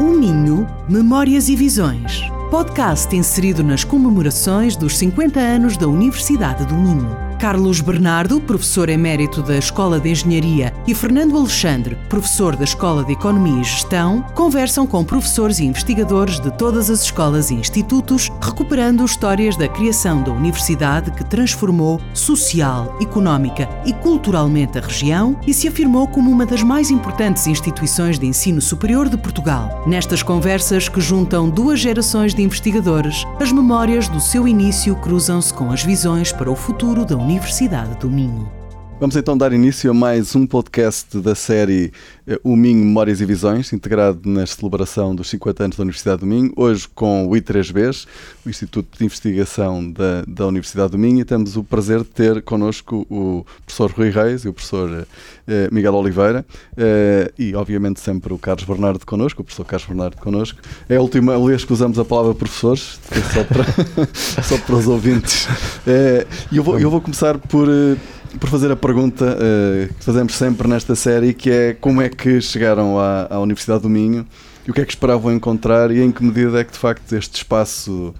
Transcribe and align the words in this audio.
O 0.00 0.12
Minho, 0.12 0.66
Memórias 0.88 1.50
e 1.50 1.54
Visões. 1.54 2.22
Podcast 2.50 3.14
inserido 3.14 3.62
nas 3.62 3.84
comemorações 3.84 4.74
dos 4.74 4.96
50 4.96 5.38
anos 5.38 5.76
da 5.76 5.86
Universidade 5.86 6.64
do 6.64 6.74
Minho. 6.74 7.29
Carlos 7.40 7.80
Bernardo, 7.80 8.38
professor 8.38 8.90
emérito 8.90 9.42
da 9.42 9.56
Escola 9.56 9.98
de 9.98 10.10
Engenharia, 10.10 10.74
e 10.86 10.94
Fernando 10.94 11.38
Alexandre, 11.38 11.96
professor 12.06 12.54
da 12.54 12.64
Escola 12.64 13.02
de 13.02 13.12
Economia 13.12 13.62
e 13.62 13.64
Gestão, 13.64 14.22
conversam 14.34 14.86
com 14.86 15.02
professores 15.02 15.58
e 15.58 15.64
investigadores 15.64 16.38
de 16.38 16.50
todas 16.50 16.90
as 16.90 17.02
escolas 17.04 17.50
e 17.50 17.54
institutos, 17.54 18.28
recuperando 18.42 19.06
histórias 19.06 19.56
da 19.56 19.66
criação 19.66 20.22
da 20.22 20.30
universidade 20.30 21.10
que 21.12 21.24
transformou 21.24 21.98
social, 22.12 22.98
económica 23.00 23.66
e 23.86 23.94
culturalmente 23.94 24.76
a 24.76 24.82
região 24.82 25.40
e 25.46 25.54
se 25.54 25.66
afirmou 25.66 26.06
como 26.08 26.30
uma 26.30 26.44
das 26.44 26.62
mais 26.62 26.90
importantes 26.90 27.46
instituições 27.46 28.18
de 28.18 28.26
ensino 28.26 28.60
superior 28.60 29.08
de 29.08 29.16
Portugal. 29.16 29.82
Nestas 29.86 30.22
conversas 30.22 30.90
que 30.90 31.00
juntam 31.00 31.48
duas 31.48 31.80
gerações 31.80 32.34
de 32.34 32.42
investigadores, 32.42 33.24
as 33.40 33.50
memórias 33.50 34.08
do 34.08 34.20
seu 34.20 34.46
início 34.46 34.94
cruzam-se 34.96 35.54
com 35.54 35.72
as 35.72 35.82
visões 35.82 36.32
para 36.32 36.50
o 36.50 36.54
futuro 36.54 37.02
da 37.02 37.14
universidade 37.14 37.29
Universidade 37.30 37.94
do 37.94 38.10
Minho. 38.10 38.59
Vamos 39.00 39.16
então 39.16 39.34
dar 39.34 39.50
início 39.54 39.90
a 39.90 39.94
mais 39.94 40.36
um 40.36 40.46
podcast 40.46 41.18
da 41.20 41.34
série 41.34 41.90
eh, 42.26 42.38
O 42.44 42.54
Minho 42.54 42.84
Memórias 42.84 43.22
e 43.22 43.24
Visões, 43.24 43.72
integrado 43.72 44.28
na 44.28 44.46
celebração 44.46 45.14
dos 45.14 45.30
50 45.30 45.64
anos 45.64 45.76
da 45.78 45.82
Universidade 45.84 46.20
do 46.20 46.26
Minho, 46.26 46.52
hoje 46.54 46.86
com 46.94 47.26
o 47.26 47.30
I3Bs, 47.30 48.06
o 48.44 48.50
Instituto 48.50 48.98
de 48.98 49.02
Investigação 49.02 49.90
da, 49.90 50.22
da 50.28 50.46
Universidade 50.46 50.90
do 50.92 50.98
Minho, 50.98 51.20
e 51.20 51.24
temos 51.24 51.56
o 51.56 51.64
prazer 51.64 52.00
de 52.00 52.10
ter 52.10 52.42
connosco 52.42 53.06
o 53.08 53.46
professor 53.64 53.90
Rui 53.90 54.10
Reis 54.10 54.44
e 54.44 54.48
o 54.50 54.52
professor 54.52 55.06
eh, 55.48 55.68
Miguel 55.72 55.94
Oliveira, 55.94 56.44
eh, 56.76 57.32
e 57.38 57.54
obviamente 57.54 58.00
sempre 58.00 58.34
o 58.34 58.38
Carlos 58.38 58.64
Bernardo 58.64 59.06
connosco, 59.06 59.40
o 59.40 59.44
professor 59.44 59.64
Carlos 59.64 59.88
Bernardo 59.88 60.18
connosco. 60.18 60.60
É 60.90 60.96
a 60.96 61.00
última 61.00 61.38
vez 61.46 61.64
que 61.64 61.72
usamos 61.72 61.98
a 61.98 62.04
palavra 62.04 62.34
professores, 62.34 63.00
só 63.32 63.44
para, 63.44 63.64
só 64.44 64.58
para 64.58 64.76
os 64.76 64.86
ouvintes. 64.86 65.48
Eh, 65.86 66.26
eu, 66.52 66.62
vou, 66.62 66.78
eu 66.78 66.90
vou 66.90 67.00
começar 67.00 67.38
por 67.38 67.66
eh, 67.66 67.96
por 68.38 68.48
fazer 68.48 68.70
a 68.70 68.76
pergunta 68.76 69.24
uh, 69.24 69.94
que 69.94 70.04
fazemos 70.04 70.34
sempre 70.34 70.68
nesta 70.68 70.94
série, 70.94 71.34
que 71.34 71.50
é 71.50 71.74
como 71.74 72.00
é 72.00 72.08
que 72.08 72.40
chegaram 72.40 72.98
à, 72.98 73.26
à, 73.30 73.40
Universidade 73.40 73.82
do 73.82 73.88
Minho 73.88 74.26
e 74.66 74.70
o 74.70 74.74
que 74.74 74.80
é 74.80 74.84
que 74.84 74.92
esperavam 74.92 75.32
encontrar 75.32 75.90
e 75.90 76.00
em 76.00 76.12
que 76.12 76.22
medida 76.22 76.60
é 76.60 76.64
que 76.64 76.72
de 76.72 76.78
facto 76.78 77.12
este 77.14 77.36
espaço 77.36 78.14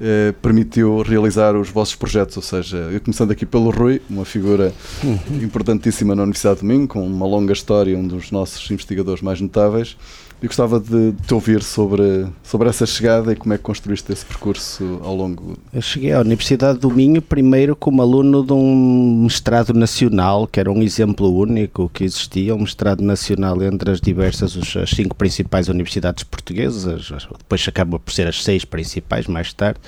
uh, 0.00 0.32
permitiu 0.42 1.02
realizar 1.02 1.56
os 1.56 1.70
vossos 1.70 1.94
projetos, 1.94 2.36
ou 2.36 2.42
seja, 2.42 2.76
eu 2.76 3.00
começando 3.00 3.30
aqui 3.30 3.46
pelo 3.46 3.70
Rui, 3.70 4.02
uma 4.10 4.24
figura 4.24 4.72
uhum. 5.02 5.18
importantíssima 5.42 6.14
na 6.14 6.22
Universidade 6.22 6.60
do 6.60 6.66
Minho, 6.66 6.86
com 6.86 7.06
uma 7.06 7.26
longa 7.26 7.52
história, 7.52 7.96
um 7.96 8.06
dos 8.06 8.30
nossos 8.30 8.70
investigadores 8.70 9.22
mais 9.22 9.40
notáveis. 9.40 9.96
E 10.44 10.46
gostava 10.46 10.78
de 10.78 11.14
te 11.26 11.32
ouvir 11.32 11.62
sobre, 11.62 12.26
sobre 12.42 12.68
essa 12.68 12.84
chegada 12.84 13.32
e 13.32 13.34
como 13.34 13.54
é 13.54 13.56
que 13.56 13.62
construíste 13.62 14.12
esse 14.12 14.26
percurso 14.26 15.00
ao 15.02 15.16
longo. 15.16 15.56
Eu 15.72 15.80
cheguei 15.80 16.12
à 16.12 16.20
Universidade 16.20 16.78
do 16.78 16.90
Minho 16.90 17.22
primeiro 17.22 17.74
como 17.74 18.02
aluno 18.02 18.44
de 18.44 18.52
um 18.52 19.22
mestrado 19.22 19.72
nacional, 19.72 20.46
que 20.46 20.60
era 20.60 20.70
um 20.70 20.82
exemplo 20.82 21.34
único 21.34 21.88
que 21.88 22.04
existia, 22.04 22.54
um 22.54 22.58
mestrado 22.58 23.02
nacional 23.02 23.62
entre 23.62 23.90
as 23.90 24.02
diversas, 24.02 24.76
as 24.76 24.90
cinco 24.90 25.16
principais 25.16 25.70
universidades 25.70 26.24
portuguesas, 26.24 27.08
depois 27.38 27.66
acaba 27.66 27.98
por 27.98 28.12
ser 28.12 28.28
as 28.28 28.44
seis 28.44 28.66
principais 28.66 29.26
mais 29.26 29.50
tarde, 29.54 29.80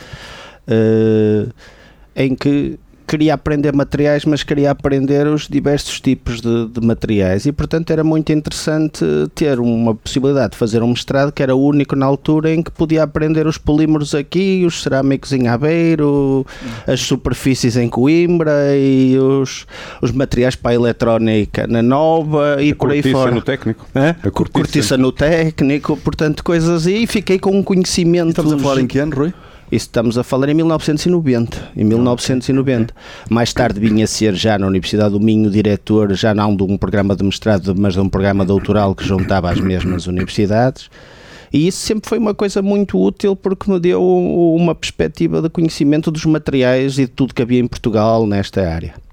uh, 0.69 1.53
em 2.17 2.35
que 2.35 2.79
queria 3.07 3.35
aprender 3.35 3.73
materiais, 3.73 4.25
mas 4.25 4.43
queria 4.43 4.71
aprender 4.71 5.27
os 5.27 5.47
diversos 5.49 6.01
tipos 6.01 6.41
de, 6.41 6.67
de, 6.69 6.85
materiais 6.85 7.47
e, 7.47 7.53
portanto, 7.53 7.91
era 7.91 8.03
muito 8.03 8.33
interessante 8.33 9.05
ter 9.35 9.61
uma 9.61 9.95
possibilidade 9.95 10.53
de 10.53 10.57
fazer 10.57 10.83
um 10.83 10.89
mestrado 10.89 11.33
que 11.33 11.43
era 11.43 11.55
o 11.55 11.63
único 11.63 11.95
na 11.95 12.07
altura 12.07 12.53
em 12.53 12.63
que 12.63 12.71
podia 12.71 13.03
aprender 13.03 13.47
os 13.47 13.59
polímeros 13.59 14.15
aqui, 14.15 14.65
os 14.67 14.83
cerâmicos 14.83 15.33
em 15.33 15.47
Aveiro, 15.47 16.45
as 16.87 17.01
superfícies 17.01 17.77
em 17.77 17.89
Coimbra 17.89 18.77
e 18.77 19.17
os, 19.19 19.67
os 20.03 20.11
materiais 20.11 20.57
para 20.57 20.73
a 20.73 20.75
eletrónica 20.75 21.67
na 21.67 21.83
Nova 21.83 22.57
e 22.61 22.73
a 22.73 22.75
por 22.75 22.91
aí 22.91 23.03
fora. 23.03 23.31
no 23.31 23.43
técnico. 23.43 23.87
É? 23.95 24.17
A 24.23 24.31
cortiça. 24.31 24.53
cortiça 24.53 24.97
no 24.97 25.13
técnico, 25.13 25.97
portanto, 25.97 26.43
coisas 26.43 26.87
aí. 26.87 27.07
Fiquei 27.07 27.39
com 27.39 27.51
um 27.51 27.63
conhecimento. 27.63 28.31
Estamos 28.31 28.53
a 28.53 28.59
falar 28.59 28.81
em 28.81 28.87
que 28.87 28.99
ano, 28.99 29.15
Rui? 29.15 29.33
Isso 29.71 29.87
estamos 29.87 30.17
a 30.17 30.23
falar 30.23 30.49
em 30.49 30.55
1990. 30.55 31.71
Em 31.77 31.85
1990. 31.85 32.95
Mais 33.29 33.53
tarde 33.53 33.81
vinha 33.81 34.05
a 34.05 34.07
ser 34.07 34.35
já 34.35 34.59
na 34.59 34.67
Universidade 34.67 35.11
do 35.11 35.21
Minho 35.21 35.51
diretor, 35.51 36.15
já 36.15 36.33
não 36.33 36.55
de 36.55 36.63
um 36.63 36.77
programa 36.77 37.17
de 37.17 37.25
mestrado, 37.25 37.75
mas 37.77 37.95
de 37.95 38.01
um 38.01 38.09
programa 38.09 38.45
doutoral 38.45 38.95
que 38.95 39.05
juntava 39.05 39.51
as 39.51 39.61
mesmas 39.61 40.07
universidades. 40.07 40.89
E 41.53 41.67
isso 41.67 41.79
sempre 41.79 42.09
foi 42.09 42.19
uma 42.19 42.35
coisa 42.35 42.63
muito 42.63 43.01
útil 43.01 43.35
porque 43.35 43.71
me 43.71 43.81
deu 43.81 44.03
uma 44.03 44.75
perspectiva 44.75 45.43
de 45.43 45.49
conhecimento 45.49 46.11
dos 46.11 46.25
materiais 46.25 46.99
e 46.99 47.07
de 47.07 47.13
tudo 47.13 47.35
que 47.35 47.43
havia 47.43 47.61
em 47.61 47.67
Portugal 47.67 48.27
nesta 48.27 48.69
área 48.69 49.06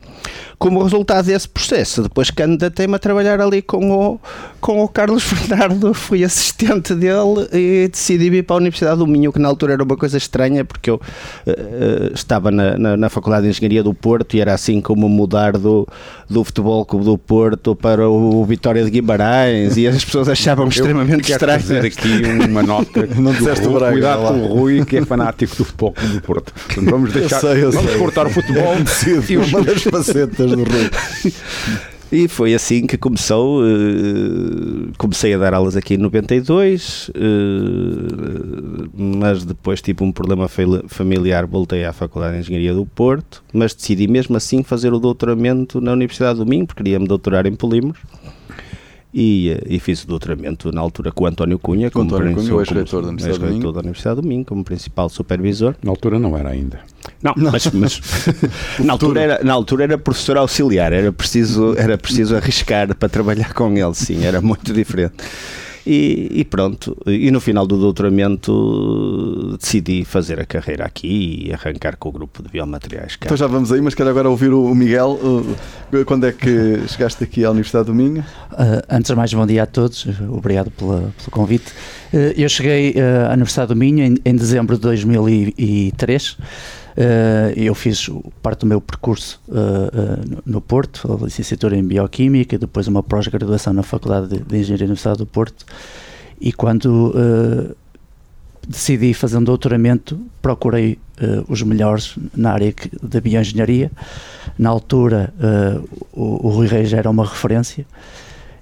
como 0.57 0.81
resultado 0.81 1.25
desse 1.25 1.47
processo, 1.47 2.03
depois 2.03 2.31
candidatei-me 2.31 2.95
a 2.95 2.99
trabalhar 2.99 3.41
ali 3.41 3.61
com 3.61 3.91
o, 3.91 4.19
com 4.61 4.83
o 4.83 4.87
Carlos 4.87 5.23
Fernando, 5.27 5.93
fui 5.93 6.23
assistente 6.23 6.95
dele 6.95 7.47
e 7.51 7.89
decidi 7.89 8.29
vir 8.29 8.43
para 8.43 8.55
a 8.55 8.59
Universidade 8.59 8.97
do 8.97 9.07
Minho, 9.07 9.31
que 9.33 9.39
na 9.39 9.47
altura 9.47 9.73
era 9.73 9.83
uma 9.83 9.97
coisa 9.97 10.17
estranha, 10.17 10.63
porque 10.63 10.89
eu 10.89 10.95
uh, 10.95 12.13
estava 12.13 12.49
na, 12.51 12.77
na, 12.77 12.97
na, 12.97 13.09
Faculdade 13.09 13.43
de 13.43 13.49
Engenharia 13.49 13.83
do 13.83 13.93
Porto 13.93 14.35
e 14.35 14.41
era 14.41 14.53
assim 14.53 14.81
como 14.81 15.07
mudar 15.09 15.57
do, 15.57 15.87
do 16.29 16.43
Futebol 16.43 16.85
Clube 16.85 17.05
do 17.05 17.17
Porto 17.17 17.75
para 17.75 18.09
o 18.09 18.45
Vitória 18.45 18.83
de 18.83 18.89
Guimarães 18.89 19.77
e 19.77 19.87
as 19.87 20.03
pessoas 20.03 20.29
achavam 20.29 20.67
extremamente 20.67 21.31
estranho. 21.31 21.59
fazer 21.59 21.85
aqui 21.85 22.21
uma 22.47 22.63
nota. 22.63 23.07
Não 23.15 23.33
disseste 23.33 23.67
o 23.67 23.73
Braga. 23.73 23.91
Cuidado 23.91 24.27
com 24.27 24.41
o 24.41 24.47
Rui, 24.47 24.85
que 24.85 24.97
é 24.97 25.05
fanático 25.05 25.55
do 25.55 25.65
Futebol 25.65 25.91
Clube 25.91 26.13
do 26.13 26.21
Porto. 26.21 26.53
Portanto, 26.53 26.89
vamos 26.89 27.13
deixar. 27.13 27.35
Eu 27.35 27.41
sei, 27.41 27.63
eu 27.63 27.71
vamos 27.71 27.91
sei. 27.91 27.99
cortar 27.99 28.27
o 28.27 28.29
futebol. 28.29 28.73
É 28.73 29.37
uma 29.37 29.61
das 29.61 29.83
do 30.13 30.63
Rui. 30.63 30.89
E 32.13 32.27
foi 32.27 32.53
assim 32.53 32.85
que 32.85 32.95
começou. 32.95 33.63
Uh, 33.63 34.91
comecei 34.99 35.33
a 35.33 35.37
dar 35.39 35.51
aulas 35.51 35.75
aqui 35.75 35.95
em 35.95 35.97
92, 35.97 37.09
uh, 37.09 37.13
mas 38.95 39.43
depois 39.43 39.81
tive 39.81 40.03
um 40.03 40.11
problema 40.11 40.47
familiar, 40.87 41.47
voltei 41.47 41.83
à 41.83 41.91
Faculdade 41.91 42.35
de 42.35 42.41
Engenharia 42.41 42.71
do 42.71 42.85
Porto, 42.85 43.43
mas 43.51 43.73
decidi 43.73 44.07
mesmo 44.07 44.37
assim 44.37 44.61
fazer 44.61 44.93
o 44.93 44.99
doutoramento 44.99 45.81
na 45.81 45.91
Universidade 45.91 46.37
do 46.37 46.45
Minho, 46.45 46.67
porque 46.67 46.83
queria 46.83 46.99
me 46.99 47.07
doutorar 47.07 47.47
em 47.47 47.55
polímeros. 47.55 47.99
E, 49.13 49.59
e, 49.67 49.79
fiz 49.79 50.03
o 50.03 50.07
doutoramento 50.07 50.71
na 50.71 50.81
altura 50.81 51.11
com 51.11 51.25
o 51.25 51.27
António 51.27 51.59
Cunha, 51.59 51.91
com 51.91 51.99
como, 51.99 52.15
António 52.15 52.35
Cunha, 52.35 52.55
o 52.55 52.59
ex-reitor 52.59 53.03
da 53.03 53.09
Universidade, 53.09 53.53
ex 53.53 53.61
da 53.61 53.79
Universidade 53.79 54.21
do 54.21 54.27
Minho, 54.27 54.43
como 54.43 54.63
principal 54.63 55.07
supervisor. 55.07 55.75
Na 55.83 55.91
altura 55.91 56.17
não 56.17 56.35
era 56.35 56.49
ainda. 56.49 56.79
Não, 57.21 57.33
não. 57.37 57.51
mas, 57.51 57.67
mas 57.67 58.01
na, 58.83 58.93
altura 58.93 59.21
era, 59.21 59.43
na 59.43 59.53
altura 59.53 59.83
era 59.83 59.97
professor 59.99 60.37
auxiliar, 60.37 60.91
era 60.91 61.11
preciso, 61.11 61.75
era 61.77 61.95
preciso 61.95 62.35
arriscar 62.35 62.95
para 62.95 63.07
trabalhar 63.07 63.53
com 63.53 63.71
ele, 63.77 63.93
sim, 63.93 64.25
era 64.25 64.41
muito 64.41 64.73
diferente. 64.73 65.13
E, 65.85 66.29
e, 66.31 66.45
pronto, 66.45 66.95
e 67.05 67.29
no 67.29 67.41
final 67.41 67.67
do 67.67 67.77
doutoramento 67.77 69.57
decidi 69.59 70.05
fazer 70.05 70.39
a 70.39 70.45
carreira 70.45 70.85
aqui 70.85 71.47
e 71.47 71.53
arrancar 71.53 71.97
com 71.97 72.07
o 72.07 72.11
grupo 72.11 72.41
de 72.41 72.49
biomateriais. 72.49 73.17
Cá. 73.17 73.25
Então 73.25 73.35
já 73.35 73.47
vamos 73.47 73.71
aí, 73.71 73.81
mas 73.81 73.93
quero 73.93 74.09
agora 74.09 74.29
ouvir 74.29 74.53
o 74.53 74.73
Miguel. 74.73 75.19
Quando 76.05 76.25
é 76.25 76.31
que 76.31 76.87
chegaste 76.87 77.23
aqui 77.23 77.43
à 77.43 77.51
Universidade 77.51 77.87
do 77.87 77.93
Minho? 77.93 78.21
Uh, 78.53 78.81
antes 78.89 79.09
de 79.09 79.15
mais, 79.15 79.33
bom 79.33 79.45
dia 79.45 79.63
a 79.63 79.65
todos, 79.65 80.07
obrigado 80.29 80.71
pela, 80.71 81.13
pelo 81.17 81.31
convite. 81.31 81.71
Uh, 82.13 82.31
eu 82.37 82.47
cheguei 82.47 82.91
uh, 82.91 83.29
à 83.29 83.33
Universidade 83.33 83.69
do 83.69 83.75
Minho 83.75 84.05
em, 84.05 84.15
em 84.23 84.35
dezembro 84.35 84.75
de 84.75 84.81
2003. 84.81 86.37
Uh, 86.95 87.49
eu 87.55 87.73
fiz 87.73 88.07
parte 88.41 88.59
do 88.59 88.67
meu 88.67 88.79
percurso 88.79 89.41
uh, 89.47 89.53
uh, 89.53 90.41
no 90.45 90.61
Porto, 90.61 91.11
a 91.11 91.25
licenciatura 91.25 91.75
em 91.75 91.83
Bioquímica, 91.83 92.57
depois 92.57 92.87
uma 92.87 93.01
pós-graduação 93.01 93.73
na 93.73 93.81
Faculdade 93.81 94.27
de, 94.27 94.39
de 94.39 94.57
Engenharia 94.57 94.77
da 94.77 94.91
Universidade 94.91 95.17
do 95.17 95.25
Porto. 95.25 95.65
E 96.39 96.51
quando 96.51 97.13
decidi 98.67 99.13
fazer 99.13 99.37
um 99.37 99.43
doutoramento, 99.43 100.19
procurei 100.41 100.99
os 101.47 101.61
melhores 101.61 102.15
na 102.35 102.51
área 102.51 102.73
da 103.01 103.21
bioengenharia. 103.21 103.89
Na 104.59 104.69
altura, 104.69 105.33
o, 106.11 106.47
o 106.47 106.49
Rui 106.49 106.67
Reis 106.67 106.91
era 106.91 107.09
uma 107.09 107.23
referência. 107.23 107.85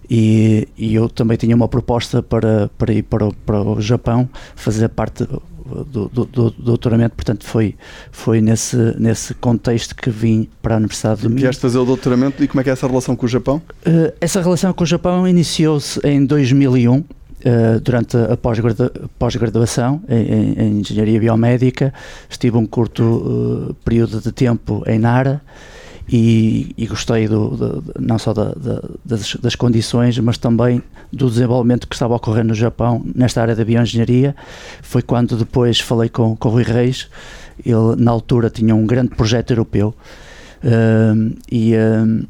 E, 0.08 0.68
e, 0.78 0.94
eu 0.94 1.08
também 1.08 1.38
tinha 1.38 1.56
uma 1.56 1.70
proposta 1.70 2.22
para, 2.22 2.70
para 2.78 2.94
ir 2.94 3.04
para 3.04 3.28
o, 3.28 3.34
para 3.34 3.62
o 3.62 3.82
Japão, 3.82 4.30
fazer 4.56 4.90
parte 4.90 5.26
do, 5.66 6.10
do, 6.10 6.26
do, 6.26 6.52
doutoramento, 6.52 7.16
portanto 7.16 7.46
foi, 7.46 7.76
foi 8.12 8.42
nesse, 8.42 8.76
nesse 9.00 9.34
contexto 9.34 9.96
que 9.96 10.10
vim 10.10 10.50
para 10.62 10.76
a 10.76 10.78
Universidade 10.78 11.22
do 11.22 11.30
Minho. 11.30 11.42
Vieste 11.42 11.62
fazer 11.62 11.78
o 11.78 11.86
doutoramento 11.86 12.44
e 12.44 12.48
como 12.48 12.62
é 12.62 12.64
que 12.64 12.70
é 12.70 12.74
essa 12.74 12.88
relação 12.88 13.16
com 13.16 13.26
o 13.26 13.30
Japão? 13.30 13.62
Uh, 13.86 14.14
essa 14.20 14.42
relação 14.42 14.74
com 14.74 14.84
o 14.84 14.88
Japão 14.88 15.28
iniciou-se 15.28 16.00
em 16.06 16.26
2001, 16.26 16.98
uh, 16.98 17.06
eh, 17.44 17.80
durante 17.80 18.16
a 18.18 18.38
pós-graduação 18.38 20.02
em, 20.08 20.54
em, 20.54 20.80
Engenharia 20.80 21.20
Biomédica. 21.20 21.94
Estive 22.30 22.58
um 22.58 22.66
curto 22.66 23.04
uh, 23.04 23.74
período 23.84 24.22
de 24.22 24.32
tempo 24.32 24.84
em 24.86 25.00
Nara 25.00 25.42
e, 26.12 26.74
e 26.78 26.86
gostei 26.88 27.26
do, 27.26 27.56
do, 27.56 27.94
não 27.98 28.20
só 28.20 28.34
da, 28.34 28.52
da, 28.52 28.82
das, 29.06 29.36
das, 29.36 29.56
condições, 29.56 30.20
mas 30.20 30.38
também 30.38 30.84
do 31.12 31.30
desenvolvimento 31.30 31.88
que 31.88 31.96
estava 31.96 32.14
a 32.14 32.18
ocorrer 32.18 32.44
no 32.44 32.54
Japão 32.54 33.02
nesta 33.16 33.42
área 33.42 33.56
da 33.56 33.64
bioengenharia. 33.64 34.36
Foi 34.82 35.02
quando 35.02 35.38
depois 35.38 35.80
falei 35.80 36.10
com, 36.10 36.36
com 36.36 36.50
o 36.50 36.52
Rui 36.52 36.64
Reis, 36.64 37.08
ele 37.66 37.96
na 37.98 38.12
altura 38.12 38.50
tinha 38.50 38.76
um 38.76 38.86
grande 38.86 39.16
projeto 39.16 39.52
europeu, 39.52 39.96
uh, 40.64 41.38
e, 41.50 41.76
uh, 41.76 42.28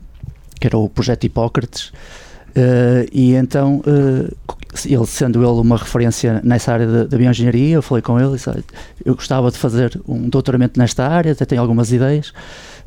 que 0.60 0.68
era 0.68 0.78
o 0.78 0.88
projeto 0.88 1.24
Hipócrates, 1.24 1.88
uh, 1.88 3.10
e 3.12 3.34
então 3.34 3.82
ele 4.86 5.06
sendo 5.08 5.40
ele 5.40 5.60
uma 5.60 5.78
referência 5.78 6.40
nessa 6.44 6.72
área 6.72 7.06
da 7.06 7.18
bioengenharia, 7.18 7.76
eu 7.76 7.82
falei 7.82 8.04
com 8.04 8.20
ele 8.20 8.30
e 8.30 8.36
disse, 8.36 8.50
eu 9.04 9.16
gostava 9.16 9.50
de 9.50 9.58
fazer 9.58 10.00
um 10.08 10.30
doutoramento 10.30 10.80
nesta 10.80 11.08
área, 11.08 11.32
até 11.32 11.46
tenho 11.46 11.62
algumas 11.62 11.92
ideias, 11.92 12.32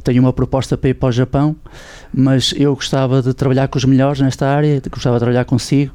tenho 0.04 0.22
uma 0.22 0.32
proposta 0.32 0.76
para 0.76 0.90
ir 0.90 0.94
para 0.94 1.08
o 1.08 1.12
Japão, 1.12 1.56
mas 2.12 2.54
eu 2.56 2.74
gostava 2.74 3.22
de 3.22 3.32
trabalhar 3.32 3.66
com 3.68 3.78
os 3.78 3.84
melhores 3.84 4.20
nesta 4.20 4.46
área, 4.46 4.80
gostava 4.90 5.16
de 5.16 5.20
trabalhar 5.20 5.44
consigo. 5.46 5.92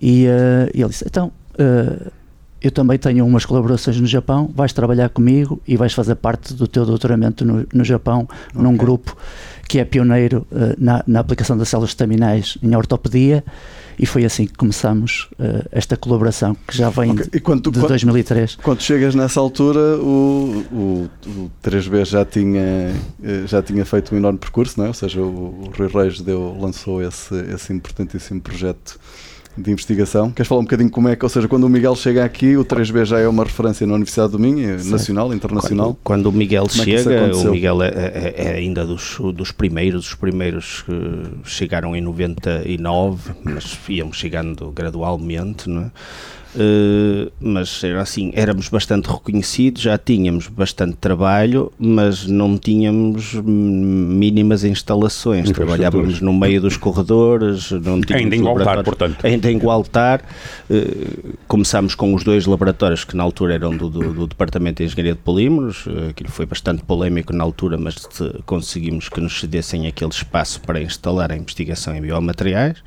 E, 0.00 0.26
uh, 0.26 0.70
e 0.72 0.80
ele 0.80 0.88
disse: 0.88 1.04
Então, 1.06 1.32
uh, 1.54 2.10
eu 2.62 2.70
também 2.70 2.96
tenho 2.96 3.26
umas 3.26 3.44
colaborações 3.44 4.00
no 4.00 4.06
Japão, 4.06 4.48
vais 4.54 4.72
trabalhar 4.72 5.08
comigo 5.08 5.60
e 5.66 5.76
vais 5.76 5.92
fazer 5.92 6.14
parte 6.14 6.54
do 6.54 6.68
teu 6.68 6.86
doutoramento 6.86 7.44
no, 7.44 7.66
no 7.74 7.84
Japão, 7.84 8.28
okay. 8.50 8.62
num 8.62 8.76
grupo 8.76 9.16
que 9.68 9.80
é 9.80 9.84
pioneiro 9.84 10.46
uh, 10.52 10.74
na, 10.78 11.02
na, 11.06 11.20
aplicação 11.20 11.58
das 11.58 11.68
células 11.68 11.90
estaminais 11.90 12.56
em 12.62 12.74
ortopedia 12.76 13.44
e 14.02 14.06
foi 14.06 14.24
assim 14.24 14.46
que 14.46 14.54
começamos 14.54 15.28
uh, 15.34 15.64
esta 15.70 15.96
colaboração 15.96 16.56
que 16.66 16.76
já 16.76 16.90
vem 16.90 17.12
okay. 17.12 17.26
de, 17.34 17.40
quando, 17.40 17.70
de 17.70 17.78
2003. 17.78 18.56
Quando 18.56 18.82
chegas 18.82 19.14
nessa 19.14 19.38
altura, 19.38 19.96
o, 19.98 20.66
o, 20.72 21.10
o 21.24 21.50
3B 21.62 22.04
já 22.04 22.24
tinha, 22.24 22.92
eh, 23.22 23.44
já 23.46 23.62
tinha 23.62 23.84
feito 23.84 24.12
um 24.12 24.18
enorme 24.18 24.40
percurso, 24.40 24.74
não 24.76 24.86
é? 24.86 24.88
ou 24.88 24.94
seja, 24.94 25.20
o, 25.20 25.24
o 25.24 25.72
Rui 25.78 25.86
Reis 25.86 26.20
deu, 26.20 26.58
lançou 26.60 27.00
esse, 27.00 27.32
esse 27.54 27.72
importantíssimo 27.72 28.40
projeto 28.40 28.98
de 29.56 29.70
investigação. 29.70 30.30
Queres 30.30 30.48
falar 30.48 30.60
um 30.60 30.64
bocadinho 30.64 30.90
como 30.90 31.08
é 31.08 31.16
que, 31.16 31.24
ou 31.24 31.28
seja, 31.28 31.46
quando 31.48 31.64
o 31.64 31.68
Miguel 31.68 31.94
chega 31.94 32.24
aqui, 32.24 32.56
o 32.56 32.64
3B 32.64 33.04
já 33.04 33.18
é 33.18 33.28
uma 33.28 33.44
referência 33.44 33.86
na 33.86 33.94
Universidade 33.94 34.32
do 34.32 34.38
Minho, 34.38 34.78
Sim. 34.78 34.90
nacional, 34.90 35.32
internacional? 35.34 35.98
Quando, 36.02 36.24
quando 36.24 36.26
o 36.26 36.32
Miguel 36.32 36.66
como 36.68 36.82
é 36.82 36.84
chega, 36.84 37.36
o 37.36 37.50
Miguel 37.50 37.82
é, 37.82 37.88
é, 37.88 38.34
é, 38.36 38.54
ainda 38.54 38.84
dos, 38.84 39.18
dos 39.34 39.52
primeiros, 39.52 40.08
os 40.08 40.14
primeiros 40.14 40.82
que 40.82 41.50
chegaram 41.50 41.94
em 41.94 42.00
99, 42.00 43.32
mas 43.44 43.78
íamos 43.88 44.16
chegando 44.16 44.70
gradualmente, 44.70 45.68
não 45.68 45.82
é? 45.82 45.90
Uh, 46.54 47.32
mas 47.40 47.82
era 47.82 48.02
assim, 48.02 48.30
éramos 48.34 48.68
bastante 48.68 49.08
reconhecidos, 49.08 49.80
já 49.80 49.96
tínhamos 49.96 50.48
bastante 50.48 50.96
trabalho, 50.96 51.72
mas 51.78 52.26
não 52.26 52.58
tínhamos 52.58 53.32
mínimas 53.32 54.62
instalações. 54.62 55.50
Trabalhávamos 55.50 56.20
no 56.20 56.32
meio 56.32 56.60
dos 56.60 56.76
corredores, 56.76 57.70
não 57.70 58.02
tínhamos 58.02 58.24
ainda 58.24 58.36
em 58.36 58.46
altar, 58.46 58.84
portanto. 58.84 59.24
Ainda 59.24 59.50
em 59.50 59.60
altar. 59.66 60.22
Uh, 60.68 61.38
começámos 61.48 61.94
com 61.94 62.14
os 62.14 62.22
dois 62.22 62.44
laboratórios 62.44 63.02
que 63.02 63.16
na 63.16 63.22
altura 63.22 63.54
eram 63.54 63.74
do, 63.74 63.88
do, 63.88 64.12
do 64.12 64.26
Departamento 64.26 64.82
de 64.82 64.84
Engenharia 64.84 65.14
de 65.14 65.20
Polímeros. 65.20 65.86
Uh, 65.86 66.10
aquilo 66.10 66.30
foi 66.30 66.44
bastante 66.44 66.84
polémico 66.84 67.32
na 67.32 67.44
altura, 67.44 67.78
mas 67.78 67.96
conseguimos 68.44 69.08
que 69.08 69.22
nos 69.22 69.40
cedessem 69.40 69.86
aquele 69.86 70.10
espaço 70.10 70.60
para 70.60 70.82
instalar 70.82 71.32
a 71.32 71.36
investigação 71.36 71.96
em 71.96 72.02
biomateriais. 72.02 72.78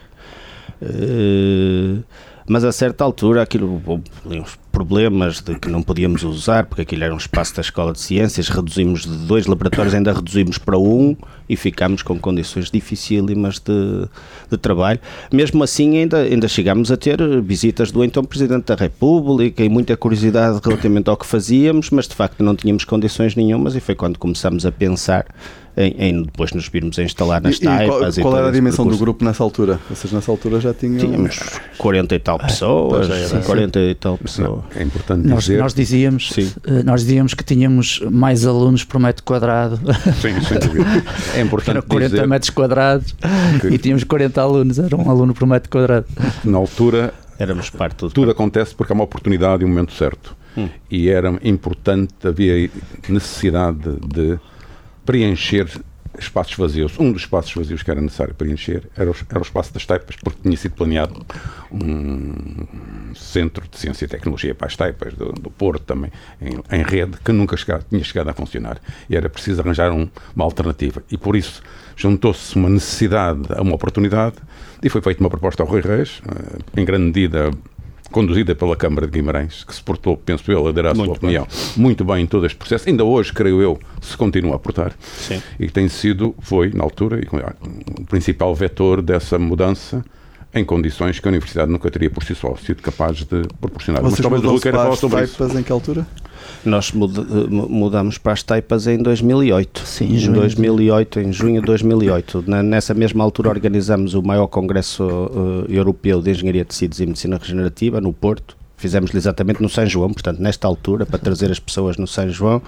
Uh, 0.79 2.03
mas 2.47 2.63
a 2.63 2.71
certa 2.71 3.03
altura 3.03 3.41
aquilo 3.41 3.81
uns 4.25 4.57
problemas 4.71 5.41
de 5.41 5.57
que 5.57 5.69
não 5.69 5.81
podíamos 5.81 6.23
usar 6.23 6.65
porque 6.65 6.81
aquilo 6.81 7.03
era 7.03 7.13
um 7.13 7.17
espaço 7.17 7.55
da 7.55 7.61
Escola 7.61 7.93
de 7.93 7.99
Ciências 7.99 8.49
reduzimos 8.49 9.03
de 9.03 9.25
dois 9.25 9.45
laboratórios 9.45 9.93
ainda 9.93 10.11
reduzimos 10.11 10.57
para 10.57 10.77
um 10.77 11.15
e 11.47 11.55
ficámos 11.55 12.01
com 12.01 12.19
condições 12.19 12.69
dificílimas 12.69 13.59
de, 13.59 14.07
de 14.49 14.57
trabalho. 14.57 14.99
Mesmo 15.31 15.63
assim 15.63 15.97
ainda, 15.97 16.17
ainda 16.17 16.47
chegámos 16.47 16.91
a 16.91 16.97
ter 16.97 17.17
visitas 17.41 17.91
do 17.91 18.03
então 18.03 18.23
Presidente 18.23 18.65
da 18.65 18.75
República 18.75 19.63
e 19.63 19.69
muita 19.69 19.95
curiosidade 19.95 20.59
relativamente 20.63 21.09
ao 21.09 21.17
que 21.17 21.25
fazíamos 21.25 21.89
mas 21.89 22.07
de 22.07 22.15
facto 22.15 22.43
não 22.43 22.55
tínhamos 22.55 22.83
condições 22.83 23.35
nenhumas 23.35 23.75
e 23.75 23.79
foi 23.79 23.95
quando 23.95 24.19
começámos 24.19 24.65
a 24.65 24.71
pensar 24.71 25.25
em, 25.77 25.95
em, 25.97 26.23
depois 26.23 26.53
nos 26.53 26.67
virmos 26.69 26.97
a 26.97 27.03
instalar 27.03 27.41
nas 27.41 27.57
e, 27.57 27.61
taipas. 27.61 28.17
E 28.17 28.21
qual, 28.21 28.31
qual 28.31 28.39
era 28.39 28.49
a 28.49 28.51
dimensão 28.51 28.87
do 28.87 28.97
grupo 28.97 29.25
nessa 29.25 29.43
altura? 29.43 29.79
Vocês 29.89 30.11
nessa 30.13 30.31
altura 30.31 30.59
já 30.59 30.73
tinham... 30.73 30.99
Tínhamos 30.99 31.39
40 31.77 32.15
e 32.15 32.19
tal 32.19 32.37
ah, 32.39 32.45
pessoas, 32.45 33.33
ah, 33.33 33.41
40 33.45 33.79
e 33.79 33.95
tal 33.95 34.17
pessoas. 34.17 34.63
é 34.75 34.83
importante 34.83 35.27
nós, 35.27 35.43
dizer... 35.43 35.59
Nós 35.59 35.73
dizíamos, 35.73 36.29
sim. 36.29 36.51
Eh, 36.65 36.83
nós 36.83 37.01
dizíamos 37.01 37.33
que 37.33 37.43
tínhamos 37.43 37.99
mais 38.09 38.45
alunos 38.45 38.83
por 38.83 38.99
metro 38.99 39.23
quadrado. 39.23 39.77
Sim, 40.21 40.39
sem 40.41 40.59
dúvida. 40.59 41.03
É 41.35 41.41
importante 41.41 41.77
era 41.77 41.81
40 41.81 42.09
dizer 42.09 42.27
metros 42.27 42.49
quadrados 42.51 43.15
que... 43.59 43.67
e 43.67 43.77
tínhamos 43.77 44.03
40 44.03 44.41
alunos, 44.41 44.79
era 44.79 44.95
um 44.95 45.09
aluno 45.09 45.33
por 45.33 45.45
metro 45.45 45.69
quadrado. 45.69 46.05
Na 46.43 46.57
altura... 46.57 47.13
Éramos 47.37 47.69
parte 47.69 47.97
tudo. 47.97 48.13
Tudo 48.13 48.31
acontece 48.31 48.73
porque 48.73 48.93
é 48.93 48.95
uma 48.95 49.03
oportunidade 49.03 49.61
e 49.61 49.65
um 49.65 49.67
momento 49.67 49.91
certo. 49.91 50.33
Hum. 50.57 50.69
E 50.89 51.09
era 51.09 51.37
importante, 51.43 52.13
havia 52.23 52.69
necessidade 53.09 53.97
de 54.07 54.39
preencher 55.05 55.69
espaços 56.19 56.55
vazios. 56.55 56.97
Um 56.99 57.11
dos 57.11 57.23
espaços 57.23 57.53
vazios 57.53 57.83
que 57.83 57.91
era 57.91 58.01
necessário 58.01 58.33
preencher 58.33 58.83
era 58.95 59.09
o, 59.09 59.15
era 59.29 59.39
o 59.39 59.41
espaço 59.41 59.73
das 59.73 59.85
taipas, 59.85 60.15
porque 60.23 60.39
tinha 60.41 60.57
sido 60.57 60.73
planeado 60.73 61.25
um 61.71 63.13
centro 63.15 63.67
de 63.67 63.77
ciência 63.77 64.05
e 64.05 64.07
tecnologia 64.07 64.55
para 64.55 64.67
as 64.67 64.75
taipas 64.75 65.13
do, 65.13 65.31
do 65.33 65.49
Porto 65.49 65.83
também, 65.83 66.11
em, 66.41 66.77
em, 66.77 66.83
rede, 66.83 67.17
que 67.23 67.31
nunca 67.31 67.57
chegado, 67.57 67.85
tinha 67.89 68.03
chegado 68.03 68.29
a 68.29 68.33
funcionar. 68.33 68.79
E 69.09 69.15
era 69.15 69.29
preciso 69.29 69.61
arranjar 69.61 69.91
um, 69.91 70.07
uma 70.35 70.45
alternativa. 70.45 71.03
E 71.11 71.17
por 71.17 71.35
isso 71.35 71.61
juntou-se 71.95 72.55
uma 72.55 72.69
necessidade 72.69 73.41
a 73.49 73.61
uma 73.61 73.75
oportunidade 73.75 74.35
e 74.83 74.89
foi 74.89 75.01
feita 75.01 75.21
uma 75.21 75.29
proposta 75.29 75.63
ao 75.63 75.69
Rui 75.69 75.81
Reis, 75.81 76.21
eh, 76.27 76.81
em 76.81 76.85
grande 76.85 77.05
medida 77.05 77.51
conduzida 78.11 78.55
pela 78.55 78.75
Câmara 78.75 79.07
de 79.07 79.13
Guimarães, 79.13 79.63
que 79.63 79.73
se 79.73 79.81
portou, 79.81 80.15
penso 80.17 80.51
eu, 80.51 80.67
a 80.67 80.71
dar 80.71 80.87
a 80.87 80.95
sua 80.95 81.07
opinião 81.07 81.47
muito 81.75 82.03
bem 82.03 82.23
em 82.23 82.27
todo 82.27 82.45
este 82.45 82.57
processo. 82.57 82.87
Ainda 82.87 83.03
hoje, 83.03 83.33
creio 83.33 83.61
eu, 83.61 83.79
se 84.01 84.15
continua 84.15 84.55
a 84.55 84.59
portar. 84.59 84.93
Sim. 85.17 85.41
E 85.59 85.69
tem 85.69 85.87
sido, 85.87 86.35
foi, 86.39 86.71
na 86.73 86.83
altura, 86.83 87.19
o 87.99 88.05
principal 88.05 88.53
vetor 88.55 89.01
dessa 89.01 89.37
mudança 89.37 90.03
em 90.53 90.63
condições 90.63 91.19
que 91.19 91.27
a 91.27 91.29
Universidade 91.29 91.69
nunca 91.69 91.91
teria 91.91 92.09
por 92.09 92.23
si 92.23 92.33
só 92.33 92.55
sido 92.55 92.81
capaz 92.81 93.17
de 93.17 93.43
proporcionar. 93.59 94.01
Vocês 94.01 94.19
Mas 94.19 94.21
talvez 94.21 94.43
o 94.43 94.51
Rui 94.51 94.59
queira 94.61 94.77
falar 94.77 94.95
sobre 94.95 95.23
isso. 95.23 95.59
em 95.59 95.63
que 95.63 95.71
altura? 95.71 96.07
Nós 96.63 96.91
mudamos 96.91 98.17
para 98.17 98.33
as 98.33 98.43
taipas 98.43 98.87
em 98.87 98.97
2008. 98.97 99.81
Sim, 99.85 100.15
em 100.15 100.17
junho. 100.17 100.39
2008, 100.39 101.19
em 101.19 101.31
junho 101.31 101.61
de 101.61 101.67
2008. 101.67 102.43
Nessa 102.63 102.93
mesma 102.93 103.23
altura 103.23 103.49
organizamos 103.49 104.13
o 104.13 104.21
maior 104.21 104.47
congresso 104.47 105.03
uh, 105.03 105.65
europeu 105.69 106.21
de 106.21 106.31
engenharia 106.31 106.63
de 106.63 106.69
tecidos 106.69 106.99
e 106.99 107.05
medicina 107.05 107.37
regenerativa 107.37 108.01
no 108.01 108.11
Porto. 108.11 108.57
Fizemos-lhe 108.77 109.17
exatamente 109.17 109.61
no 109.61 109.69
São 109.69 109.85
João, 109.85 110.11
portanto, 110.11 110.39
nesta 110.39 110.67
altura, 110.67 111.05
para 111.05 111.17
trazer 111.17 111.49
as 111.51 111.59
pessoas 111.59 111.97
no 111.97 112.07
São 112.07 112.29
João 112.29 112.61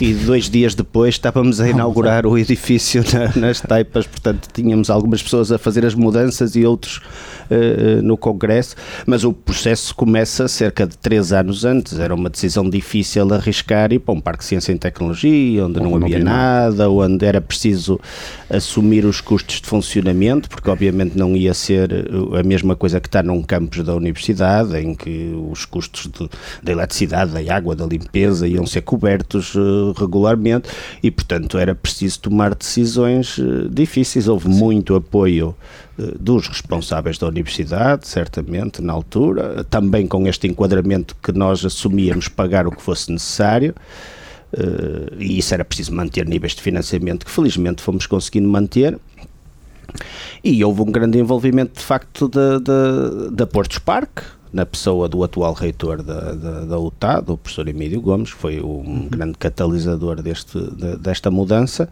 e 0.00 0.12
dois 0.12 0.50
dias 0.50 0.74
depois 0.74 1.14
estávamos 1.14 1.60
a 1.60 1.68
inaugurar 1.68 2.26
o 2.26 2.36
edifício 2.36 3.02
na, 3.12 3.40
nas 3.40 3.60
Taipas, 3.60 4.06
portanto 4.06 4.48
tínhamos 4.52 4.90
algumas 4.90 5.22
pessoas 5.22 5.50
a 5.52 5.58
fazer 5.58 5.84
as 5.84 5.94
mudanças 5.94 6.54
e 6.56 6.64
outros 6.64 7.00
uh, 7.50 8.02
no 8.02 8.16
Congresso, 8.16 8.76
mas 9.06 9.24
o 9.24 9.32
processo 9.32 9.94
começa 9.94 10.48
cerca 10.48 10.86
de 10.86 10.96
três 10.98 11.32
anos 11.32 11.64
antes, 11.64 11.98
era 11.98 12.14
uma 12.14 12.28
decisão 12.28 12.68
difícil 12.68 13.26
de 13.26 13.34
arriscar 13.34 13.92
e 13.92 13.98
para 13.98 14.14
um 14.14 14.20
Parque 14.20 14.40
de 14.40 14.46
Ciência 14.46 14.72
e 14.72 14.78
Tecnologia, 14.78 15.64
onde 15.64 15.80
não, 15.80 15.90
não 15.90 15.96
havia 15.96 16.18
nada, 16.18 16.90
onde 16.90 17.24
era 17.24 17.40
preciso 17.40 17.98
assumir 18.50 19.04
os 19.04 19.20
custos 19.20 19.60
de 19.60 19.66
funcionamento, 19.66 20.48
porque 20.48 20.70
obviamente 20.70 21.16
não 21.16 21.36
ia 21.36 21.54
ser 21.54 21.90
a 22.38 22.42
mesma 22.42 22.76
coisa 22.76 23.00
que 23.00 23.08
está 23.08 23.22
num 23.22 23.42
campus 23.42 23.84
da 23.84 23.94
universidade, 23.94 24.76
em 24.78 24.94
que 24.94 25.34
os 25.50 25.64
custos 25.64 26.08
da 26.62 26.72
eletricidade, 26.72 27.32
da 27.32 27.54
água, 27.54 27.74
da 27.74 27.86
limpeza 27.86 28.46
iam 28.46 28.66
ser 28.66 28.82
cobertos 28.82 29.54
uh, 29.54 29.75
regularmente 29.96 30.68
e, 31.02 31.10
portanto, 31.10 31.58
era 31.58 31.74
preciso 31.74 32.20
tomar 32.20 32.54
decisões 32.54 33.38
uh, 33.38 33.68
difíceis. 33.68 34.28
Houve 34.28 34.48
muito 34.48 34.94
apoio 34.94 35.54
uh, 35.98 36.18
dos 36.18 36.48
responsáveis 36.48 37.18
da 37.18 37.26
universidade, 37.26 38.06
certamente, 38.06 38.82
na 38.82 38.92
altura, 38.92 39.64
também 39.64 40.06
com 40.06 40.26
este 40.26 40.46
enquadramento 40.46 41.16
que 41.22 41.32
nós 41.32 41.64
assumíamos 41.64 42.28
pagar 42.28 42.66
o 42.66 42.70
que 42.70 42.82
fosse 42.82 43.10
necessário. 43.10 43.74
Uh, 44.52 45.14
e 45.18 45.38
isso 45.38 45.52
era 45.52 45.64
preciso 45.64 45.92
manter 45.94 46.26
níveis 46.26 46.54
de 46.54 46.62
financiamento 46.62 47.26
que 47.26 47.30
felizmente 47.30 47.82
fomos 47.82 48.06
conseguindo 48.06 48.48
manter 48.48 48.98
e 50.42 50.64
houve 50.64 50.82
um 50.82 50.90
grande 50.90 51.18
envolvimento 51.18 51.78
de 51.78 51.84
facto 51.84 52.28
da, 52.28 52.58
da, 52.58 53.30
da 53.30 53.46
Portos 53.46 53.78
Parque 53.78 54.22
na 54.52 54.64
pessoa 54.64 55.08
do 55.08 55.22
atual 55.22 55.52
reitor 55.52 56.02
da, 56.02 56.32
da, 56.32 56.60
da 56.64 56.78
UTAD, 56.78 57.32
o 57.32 57.36
professor 57.36 57.68
Emílio 57.68 58.00
Gomes, 58.00 58.32
que 58.32 58.38
foi 58.38 58.60
um 58.60 58.66
uhum. 58.66 59.08
grande 59.10 59.38
catalisador 59.38 60.22
deste, 60.22 60.58
de, 60.58 60.96
desta 60.96 61.30
mudança, 61.30 61.88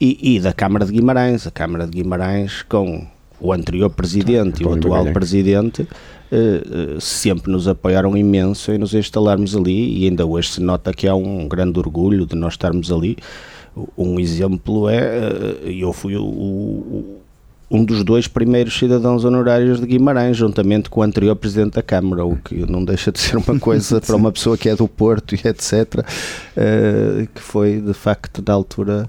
e, 0.00 0.36
e, 0.36 0.40
da 0.40 0.52
Câmara 0.52 0.84
de 0.84 0.92
Guimarães. 0.92 1.46
A 1.46 1.50
Câmara 1.50 1.86
de 1.86 1.92
Guimarães, 1.92 2.62
com 2.62 3.06
o 3.40 3.52
anterior 3.52 3.90
presidente 3.90 4.62
e 4.62 4.66
o 4.66 4.72
atual 4.74 5.04
presidente, 5.12 5.86
eh, 6.30 6.62
eh, 6.64 6.96
sempre 7.00 7.52
nos 7.52 7.68
apoiaram 7.68 8.16
imenso 8.16 8.72
em 8.72 8.78
nos 8.78 8.94
instalarmos 8.94 9.54
ali, 9.54 9.98
e 9.98 10.08
ainda 10.08 10.24
hoje 10.24 10.52
se 10.52 10.60
nota 10.60 10.92
que 10.92 11.06
há 11.06 11.14
um 11.14 11.46
grande 11.46 11.78
orgulho 11.78 12.26
de 12.26 12.34
nós 12.34 12.54
estarmos 12.54 12.90
ali 12.90 13.16
Um 13.96 14.20
exemplo 14.20 14.88
é, 14.88 15.58
eu 15.64 15.92
fui 15.92 16.16
o, 16.16 16.24
o 16.24 17.20
um 17.72 17.82
dos 17.82 18.04
dois 18.04 18.28
primeiros 18.28 18.78
cidadãos 18.78 19.24
honorários 19.24 19.80
de 19.80 19.86
Guimarães, 19.86 20.36
juntamente 20.36 20.90
com 20.90 21.00
o 21.00 21.02
anterior 21.02 21.34
Presidente 21.34 21.72
da 21.72 21.82
Câmara, 21.82 22.22
o 22.22 22.36
que 22.36 22.70
não 22.70 22.84
deixa 22.84 23.10
de 23.10 23.18
ser 23.18 23.38
uma 23.38 23.58
coisa 23.58 23.98
para 24.06 24.14
uma 24.14 24.30
pessoa 24.30 24.58
que 24.58 24.68
é 24.68 24.76
do 24.76 24.86
Porto 24.86 25.34
e 25.34 25.48
etc., 25.48 25.72
uh, 25.72 26.04
eh, 26.54 27.28
que 27.34 27.40
foi 27.40 27.80
de 27.80 27.94
facto 27.94 28.44
na 28.46 28.52
altura, 28.52 29.08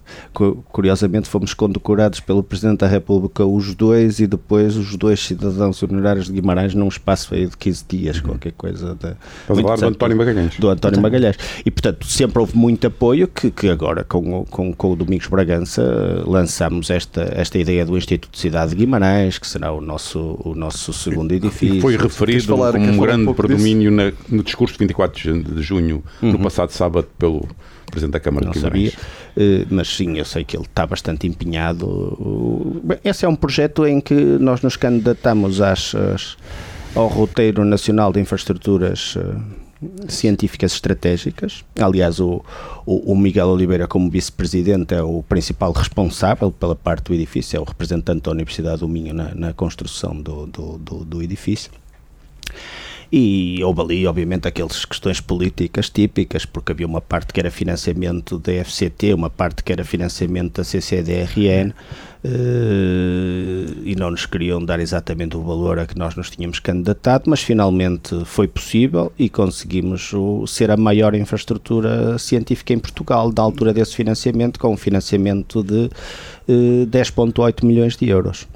curiosamente 0.71 1.27
fomos 1.27 1.53
condecorados 1.53 2.21
pelo 2.21 2.41
Presidente 2.41 2.79
da 2.79 2.87
República 2.87 3.45
os 3.45 3.75
dois 3.75 4.21
e 4.21 4.27
depois 4.27 4.77
os 4.77 4.95
dois 4.95 5.19
cidadãos 5.19 5.83
honorários 5.83 6.27
de 6.27 6.31
Guimarães 6.31 6.73
num 6.73 6.87
espaço 6.87 7.35
aí 7.35 7.45
de 7.45 7.57
15 7.57 7.85
dias, 7.85 8.17
uhum. 8.17 8.23
qualquer 8.23 8.53
coisa. 8.53 8.95
De, 8.95 9.13
Estás 9.41 9.59
a 9.59 9.61
falar 9.61 9.75
do 9.75 9.85
António 9.87 10.17
Magalhães. 10.17 10.57
Do 10.57 10.69
António 10.69 11.01
Magalhães. 11.01 11.35
E 11.65 11.69
portanto 11.69 12.07
sempre 12.07 12.39
houve 12.39 12.57
muito 12.57 12.87
apoio 12.87 13.27
que, 13.27 13.51
que 13.51 13.67
agora 13.67 14.05
com, 14.05 14.45
com, 14.45 14.71
com 14.71 14.91
o 14.93 14.95
Domingos 14.95 15.27
Bragança 15.27 16.23
lançamos 16.25 16.89
esta, 16.89 17.29
esta 17.35 17.59
ideia 17.59 17.85
do 17.85 17.97
Instituto 17.97 18.31
de 18.31 18.52
Cidade 18.53 18.69
de 18.69 18.75
Guimarães, 18.75 19.39
que 19.39 19.47
será 19.47 19.71
o 19.71 19.81
nosso, 19.81 20.39
o 20.45 20.53
nosso 20.53 20.93
segundo 20.93 21.31
edifício. 21.31 21.77
E 21.77 21.81
foi 21.81 21.97
referido 21.97 22.55
falar, 22.55 22.73
como 22.73 22.85
um 22.85 22.97
grande 22.97 23.27
um 23.27 23.33
predomínio 23.33 23.89
na, 23.89 24.13
no 24.29 24.43
discurso 24.43 24.73
de 24.73 24.79
24 24.79 25.41
de 25.41 25.61
junho, 25.63 26.03
uhum. 26.21 26.33
no 26.33 26.39
passado 26.39 26.69
sábado, 26.69 27.07
pelo 27.17 27.47
Presidente 27.89 28.13
da 28.13 28.19
Câmara 28.19 28.45
Não 28.45 28.53
de 28.53 28.59
Guimarães. 28.59 28.91
Sabia, 28.91 29.05
eh, 29.37 29.65
mas 29.71 29.87
sim, 29.87 30.19
eu 30.19 30.25
sei 30.25 30.43
que 30.43 30.55
ele 30.55 30.65
está 30.65 30.85
bastante 30.85 31.25
empenhado. 31.25 32.79
Esse 33.03 33.25
é 33.25 33.27
um 33.27 33.35
projeto 33.35 33.87
em 33.87 33.99
que 33.99 34.13
nós 34.13 34.61
nos 34.61 34.77
candidatamos 34.77 35.59
às, 35.59 35.95
às 35.95 36.37
ao 36.95 37.07
roteiro 37.07 37.65
nacional 37.65 38.13
de 38.13 38.19
infraestruturas 38.19 39.15
eh, 39.17 39.62
científicas 40.07 40.73
estratégicas. 40.73 41.63
Aliás, 41.79 42.19
o, 42.19 42.43
o, 42.85 43.13
o 43.13 43.17
Miguel 43.17 43.47
Oliveira, 43.47 43.87
como 43.87 44.09
vice-presidente, 44.09 44.93
é 44.93 45.01
o 45.01 45.23
principal 45.23 45.71
responsável 45.71 46.51
pela 46.51 46.75
parte 46.75 47.05
do 47.05 47.13
edifício, 47.13 47.57
é 47.57 47.59
o 47.59 47.63
representante 47.63 48.23
da 48.23 48.31
Universidade 48.31 48.79
do 48.79 48.87
Minho 48.87 49.13
na, 49.13 49.33
na 49.35 49.53
construção 49.53 50.19
do, 50.21 50.45
do, 50.47 50.77
do, 50.77 51.05
do 51.05 51.21
edifício. 51.21 51.71
E 53.15 53.63
houve 53.63 53.79
ali, 53.79 54.07
obviamente, 54.07 54.47
aquelas 54.47 54.85
questões 54.85 55.21
políticas 55.21 55.87
típicas, 55.87 56.47
porque 56.47 56.71
havia 56.71 56.87
uma 56.87 56.99
parte 56.99 57.31
que 57.31 57.39
era 57.39 57.51
financiamento 57.51 58.39
da 58.39 58.51
FCT, 58.65 59.13
uma 59.13 59.29
parte 59.29 59.63
que 59.63 59.71
era 59.71 59.85
financiamento 59.85 60.55
da 60.57 60.63
CCDRN, 60.63 61.75
Uh, 62.25 63.83
e 63.83 63.97
não 63.97 64.09
nos 64.09 64.25
queriam 64.25 64.63
dar 64.63 64.79
exatamente 64.79 65.35
o 65.35 65.41
valor 65.41 65.77
a 65.77 65.85
que 65.85 65.99
nós 65.99 66.15
nos 66.15 66.29
tínhamos 66.29 66.57
candidatado, 66.57 67.25
mas 67.27 67.41
finalmente 67.41 68.23
foi 68.23 68.47
possível 68.47 69.11
e 69.19 69.27
conseguimos 69.27 70.13
o, 70.13 70.47
ser 70.47 70.71
a 70.71 70.77
maior 70.77 71.15
infraestrutura 71.15 72.17
científica 72.17 72.71
em 72.71 72.79
Portugal, 72.79 73.29
da 73.29 73.41
altura 73.41 73.73
desse 73.73 73.93
financiamento, 73.93 74.57
com 74.57 74.71
um 74.71 74.77
financiamento 74.77 75.61
de 75.61 75.89
uh, 76.47 76.83
eh, 76.83 76.85
10,8 76.85 77.65
milhões 77.65 77.97
de 77.97 78.07
euros. 78.07 78.47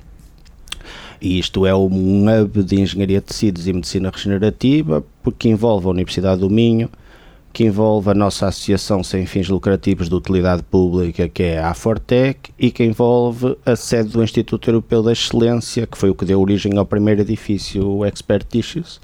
E 1.21 1.39
isto 1.39 1.65
é 1.65 1.75
um 1.75 2.25
hub 2.27 2.63
de 2.63 2.79
engenharia 2.79 3.19
de 3.19 3.25
tecidos 3.25 3.67
e 3.67 3.73
medicina 3.73 4.09
regenerativa, 4.09 5.03
porque 5.23 5.49
envolve 5.49 5.87
a 5.87 5.89
Universidade 5.89 6.41
do 6.41 6.49
Minho, 6.49 6.89
que 7.51 7.63
envolve 7.63 8.11
a 8.11 8.13
nossa 8.13 8.47
associação 8.47 9.03
sem 9.03 9.25
fins 9.25 9.49
lucrativos 9.49 10.09
de 10.09 10.15
utilidade 10.15 10.61
pública, 10.61 11.27
que 11.27 11.43
é 11.43 11.59
a 11.59 11.73
Fortec, 11.73 12.51
e 12.59 12.69
que 12.69 12.83
envolve 12.83 13.57
a 13.65 13.75
sede 13.75 14.09
do 14.09 14.23
Instituto 14.23 14.69
Europeu 14.69 15.01
da 15.01 15.11
Excelência, 15.11 15.87
que 15.87 15.97
foi 15.97 16.09
o 16.09 16.15
que 16.15 16.25
deu 16.25 16.39
origem 16.39 16.77
ao 16.77 16.85
primeiro 16.85 17.21
edifício, 17.21 18.05
Expert 18.05 18.45
Tissues 18.47 18.99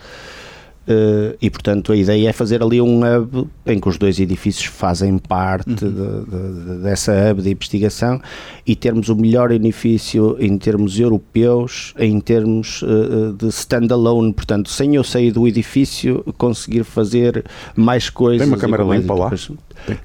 Uh, 0.85 1.33
e 1.41 1.49
portanto 1.49 1.93
a 1.93 1.95
ideia 1.95 2.27
é 2.27 2.33
fazer 2.33 2.61
ali 2.61 2.81
um 2.81 2.99
hub 2.99 3.47
em 3.65 3.79
que 3.79 3.87
os 3.87 3.97
dois 3.97 4.19
edifícios 4.19 4.65
fazem 4.65 5.17
parte 5.17 5.69
uhum. 5.69 5.75
de, 5.75 5.85
de, 5.89 6.75
de, 6.75 6.83
dessa 6.83 7.13
hub 7.31 7.41
de 7.41 7.51
investigação 7.51 8.21
e 8.67 8.75
termos 8.75 9.07
o 9.07 9.15
melhor 9.15 9.51
edifício 9.51 10.35
em 10.41 10.57
termos 10.57 10.99
europeus, 10.99 11.93
em 11.97 12.19
termos 12.19 12.81
uh, 12.81 13.31
de 13.31 13.47
standalone, 13.47 14.33
portanto, 14.33 14.69
sem 14.69 14.95
eu 14.95 15.05
sair 15.05 15.31
do 15.31 15.47
edifício, 15.47 16.21
conseguir 16.37 16.83
fazer 16.83 17.45
mais 17.77 18.09
coisas. 18.09 18.45
Tem 18.45 18.53
uma 18.53 18.59
câmara 18.59 18.83
limpa 18.83 19.13
lá? 19.13 19.31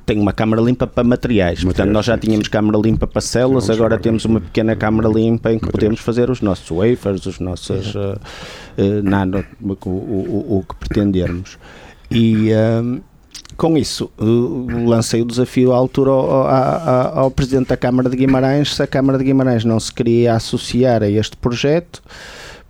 Tem 0.04 0.18
uma 0.18 0.32
câmara 0.32 0.60
limpa 0.60 0.87
para 0.87 1.04
materiais. 1.04 1.62
materiais 1.62 1.64
portanto, 1.64 1.92
nós 1.92 2.06
já 2.06 2.18
tínhamos 2.18 2.46
sim. 2.46 2.50
câmara 2.50 2.78
limpa 2.78 3.06
para 3.06 3.20
células, 3.20 3.70
agora 3.70 3.98
temos 3.98 4.25
uma 4.25 4.40
pequena 4.40 4.75
câmara 4.76 5.08
limpa 5.08 5.52
em 5.52 5.58
que 5.58 5.66
materiais. 5.66 5.72
podemos 5.72 6.00
fazer 6.00 6.30
os 6.30 6.40
nossos 6.40 6.70
wafers, 6.70 7.26
os 7.26 7.38
nossos 7.38 7.94
uh, 7.94 8.18
nano, 9.02 9.44
o, 9.60 9.72
o, 9.88 10.58
o 10.58 10.64
que 10.68 10.75
pretendermos. 10.76 11.58
E 12.10 12.50
um, 12.82 13.00
com 13.56 13.76
isso, 13.76 14.10
lancei 14.87 15.20
o 15.20 15.25
desafio 15.25 15.72
à 15.72 15.76
altura 15.76 16.10
ao, 16.10 16.30
ao, 16.30 17.18
ao, 17.18 17.30
Presidente 17.30 17.68
da 17.68 17.76
Câmara 17.76 18.08
de 18.08 18.16
Guimarães 18.16 18.75
se 18.75 18.82
a 18.82 18.87
Câmara 18.87 19.18
de 19.18 19.25
Guimarães 19.25 19.64
não 19.64 19.80
se 19.80 19.92
queria 19.92 20.34
associar 20.34 21.02
a 21.02 21.10
este 21.10 21.37
projeto, 21.37 22.00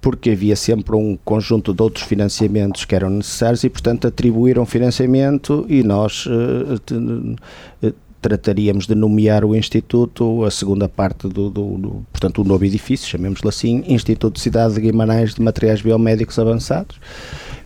porque 0.00 0.30
havia 0.30 0.56
sempre 0.56 0.94
um 0.94 1.18
conjunto 1.24 1.74
de 1.74 1.82
outros 1.82 2.04
financiamentos 2.04 2.84
que 2.84 2.94
eram 2.94 3.10
necessários 3.10 3.64
e, 3.64 3.68
portanto, 3.68 4.06
atribuíram 4.06 4.64
financiamento 4.64 5.66
e 5.68 5.82
nós 5.82 6.26
uh, 6.26 7.86
trataríamos 8.20 8.86
de 8.86 8.94
nomear 8.94 9.44
o 9.44 9.54
Instituto, 9.54 10.44
a 10.44 10.50
segunda 10.50 10.88
parte 10.88 11.28
do, 11.28 11.50
do, 11.50 11.78
do 11.78 12.06
portanto, 12.12 12.42
o 12.42 12.44
novo 12.44 12.64
edifício, 12.64 13.08
chamemos-lhe 13.08 13.48
assim, 13.48 13.84
Instituto 13.86 14.34
de 14.34 14.40
Cidade 14.40 14.74
de 14.74 14.80
Guimarães 14.80 15.34
de 15.34 15.40
Materiais 15.40 15.80
Biomédicos 15.80 16.38
Avançados. 16.38 16.98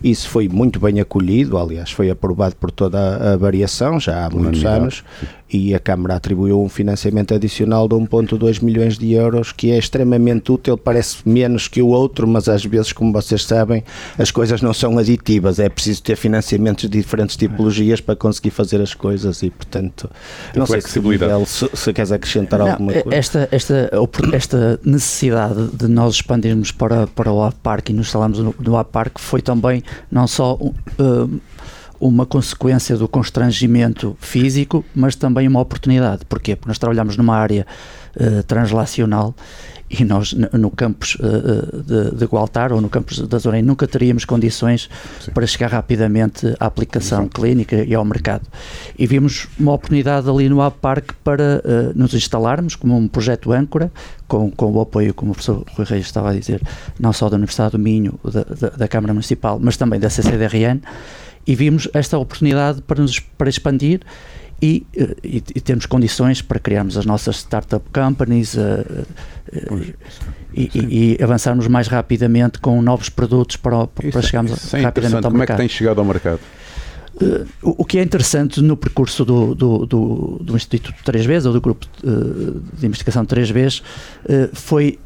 Isso 0.03 0.29
foi 0.29 0.49
muito 0.49 0.79
bem 0.79 0.99
acolhido, 0.99 1.57
aliás, 1.57 1.91
foi 1.91 2.09
aprovado 2.09 2.55
por 2.57 2.69
toda 2.69 3.33
a 3.33 3.37
variação 3.37 3.99
já 3.99 4.25
há 4.25 4.29
muitos 4.29 4.65
anos 4.65 5.03
e 5.53 5.75
a 5.75 5.79
Câmara 5.79 6.15
atribuiu 6.15 6.61
um 6.61 6.67
financiamento 6.67 7.33
adicional 7.33 7.87
de 7.87 7.95
1,2 7.95 8.63
milhões 8.63 8.97
de 8.97 9.13
euros, 9.13 9.51
que 9.51 9.71
é 9.71 9.77
extremamente 9.77 10.51
útil, 10.51 10.75
parece 10.75 11.17
menos 11.25 11.67
que 11.67 11.81
o 11.81 11.87
outro, 11.87 12.27
mas 12.27 12.49
às 12.49 12.65
vezes, 12.65 12.91
como 12.91 13.13
vocês 13.13 13.45
sabem, 13.45 13.83
as 14.17 14.31
coisas 14.31 14.61
não 14.61 14.73
são 14.73 14.97
aditivas, 14.97 15.59
é 15.59 15.69
preciso 15.69 16.01
ter 16.01 16.15
financiamentos 16.15 16.89
de 16.89 16.97
diferentes 16.97 17.37
tipologias 17.37 18.01
para 18.01 18.15
conseguir 18.15 18.49
fazer 18.49 18.81
as 18.81 18.93
coisas 18.93 19.43
e, 19.43 19.51
portanto, 19.51 20.09
não 20.55 20.65
sei 20.65 20.81
se, 20.81 20.99
Miguel, 20.99 21.45
se, 21.45 21.69
se 21.73 21.93
queres 21.93 22.11
acrescentar 22.11 22.59
não, 22.59 22.71
alguma 22.71 22.93
coisa. 22.93 23.15
Esta, 23.15 23.47
esta, 23.51 23.91
esta 24.33 24.79
necessidade 24.83 25.67
de 25.67 25.87
nós 25.87 26.15
expandirmos 26.15 26.71
para, 26.71 27.05
para 27.07 27.31
o 27.31 27.51
Park 27.51 27.89
e 27.89 27.93
nos 27.93 28.07
instalarmos 28.07 28.39
no, 28.39 28.55
no 28.59 28.83
Park 28.85 29.19
foi 29.19 29.41
também 29.41 29.83
não 30.11 30.25
só 30.25 30.55
uh, 30.55 31.41
uma 31.99 32.25
consequência 32.25 32.97
do 32.97 33.07
constrangimento 33.07 34.15
físico, 34.19 34.83
mas 34.93 35.15
também 35.15 35.47
uma 35.47 35.59
oportunidade. 35.59 36.25
Porquê? 36.25 36.55
Porque 36.55 36.69
nós 36.69 36.77
trabalhamos 36.77 37.17
numa 37.17 37.35
área 37.35 37.65
uh, 38.15 38.43
translacional 38.43 39.35
e 39.99 40.03
nós 40.03 40.33
no 40.33 40.71
campus 40.71 41.15
uh, 41.15 41.83
de, 41.83 42.17
de 42.17 42.25
Gualtar 42.25 42.73
ou 42.73 42.81
no 42.81 42.89
campus 42.89 43.19
da 43.19 43.37
Zorém 43.37 43.61
nunca 43.61 43.87
teríamos 43.87 44.25
condições 44.25 44.89
Sim. 45.21 45.31
para 45.31 45.45
chegar 45.45 45.71
rapidamente 45.71 46.55
à 46.59 46.65
aplicação 46.65 47.23
Sim. 47.23 47.29
clínica 47.29 47.83
e 47.83 47.93
ao 47.93 48.03
mercado. 48.03 48.47
E 48.97 49.05
vimos 49.05 49.47
uma 49.59 49.73
oportunidade 49.73 50.29
ali 50.29 50.49
no 50.49 50.71
Park 50.71 51.11
para 51.23 51.61
uh, 51.63 51.97
nos 51.97 52.13
instalarmos 52.13 52.75
como 52.75 52.97
um 52.97 53.07
projeto 53.07 53.51
âncora, 53.51 53.91
com, 54.27 54.49
com 54.49 54.71
o 54.71 54.81
apoio, 54.81 55.13
como 55.13 55.31
o 55.31 55.35
professor 55.35 55.63
Rui 55.75 55.85
Reis 55.85 56.05
estava 56.05 56.31
a 56.31 56.33
dizer, 56.33 56.61
não 56.99 57.13
só 57.13 57.29
da 57.29 57.35
Universidade 57.35 57.73
do 57.73 57.79
Minho, 57.79 58.19
da, 58.23 58.43
da, 58.43 58.75
da 58.75 58.87
Câmara 58.87 59.13
Municipal, 59.13 59.59
mas 59.61 59.77
também 59.77 59.99
da 59.99 60.09
CCDRN, 60.09 60.81
e 61.45 61.55
vimos 61.55 61.87
esta 61.93 62.17
oportunidade 62.17 62.81
para, 62.81 63.01
nos, 63.01 63.19
para 63.19 63.49
expandir 63.49 64.01
e, 64.63 64.87
eh, 64.95 65.15
e, 65.23 65.43
e 65.55 65.61
temos 65.61 65.85
condições 65.85 66.41
para 66.41 66.57
criarmos 66.57 66.97
as 66.97 67.05
nossas 67.05 67.35
startup 67.37 67.85
companies 67.91 68.53
uh, 68.53 69.05
uh, 69.71 69.93
e, 70.53 71.17
e, 71.19 71.23
avançarmos 71.23 71.67
mais 71.67 71.89
rapidamente 71.89 72.59
com 72.59 72.81
novos 72.81 73.09
produtos 73.09 73.57
para, 73.57 73.87
para 73.87 74.07
isso, 74.07 74.21
chegarmos 74.21 74.53
isso 74.53 74.75
é 74.77 74.81
rapidamente 74.81 75.17
ao 75.17 75.23
Como 75.23 75.37
mercado. 75.37 75.57
Como 75.57 75.65
é 75.65 75.67
que 75.67 75.69
tem 75.73 75.77
chegado 75.77 75.99
ao 75.99 76.05
mercado? 76.05 76.39
Uh, 77.15 77.45
o 77.61 77.83
que 77.83 77.99
é 77.99 78.03
interessante 78.03 78.61
no 78.61 78.77
percurso 78.77 79.25
do, 79.25 79.53
do, 79.53 79.85
do, 79.85 80.39
do 80.41 80.55
Instituto 80.55 80.95
3Bs, 81.03 81.45
ou 81.45 81.51
do 81.51 81.59
grupo 81.59 81.85
de 82.01 82.85
investigação 82.85 83.25
3Bs, 83.25 83.83
foi 84.53 84.97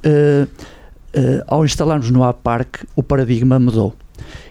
ao 1.48 1.66
instalarmos 1.66 2.12
no 2.12 2.24
APARC, 2.24 2.86
o 2.96 3.02
paradigma 3.02 3.58
mudou. 3.58 3.96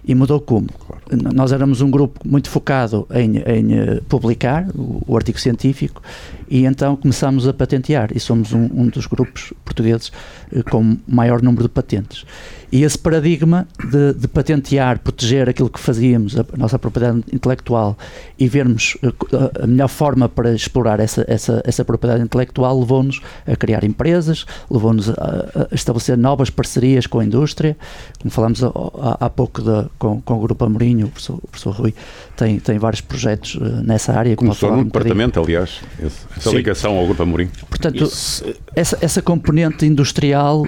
E 0.06 0.14
mudou 0.14 0.40
como? 0.40 0.68
Claro. 0.68 1.02
Nós 1.34 1.50
éramos 1.52 1.80
um 1.80 1.90
grupo 1.90 2.20
muito 2.24 2.48
focado 2.48 3.06
em, 3.12 3.38
em 3.38 3.74
eh, 3.74 4.00
publicar 4.08 4.68
o, 4.74 5.02
o, 5.06 5.16
artigo 5.16 5.38
científico 5.40 6.00
e 6.48 6.64
então 6.64 6.94
começámos 6.94 7.46
a 7.48 7.52
patentear 7.52 8.10
e 8.14 8.20
somos 8.20 8.52
um, 8.52 8.68
um 8.72 8.86
dos 8.86 9.06
grupos 9.06 9.52
portugueses 9.64 10.12
eh, 10.52 10.62
com 10.62 10.96
maior 11.08 11.42
número 11.42 11.64
de 11.64 11.68
patentes. 11.68 12.24
E 12.76 12.84
esse 12.84 12.98
paradigma 12.98 13.66
de, 13.90 14.12
de, 14.12 14.28
patentear, 14.28 14.98
proteger 14.98 15.48
aquilo 15.48 15.70
que 15.70 15.80
fazíamos, 15.80 16.38
a 16.38 16.44
nossa 16.58 16.78
propriedade 16.78 17.24
intelectual, 17.32 17.96
e 18.38 18.46
vermos 18.46 18.98
a, 19.02 19.64
a 19.64 19.66
melhor 19.66 19.88
forma 19.88 20.28
para 20.28 20.52
explorar 20.52 21.00
essa, 21.00 21.24
essa, 21.26 21.62
essa 21.64 21.82
propriedade 21.86 22.22
intelectual 22.22 22.78
levou-nos 22.78 23.22
a 23.46 23.56
criar 23.56 23.82
empresas, 23.82 24.44
levou-nos 24.70 25.08
a, 25.08 25.14
a, 25.14 25.74
estabelecer 25.74 26.18
novas 26.18 26.50
parcerias 26.50 27.06
com 27.06 27.18
a 27.18 27.24
indústria, 27.24 27.78
como 28.20 28.30
falámos 28.30 28.62
há, 28.62 29.30
pouco 29.30 29.62
de, 29.62 29.88
com, 29.98 30.20
com 30.20 30.34
o 30.34 30.40
Grupo 30.40 30.62
Amorim, 30.66 31.04
o 31.04 31.08
professor, 31.08 31.38
o 31.42 31.48
professor 31.48 31.70
Rui 31.70 31.94
tem, 32.36 32.60
tem 32.60 32.78
vários 32.78 33.00
projetos 33.00 33.54
uh, 33.54 33.64
nessa 33.82 34.12
área. 34.12 34.36
Começou 34.36 34.70
no 34.70 34.80
um 34.80 34.84
departamento, 34.84 35.40
aliás, 35.40 35.80
essa 35.98 36.50
Sim. 36.50 36.56
ligação 36.56 36.98
ao 36.98 37.06
Grupo 37.06 37.22
Amorim. 37.22 37.48
Portanto, 37.70 38.04
Isso. 38.04 38.44
essa, 38.74 38.98
essa 39.00 39.22
componente 39.22 39.86
industrial 39.86 40.66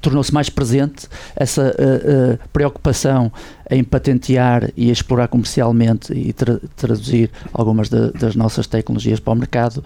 tornou-se 0.00 0.32
mais 0.32 0.48
presente, 0.48 1.08
essa 1.36 1.62
uh, 1.62 2.34
uh, 2.34 2.48
preocupação 2.52 3.32
em 3.70 3.84
patentear 3.84 4.70
e 4.76 4.90
explorar 4.90 5.28
comercialmente 5.28 6.12
e 6.12 6.32
tra 6.32 6.60
traduzir 6.76 7.30
algumas 7.52 7.88
de, 7.88 8.10
das 8.12 8.34
nossas 8.34 8.66
tecnologias 8.66 9.20
para 9.20 9.32
o 9.32 9.36
mercado 9.36 9.84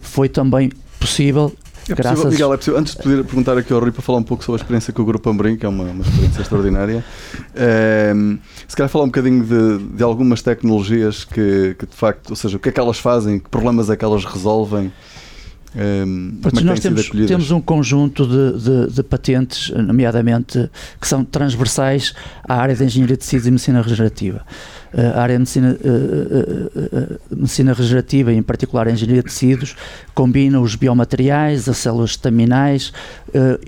foi 0.00 0.28
também 0.28 0.70
possível 0.98 1.52
é 1.88 1.94
Graças... 1.94 2.22
possível, 2.22 2.30
Miguel, 2.30 2.54
é 2.54 2.56
possível. 2.56 2.80
Antes 2.80 2.94
de 2.94 3.02
poder 3.02 3.24
perguntar 3.24 3.58
aqui 3.58 3.72
ao 3.72 3.80
Rui 3.80 3.90
para 3.90 4.02
falar 4.02 4.18
um 4.18 4.22
pouco 4.22 4.44
sobre 4.44 4.60
a 4.60 4.62
experiência 4.62 4.92
com 4.92 5.02
o 5.02 5.04
Grupo 5.04 5.28
Amorim, 5.28 5.56
que 5.56 5.66
é 5.66 5.68
uma, 5.68 5.84
uma 5.84 6.02
experiência 6.02 6.42
extraordinária, 6.42 7.04
é, 7.54 8.12
se 8.68 8.76
calhar 8.76 8.88
falar 8.88 9.04
um 9.04 9.08
bocadinho 9.08 9.44
de, 9.44 9.96
de 9.96 10.02
algumas 10.02 10.42
tecnologias 10.42 11.24
que, 11.24 11.74
que, 11.78 11.86
de 11.86 11.94
facto, 11.94 12.30
ou 12.30 12.36
seja, 12.36 12.56
o 12.56 12.60
que 12.60 12.68
é 12.68 12.72
que 12.72 12.80
elas 12.80 12.98
fazem, 12.98 13.38
que 13.38 13.48
problemas 13.48 13.90
é 13.90 13.96
que 13.96 14.04
elas 14.04 14.24
resolvem. 14.24 14.92
Um, 15.74 16.40
é 16.44 16.64
nós 16.64 16.80
temos, 16.80 17.10
temos 17.28 17.50
um 17.52 17.60
conjunto 17.60 18.26
de, 18.26 18.58
de, 18.58 18.92
de, 18.92 19.02
patentes, 19.04 19.70
nomeadamente, 19.70 20.68
que 21.00 21.06
são 21.06 21.24
transversais 21.24 22.12
à 22.42 22.56
área 22.56 22.74
de 22.74 22.84
engenharia 22.84 23.16
de 23.16 23.20
tecidos 23.20 23.46
e 23.46 23.50
medicina 23.50 23.80
regenerativa 23.80 24.44
a 24.92 25.20
área 25.20 25.34
de 25.34 25.38
medicina, 25.38 25.78
medicina 27.30 27.72
regenerativa, 27.72 28.32
em 28.32 28.42
particular 28.42 28.88
a 28.88 28.90
engenharia 28.90 29.22
de 29.22 29.28
tecidos, 29.28 29.76
combina 30.14 30.60
os 30.60 30.74
biomateriais, 30.74 31.68
as 31.68 31.78
células 31.78 32.10
estaminais, 32.10 32.92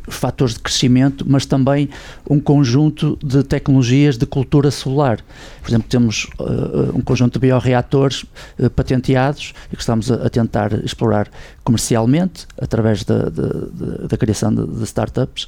os 0.07 0.17
fatores 0.17 0.55
de 0.55 0.61
crescimento, 0.61 1.25
mas 1.29 1.47
também 1.47 1.89
um 2.29 2.41
conjunto 2.41 3.17
de 3.23 3.43
tecnologias 3.45 4.19
de 4.19 4.27
cultura 4.27 4.71
celular. 4.71 5.21
Por 5.63 5.71
exemplo, 5.71 5.87
temos 5.89 6.27
um 6.93 7.01
conjunto 7.01 7.35
de 7.35 7.39
bioreatores 7.39 8.25
patenteados 8.75 9.55
e 9.73 9.77
que 9.77 9.83
estamos 9.83 10.11
a, 10.11 10.29
tentar 10.29 10.73
explorar 10.85 11.29
comercialmente 11.65 12.47
através 12.61 13.05
da, 13.05 13.29
da, 13.29 13.49
da 14.09 14.17
criação 14.17 14.55
de, 14.55 14.67
de 14.67 14.85
startups, 14.85 15.47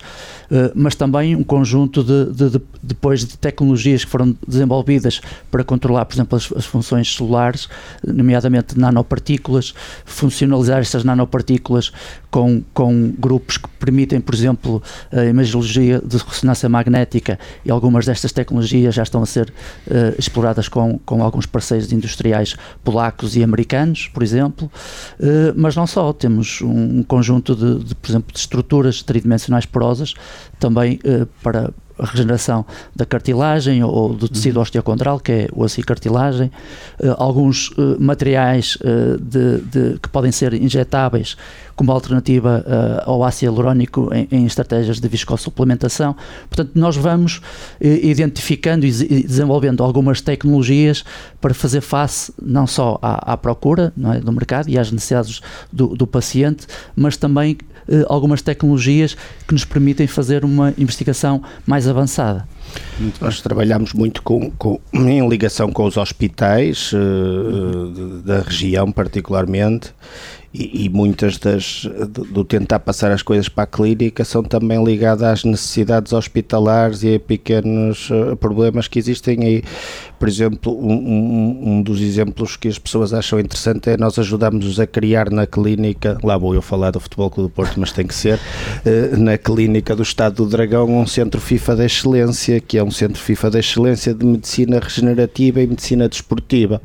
mas 0.75 0.95
também 0.95 1.35
um 1.35 1.43
conjunto 1.43 2.05
de, 2.05 2.51
de, 2.51 2.61
depois 2.83 3.25
de 3.25 3.37
tecnologias 3.37 4.05
que 4.05 4.11
foram 4.11 4.37
desenvolvidas 4.47 5.21
para 5.51 5.65
controlar, 5.65 6.05
por 6.05 6.15
exemplo, 6.15 6.37
as, 6.37 6.53
as 6.53 6.65
funções 6.65 7.15
celulares, 7.15 7.69
nomeadamente 8.07 8.79
nanopartículas, 8.79 9.75
funcionalizar 10.05 10.81
estas 10.81 11.05
nanopartículas 11.05 11.93
com, 12.31 12.63
com 12.73 13.15
grupos 13.17 13.57
que 13.57 13.69
permitem, 13.79 14.21
por 14.21 14.35
exemplo, 14.35 14.83
a 15.13 15.25
imagiologia 15.25 16.01
de 16.05 16.17
ressonância 16.17 16.69
magnética 16.69 17.39
e 17.65 17.71
algumas 17.71 18.07
destas 18.07 18.33
tecnologias 18.33 18.95
já 18.95 19.03
estão 19.03 19.23
a 19.23 19.27
ser 19.27 19.51
uh, 19.51 20.19
exploradas 20.19 20.69
com, 20.69 20.99
com 21.07 21.23
alguns 21.23 21.47
parceiros 21.47 21.93
industriais 21.93 22.57
polacos 22.83 23.37
e 23.37 23.43
americanos, 23.45 24.11
por 24.13 24.23
exemplo, 24.23 24.71
uh, 25.21 25.55
mas 25.57 25.77
não 25.77 25.87
só, 25.87 26.04
temos 26.13 26.61
um, 26.63 27.03
conjunto 27.03 27.55
de, 27.55 27.85
de, 27.85 27.95
por 27.95 28.11
exemplo, 28.11 28.33
de 28.33 28.39
estruturas 28.39 29.03
tridimensionais 29.03 29.67
porosas 29.67 30.15
também 30.59 31.01
uh, 31.05 31.27
para, 31.43 31.73
a 31.99 32.07
regeneração 32.07 32.65
da 32.95 33.07
cartilagem 33.07 33.83
ou 33.83 34.13
do 34.13 34.29
tecido 34.29 34.57
uhum. 34.57 34.63
osteocondral, 34.63 35.21
que 35.21 35.33
é 35.33 35.49
o 35.53 35.63
osso 35.63 35.81
e 35.81 35.83
cartilagem, 35.83 36.51
uh, 37.01 37.15
alguns 37.17 37.71
uh, 37.71 37.97
materiais 37.99 38.77
uh, 38.77 39.19
de, 39.21 39.59
de, 39.61 39.99
que 40.01 40.09
podem 40.09 40.33
ser 40.33 40.55
injetáveis 40.55 41.37
como 41.77 41.91
alternativa 41.91 42.65
ao 43.05 43.25
ácido 43.25 43.47
hialurónico 43.47 44.09
em, 44.15 44.29
em, 44.31 44.47
estratégias 44.47 45.01
de 45.01 45.09
viscosupplementação. 45.09 46.15
Portanto, 46.49 46.71
nós 46.77 46.97
vamos 46.97 47.41
identificando 47.81 48.87
e 48.87 48.93
desenvolvendo 48.93 49.83
algumas 49.83 50.21
tecnologias 50.21 51.05
para 51.41 51.53
fazer 51.53 51.81
face 51.81 52.33
não 52.41 52.65
só 52.65 52.97
à, 53.03 53.33
à 53.33 53.37
procura 53.37 53.93
não 53.97 54.13
é, 54.13 54.21
do 54.21 54.31
mercado 54.31 54.69
e 54.69 54.79
às 54.79 54.93
necessidades 54.93 55.41
do, 55.73 55.89
do 55.89 56.07
paciente, 56.07 56.69
mas 56.95 57.17
também 57.17 57.59
algumas 58.09 58.43
tecnologias 58.43 59.17
que 59.47 59.53
nos 59.53 59.65
permitem 59.65 60.07
fazer 60.07 60.45
uma 60.45 60.73
investigação 60.79 61.43
mais 61.67 61.87
avançada. 61.89 62.47
Nós 63.21 63.41
trabalhamos 63.41 63.93
muito 63.93 64.23
com, 64.23 64.51
com, 64.51 64.81
em 64.93 65.27
ligação 65.29 65.71
com 65.71 65.85
os 65.85 65.97
hospitais 65.97 66.93
uh, 66.93 68.23
da 68.25 68.41
região, 68.41 68.91
particularmente, 68.91 69.93
e, 70.53 70.85
e, 70.85 70.89
muitas 70.89 71.37
das 71.37 71.89
do 72.09 72.45
tentar 72.45 72.79
passar 72.79 73.11
as 73.11 73.23
coisas 73.23 73.49
para 73.49 73.65
a 73.65 73.67
clínica 73.67 74.25
são 74.25 74.41
também 74.41 74.83
ligadas 74.85 75.25
às 75.25 75.45
necessidades 75.45 76.13
hospitalares 76.13 77.03
e 77.03 77.17
a 77.17 77.21
pequenos 77.21 78.09
uh, 78.11 78.37
problemas 78.37 78.87
que 78.87 78.99
existem 78.99 79.45
aí. 79.45 79.65
Por 80.25 80.29
exemplo, 80.31 80.75
um, 80.75 80.95
um, 80.95 81.61
um, 81.67 81.83
dos 81.83 82.01
exemplos 82.01 82.57
que 82.57 82.67
as 82.67 82.79
pessoas 82.79 83.13
acham 83.13 83.39
interessante 83.39 83.91
é 83.91 83.97
nós 83.99 84.19
ajudamos-os 84.19 84.81
a 84.81 84.87
criar 84.87 85.29
na 85.31 85.47
clínica, 85.47 86.17
lá 86.23 86.39
vou 86.39 86.55
eu 86.55 86.63
falar 86.63 86.93
do 86.93 86.99
Futebol 86.99 87.29
Clube 87.29 87.51
do 87.51 87.55
Porto, 87.55 87.79
mas 87.79 87.93
tem 87.93 88.07
que 88.07 88.15
ser, 88.15 88.39
uh, 88.39 89.17
na 89.21 89.37
clínica 89.37 89.95
do 89.95 90.03
Estado 90.03 90.37
do 90.37 90.47
Dragão, 90.47 90.87
um 90.99 91.07
centro 91.07 91.43
FIFA 91.43 91.77
de 91.77 91.85
excelência, 91.85 92.59
que 92.59 92.79
é 92.79 92.83
um 92.83 92.91
centro 92.91 93.21
FIFA 93.21 93.51
de 93.51 93.59
excelência 93.59 94.15
de 94.15 94.25
medicina 94.25 94.81
regenerativa 94.81 95.61
e 95.61 95.67
medicina 95.67 96.09
desportiva. 96.09 96.81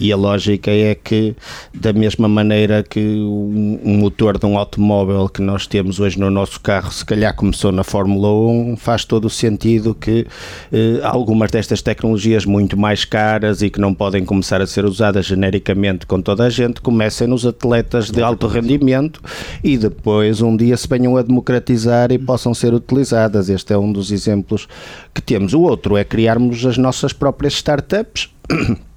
E 0.00 0.10
a 0.10 0.16
lógica 0.16 0.70
é 0.70 0.94
que, 0.94 1.36
da 1.74 1.92
mesma 1.92 2.26
maneira 2.26 2.82
que 2.82 2.98
um 2.98 3.98
motor 3.98 4.38
de 4.38 4.46
um 4.46 4.56
automóvel 4.56 5.28
que 5.28 5.42
nós 5.42 5.66
temos 5.66 6.00
hoje 6.00 6.18
no 6.18 6.30
nosso 6.30 6.58
carro, 6.58 6.90
se 6.90 7.04
calhar 7.04 7.36
começou 7.36 7.70
na 7.70 7.84
Fórmula 7.84 8.32
1, 8.32 8.78
faz 8.78 9.04
todo 9.04 9.26
o 9.26 9.30
sentido 9.30 9.94
que 9.94 10.26
eh, 10.72 11.00
algumas 11.02 11.50
destas 11.50 11.82
tecnologias 11.82 12.46
muito 12.46 12.69
mais 12.76 13.04
caras 13.04 13.62
e 13.62 13.70
que 13.70 13.80
não 13.80 13.94
podem 13.94 14.24
começar 14.24 14.60
a 14.60 14.66
ser 14.66 14.84
usadas 14.84 15.26
genericamente 15.26 16.06
com 16.06 16.20
toda 16.20 16.44
a 16.44 16.50
gente, 16.50 16.80
comecem 16.80 17.26
nos 17.26 17.46
atletas 17.46 18.10
de 18.10 18.22
alto 18.22 18.46
rendimento 18.46 19.20
e 19.62 19.76
depois 19.76 20.40
um 20.40 20.56
dia 20.56 20.76
se 20.76 20.88
venham 20.88 21.16
a 21.16 21.22
democratizar 21.22 22.12
e 22.12 22.18
possam 22.18 22.54
ser 22.54 22.74
utilizadas. 22.74 23.48
Este 23.48 23.72
é 23.72 23.78
um 23.78 23.92
dos 23.92 24.10
exemplos 24.10 24.68
que 25.14 25.22
temos. 25.22 25.54
O 25.54 25.62
outro 25.62 25.96
é 25.96 26.04
criarmos 26.04 26.64
as 26.64 26.76
nossas 26.76 27.12
próprias 27.12 27.54
startups 27.54 28.30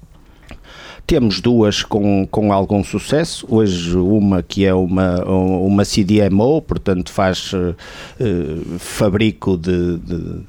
temos 1.06 1.40
duas 1.40 1.82
com, 1.82 2.26
com 2.30 2.52
algum 2.52 2.82
sucesso. 2.82 3.46
Hoje, 3.48 3.96
uma 3.96 4.42
que 4.42 4.64
é 4.64 4.74
uma, 4.74 5.22
uma 5.24 5.84
CDMO, 5.84 6.62
portanto, 6.62 7.12
faz 7.12 7.52
uh, 7.52 7.74
fabrico 8.78 9.56
de, 9.56 9.98
de, 9.98 10.40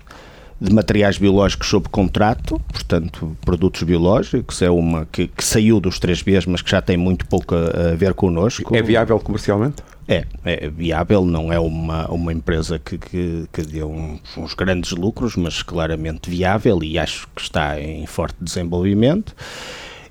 de, 0.60 0.74
materiais 0.74 1.18
biológicos 1.18 1.70
sob 1.70 1.90
contrato, 1.90 2.60
portanto, 2.72 3.36
produtos 3.44 3.84
biológicos. 3.84 4.62
É 4.62 4.70
uma 4.70 5.06
que, 5.06 5.28
que 5.28 5.44
saiu 5.44 5.80
dos 5.80 6.00
3Bs, 6.00 6.46
mas 6.48 6.62
que 6.62 6.72
já 6.72 6.82
tem 6.82 6.98
muito 6.98 7.26
pouco 7.28 7.56
a, 7.56 7.92
a 7.92 7.96
ver 7.96 8.14
connosco. 8.14 8.76
É 8.76 8.82
viável 8.82 9.20
comercialmente? 9.20 9.84
É, 10.08 10.24
é 10.44 10.70
viável, 10.70 11.26
não 11.26 11.52
é 11.52 11.60
uma, 11.60 12.08
uma 12.12 12.32
empresa 12.32 12.78
que, 12.78 12.98
que, 12.98 13.48
que 13.52 13.62
deu 13.64 13.90
uns, 13.90 14.38
uns 14.38 14.54
grandes 14.54 14.92
lucros, 14.92 15.36
mas 15.36 15.64
claramente 15.64 16.30
viável 16.30 16.84
e 16.84 17.00
acho 17.00 17.28
que 17.36 17.42
está 17.42 17.80
em 17.82 18.06
forte 18.06 18.36
desenvolvimento. 18.40 19.36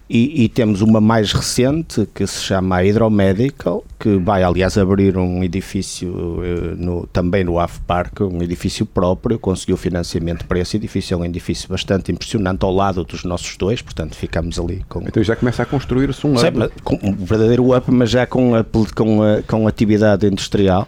E, 0.09 0.45
e, 0.45 0.49
temos 0.51 0.83
uma 0.83 1.01
mais 1.01 1.33
recente 1.33 2.07
que 2.15 2.27
se 2.27 2.43
chama 2.43 2.83
Hydromedical, 2.83 3.83
que 3.99 4.19
vai 4.19 4.43
aliás 4.43 4.77
abrir 4.77 5.17
um 5.17 5.43
edifício 5.43 6.11
uh, 6.11 6.77
no, 6.77 7.07
também 7.07 7.43
no 7.43 7.59
AF 7.59 7.81
Park, 7.87 8.21
um 8.21 8.43
edifício 8.43 8.85
próprio, 8.85 9.39
conseguiu 9.39 9.79
financiamento 9.79 10.45
para 10.45 10.59
esse 10.59 10.77
edifício, 10.77 11.15
é 11.15 11.17
um 11.17 11.25
edifício 11.25 11.71
bastante 11.71 12.13
impressionante 12.13 12.63
ao 12.65 12.71
lado 12.71 13.03
dos 13.03 13.25
nossos 13.25 13.57
dois, 13.57 13.81
portanto 13.81 14.15
ficamos 14.15 14.59
ali 14.59 14.85
com... 14.91 15.01
Então 15.09 15.23
já 15.23 15.35
começa 15.35 15.63
a 15.63 15.67
construir-se 15.67 16.27
um 16.27 16.35
hub. 16.35 16.71
um 17.03 17.13
verdadeiro 17.15 17.75
up, 17.75 17.91
mas 17.91 18.11
já 18.11 18.27
com, 18.27 18.55
a, 18.55 18.63
com, 18.95 19.23
a, 19.23 19.43
com 19.43 19.67
atividade 19.67 20.27
industrial. 20.27 20.87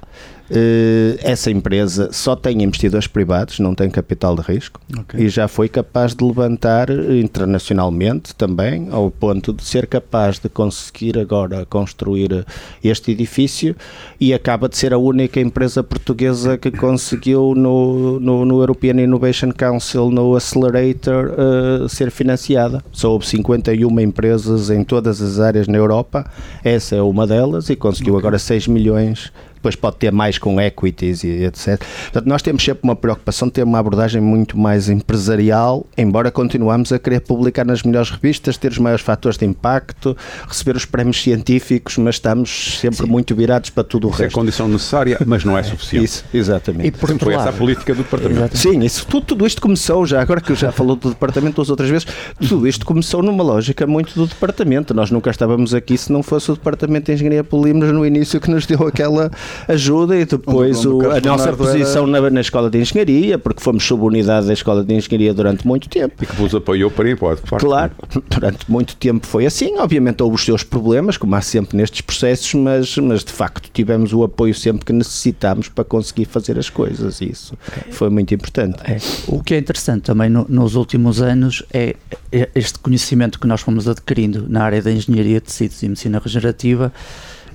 Uh, 0.49 1.19
essa 1.21 1.51
empresa 1.51 2.11
só 2.13 2.37
tem 2.37 2.63
investidores 2.63 3.09
privados, 3.09 3.59
não 3.59 3.75
tem 3.75 3.91
capital 3.91 4.37
de 4.37 4.43
risco 4.43 4.81
okay. 4.97 5.25
e 5.25 5.29
já 5.29 5.49
foi 5.49 5.69
capaz 5.69 6.15
de 6.15 6.25
levantar 6.25 6.89
internacionalmente 6.91 8.35
também, 8.35 8.89
ao 8.93 9.11
ponto 9.11 9.53
de 9.53 9.65
ser 9.65 9.89
capaz 9.89 10.39
de 10.39 10.49
conseguir 10.49 11.19
agora 11.19 11.67
construir 11.67 12.47
este 12.83 13.11
edifício 13.11 13.75
e 14.21 14.33
acaba 14.33 14.69
de 14.69 14.77
ser 14.77 14.93
a 14.93 14.99
única 14.99 15.41
empresa 15.41 15.83
portuguesa 15.83 16.57
que 16.57 16.71
conseguiu 16.71 17.55
no, 17.57 18.21
no, 18.21 18.45
no 18.45 18.61
European 18.61 19.03
Innovation 19.03 19.51
Council, 19.51 20.11
no 20.11 20.37
Accelerator, 20.37 21.33
uh, 21.33 21.89
ser 21.89 22.11
financiada. 22.11 22.85
Só 22.93 23.11
houve 23.11 23.27
51 23.27 24.01
empresas 24.01 24.71
em 24.71 24.85
todas 24.85 25.21
as 25.21 25.41
áreas 25.41 25.67
na 25.67 25.77
Europa, 25.77 26.25
essa 26.63 26.95
é 26.95 27.03
uma 27.03 27.27
delas 27.27 27.69
e 27.69 27.75
conseguiu 27.75 28.15
okay. 28.15 28.21
agora 28.21 28.39
6 28.39 28.69
milhões 28.69 29.33
depois 29.67 29.75
pode 29.75 29.97
ter 29.97 30.13
mais 30.13 30.39
com 30.39 30.61
equities 30.61 31.25
e 31.25 31.45
etc. 31.45 31.83
Portanto, 32.05 32.27
nós 32.27 32.41
temos 32.43 32.63
sempre 32.63 32.85
uma 32.85 32.95
preocupação 32.95 33.49
de 33.49 33.55
ter 33.55 33.65
uma 33.65 33.79
abordagem 33.79 34.21
muito 34.21 34.57
mais 34.57 34.89
empresarial, 34.89 35.85
embora 35.99 36.31
continuamos 36.31 36.93
a 36.93 36.99
querer 36.99 37.21
publicar 37.21 37.65
nas 37.65 37.83
melhores 37.83 38.11
revistas, 38.11 38.57
ter 38.57 38.71
os 38.71 38.79
maiores 38.79 39.05
fatores 39.05 39.37
de 39.37 39.45
impacto, 39.45 40.17
receber 40.47 40.77
os 40.77 40.85
prémios 40.85 41.21
científicos, 41.21 41.99
mas 41.99 42.17
estamos 42.17 42.79
sempre 42.81 43.07
Sim. 43.07 43.11
muito 43.11 43.35
virados 43.35 43.71
para 43.71 43.83
tudo 43.83 44.07
o 44.07 44.11
isso 44.11 44.23
é 44.23 44.25
resto. 44.27 44.39
é 44.39 44.41
condição 44.41 44.69
necessária, 44.69 45.19
mas 45.27 45.45
não 45.45 45.59
é 45.59 45.63
suficiente. 45.65 46.05
Isso, 46.05 46.25
exatamente. 46.33 46.87
E 46.87 46.91
por 46.93 47.09
Sempre 47.09 47.25
foi 47.25 47.35
essa 47.35 47.49
a 47.49 47.53
política 47.53 47.95
do 47.95 48.03
departamento. 48.03 48.55
Exatamente. 48.55 48.81
Sim, 48.81 48.85
isso, 48.85 49.07
tudo, 49.07 49.27
tudo 49.27 49.47
isto 49.47 49.61
começou 49.61 50.07
já, 50.07 50.21
agora 50.23 50.41
que 50.41 50.53
eu 50.53 50.57
já 50.57 50.71
falou 50.71 50.95
do 50.95 51.09
departamento 51.09 51.57
duas 51.57 51.71
outras 51.71 51.91
vezes, 51.91 52.07
tudo 52.39 52.69
isto 52.69 52.87
começou 52.87 53.23
numa 53.23 53.43
lógica 53.43 53.87
muito 53.87 54.15
do 54.15 54.27
departamento. 54.27 54.95
Nós 54.95 55.11
nunca 55.11 55.31
estávamos 55.31 55.75
aqui 55.75 55.99
se 55.99 56.13
não 56.13 56.23
fosse 56.23 56.53
o 56.53 56.55
departamento 56.55 57.07
de 57.07 57.13
engenharia 57.13 57.43
polímeros 57.43 57.93
no 57.93 58.07
início 58.07 58.41
que 58.41 58.51
nos 58.51 58.65
deu 58.67 58.87
aquela 58.87 59.31
ajuda 59.69 60.17
e 60.17 60.25
depois 60.25 60.85
o, 60.85 61.01
a 61.11 61.21
nossa 61.21 61.53
posição 61.53 62.03
era... 62.05 62.23
na, 62.23 62.31
na, 62.31 62.41
escola 62.41 62.71
de 62.71 62.79
engenharia, 62.79 63.39
porque 63.39 63.63
fomos 63.63 63.85
subunidade 63.85 64.47
da 64.47 64.53
escola 64.53 64.85
de 64.85 64.95
engenharia 64.95 65.33
durante 65.35 65.67
muito 65.67 65.89
tempo. 65.89 66.15
E 66.23 66.27
que 66.27 66.37
vos 66.37 66.55
apoiou 66.55 66.91
para 66.91 67.11
ir 67.11 67.17
para 67.17 67.37
Claro, 67.59 67.93
durante 68.31 68.71
muito 68.71 68.97
tempo 68.97 69.27
foi 69.27 69.47
assim. 69.47 69.77
Obviamente 69.79 70.23
houve 70.23 70.37
os 70.37 70.45
seus 70.45 70.63
problemas, 70.63 71.17
como 71.17 71.35
há 71.35 71.41
sempre 71.41 71.77
nestes 71.77 72.01
processos, 72.01 72.55
mas, 72.55 72.97
mas 72.99 73.25
de 73.25 73.33
facto 73.33 73.71
tivemos 73.73 74.13
o 74.13 74.23
apoio 74.23 74.55
sempre 74.55 74.85
que 74.85 74.93
necessitámos 74.93 75.69
para 75.69 75.85
conseguir 75.85 76.27
fazer 76.27 76.59
as 76.59 76.71
coisas. 76.71 77.21
Isso 77.21 77.57
foi 77.91 78.11
muito 78.11 78.35
importante. 78.35 78.79
É. 78.85 78.99
O 79.27 79.43
que 79.43 79.55
é 79.55 79.59
interessante 79.59 80.03
também 80.03 80.29
no, 80.29 80.47
nos 80.49 80.75
últimos 80.75 81.21
anos 81.21 81.63
é, 81.73 81.97
é 82.33 82.49
este 82.55 82.79
conhecimento 82.79 83.39
que 83.39 83.47
nós 83.47 83.61
fomos 83.61 83.89
adquirindo 83.89 84.47
na 84.49 84.63
área 84.63 84.83
da 84.83 84.91
engenharia 84.91 85.41
de 85.41 85.47
tecidos 85.47 85.83
e 85.83 85.89
medicina 85.89 86.21
regenerativa 86.23 86.93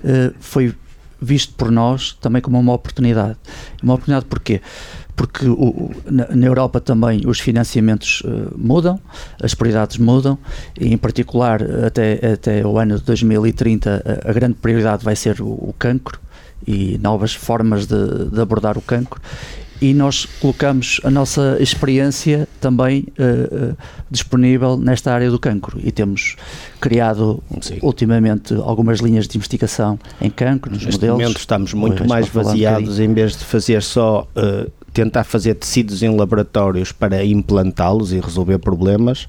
eh, 0.04 0.32
foi 0.40 0.74
visto 1.22 1.54
por 1.54 1.70
nós 1.70 2.18
também 2.20 2.42
como 2.42 2.60
uma 2.60 2.74
oportunidade. 2.74 3.38
Uma 3.82 3.94
oportunidade 3.94 4.26
porquê? 4.26 4.62
Porque 5.16 5.48
o, 5.48 5.92
na, 6.06 6.28
na, 6.30 6.48
Europa 6.48 6.82
também 6.82 7.22
os 7.28 7.40
financiamentos 7.40 8.22
uh, 8.22 8.54
mudam, 8.58 9.00
as 9.42 9.54
prioridades 9.54 9.98
mudam, 9.98 10.38
e 10.80 10.92
em 10.92 10.98
particular 10.98 11.62
até, 11.86 12.34
até 12.34 12.66
o 12.66 12.78
ano 12.80 12.98
de 12.98 13.04
2030 13.04 14.22
a, 14.26 14.30
a 14.30 14.34
grande 14.34 14.56
prioridade 14.56 15.04
vai 15.04 15.16
ser 15.16 15.40
o, 15.42 15.48
o 15.48 15.76
cancro 15.78 16.20
e 16.66 16.98
novas 16.98 17.34
formas 17.34 17.86
de, 17.86 18.30
de 18.32 18.42
abordar 18.42 18.78
o 18.78 18.82
cancro 18.82 19.22
e 19.82 19.94
nós 19.96 20.28
colocamos 20.40 21.02
a 21.04 21.10
nossa 21.10 21.58
experiência 21.60 22.48
também 22.62 23.08
uh, 23.18 23.72
uh, 23.72 23.78
disponível 24.12 24.78
nesta 24.78 25.12
área 25.12 25.32
do 25.32 25.40
cancro 25.40 25.80
e 25.84 25.92
temos 25.92 26.36
criado 26.80 27.42
Sim. 27.62 27.80
ultimamente 27.82 28.54
algumas 28.54 29.00
linhas 29.00 29.28
de 29.28 29.38
investigação 29.38 30.00
em 30.22 30.30
cancro, 30.30 30.72
nos 30.72 30.86
Neste 30.86 31.02
modelos. 31.02 31.20
momento 31.20 31.38
estamos 31.40 31.74
muito 31.74 32.08
mais 32.08 32.28
vaziados 32.28 33.00
um 33.00 33.04
em 33.04 33.14
vez 33.14 33.36
de 33.36 33.44
fazer 33.44 33.82
só 33.82 34.28
uh, 34.36 34.72
tentar 34.94 35.24
fazer 35.24 35.56
tecidos 35.56 36.04
em 36.04 36.16
laboratórios 36.16 36.92
para 36.92 37.26
implantá-los 37.26 38.14
e 38.14 38.20
resolver 38.20 38.60
problemas 38.60 39.28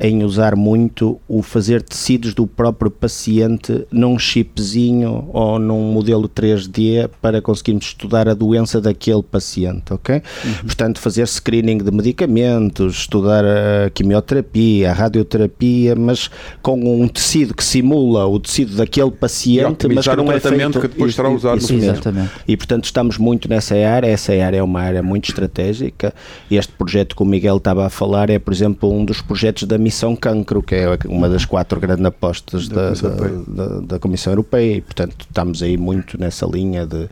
em 0.00 0.24
usar 0.24 0.56
muito 0.56 1.20
o 1.28 1.42
fazer 1.42 1.82
tecidos 1.82 2.32
do 2.32 2.46
próprio 2.46 2.90
paciente 2.90 3.86
num 3.92 4.18
chipzinho 4.18 5.28
ou 5.30 5.58
num 5.58 5.92
modelo 5.92 6.26
3D 6.26 7.10
para 7.20 7.42
conseguirmos 7.42 7.84
estudar 7.84 8.26
a 8.26 8.32
doença 8.32 8.80
daquele 8.80 9.22
paciente, 9.22 9.92
ok? 9.92 10.16
Uhum. 10.16 10.52
Portanto, 10.62 11.00
fazer 11.00 11.28
screening 11.28 11.78
de 11.78 11.90
medicamentos, 11.90 13.00
estudar 13.00 13.44
a 13.44 13.90
quimioterapia, 13.90 14.90
a 14.90 14.94
radioterapia, 14.94 15.94
mas 15.94 16.30
com 16.62 16.80
um 16.80 17.06
tecido 17.06 17.52
que 17.52 17.62
simula 17.62 18.26
o 18.26 18.40
tecido 18.40 18.76
daquele 18.76 19.10
paciente, 19.10 19.86
mas 19.86 20.08
que 20.08 20.16
não 20.16 20.32
é 20.32 20.40
feito... 20.40 20.80
que 20.80 20.88
depois 20.88 21.14
será 21.14 21.28
usado 21.28 21.58
isso, 21.58 21.74
no 21.74 21.84
Exatamente. 21.84 22.30
E, 22.48 22.56
portanto, 22.56 22.84
estamos 22.84 23.18
muito 23.18 23.50
nessa 23.50 23.74
área, 23.74 24.06
essa 24.06 24.32
área 24.32 24.58
é 24.58 24.62
uma 24.62 24.80
área 24.80 25.02
muito 25.02 25.28
estratégica. 25.28 26.14
Este 26.50 26.72
projeto 26.72 27.14
que 27.14 27.22
o 27.22 27.26
Miguel 27.26 27.58
estava 27.58 27.84
a 27.84 27.90
falar 27.90 28.30
é, 28.30 28.38
por 28.38 28.52
exemplo, 28.52 28.90
um 28.90 29.04
dos 29.04 29.20
projetos 29.20 29.64
da 29.64 29.76
Missão 29.76 29.89
Cancro, 30.16 30.62
que 30.62 30.74
é 30.74 30.98
uma 31.06 31.28
das 31.28 31.44
quatro 31.44 31.80
grandes 31.80 32.04
apostas 32.04 32.68
da, 32.68 32.90
da, 32.90 33.08
da, 33.46 33.80
da 33.80 33.98
Comissão 33.98 34.32
Europeia, 34.32 34.76
e 34.76 34.80
portanto 34.80 35.26
estamos 35.28 35.62
aí 35.62 35.76
muito 35.76 36.18
nessa 36.18 36.46
linha 36.46 36.86
de 36.86 37.08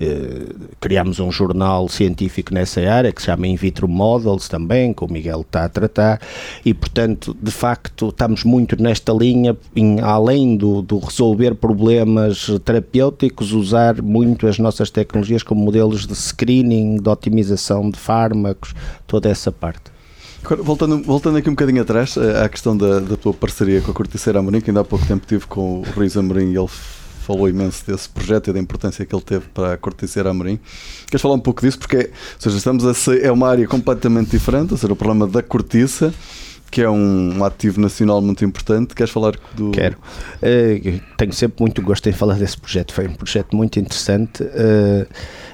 eh, 0.00 0.52
criámos 0.80 1.20
um 1.20 1.30
jornal 1.30 1.88
científico 1.88 2.52
nessa 2.52 2.80
área 2.80 3.12
que 3.12 3.22
se 3.22 3.26
chama 3.26 3.46
In 3.46 3.54
Vitro 3.54 3.86
Models 3.86 4.48
também, 4.48 4.92
que 4.92 5.04
o 5.04 5.08
Miguel 5.10 5.42
está 5.42 5.64
a 5.64 5.68
tratar, 5.68 6.20
e 6.64 6.74
portanto, 6.74 7.36
de 7.40 7.52
facto, 7.52 8.08
estamos 8.08 8.42
muito 8.42 8.80
nesta 8.82 9.12
linha, 9.12 9.56
em, 9.74 10.00
além 10.00 10.56
do, 10.56 10.82
do, 10.82 10.98
resolver 10.98 11.54
problemas 11.54 12.50
terapêuticos, 12.64 13.52
usar 13.52 14.02
muito 14.02 14.48
as 14.48 14.58
nossas 14.58 14.90
tecnologias 14.90 15.44
como 15.44 15.64
modelos 15.64 16.06
de 16.06 16.14
screening, 16.16 16.96
de 16.96 17.08
otimização 17.08 17.88
de 17.88 17.98
fármacos, 17.98 18.74
toda 19.06 19.28
essa 19.28 19.52
parte. 19.52 19.93
Voltando, 20.62 21.02
voltando 21.02 21.38
aqui 21.38 21.48
um 21.48 21.54
bocadinho 21.54 21.80
atrás, 21.80 22.16
eh, 22.18 22.44
à 22.44 22.48
questão 22.48 22.76
da, 22.76 23.00
da 23.00 23.16
tua 23.16 23.32
parceria 23.32 23.80
com 23.80 23.90
a 23.90 23.94
Corticeira 23.94 24.38
Amorim, 24.38 24.60
que 24.60 24.70
ainda 24.70 24.80
há 24.80 24.84
pouco 24.84 25.06
tempo 25.06 25.26
tive 25.26 25.46
com 25.46 25.80
o 25.80 25.82
Ruiz 25.94 26.16
Amorim 26.16 26.52
e 26.52 26.56
ele 26.58 26.68
falou 27.24 27.48
imenso 27.48 27.86
desse 27.86 28.08
projeto 28.10 28.50
e 28.50 28.52
da 28.52 28.60
importância 28.60 29.06
que 29.06 29.14
ele 29.14 29.22
teve 29.22 29.46
para 29.54 29.72
a 29.72 29.76
Corticeira 29.78 30.30
Amorim. 30.30 30.60
Queres 31.06 31.22
falar 31.22 31.34
um 31.34 31.40
pouco 31.40 31.62
disso? 31.62 31.78
Porque, 31.78 31.96
ou 31.96 32.40
seja, 32.40 32.58
estamos 32.58 32.84
a 32.84 33.16
é 33.16 33.32
uma 33.32 33.48
área 33.48 33.66
completamente 33.66 34.30
diferente, 34.30 34.72
ou 34.72 34.76
seja, 34.76 34.92
o 34.92 34.96
problema 34.96 35.26
da 35.26 35.42
cortiça 35.42 36.12
que 36.70 36.82
é 36.82 36.90
um, 36.90 37.38
um, 37.38 37.44
ativo 37.44 37.80
nacional 37.80 38.20
muito 38.20 38.44
importante. 38.44 38.96
Queres 38.96 39.12
falar 39.12 39.36
do. 39.54 39.70
Quero. 39.70 39.96
Uh, 40.42 41.00
tenho 41.24 41.32
sempre 41.32 41.56
muito 41.60 41.80
gosto 41.80 42.06
em 42.08 42.12
falar 42.12 42.34
desse 42.34 42.58
projeto. 42.58 42.92
Foi 42.92 43.08
um 43.08 43.14
projeto 43.14 43.56
muito 43.56 43.80
interessante. 43.80 44.42
Uh, 44.42 45.06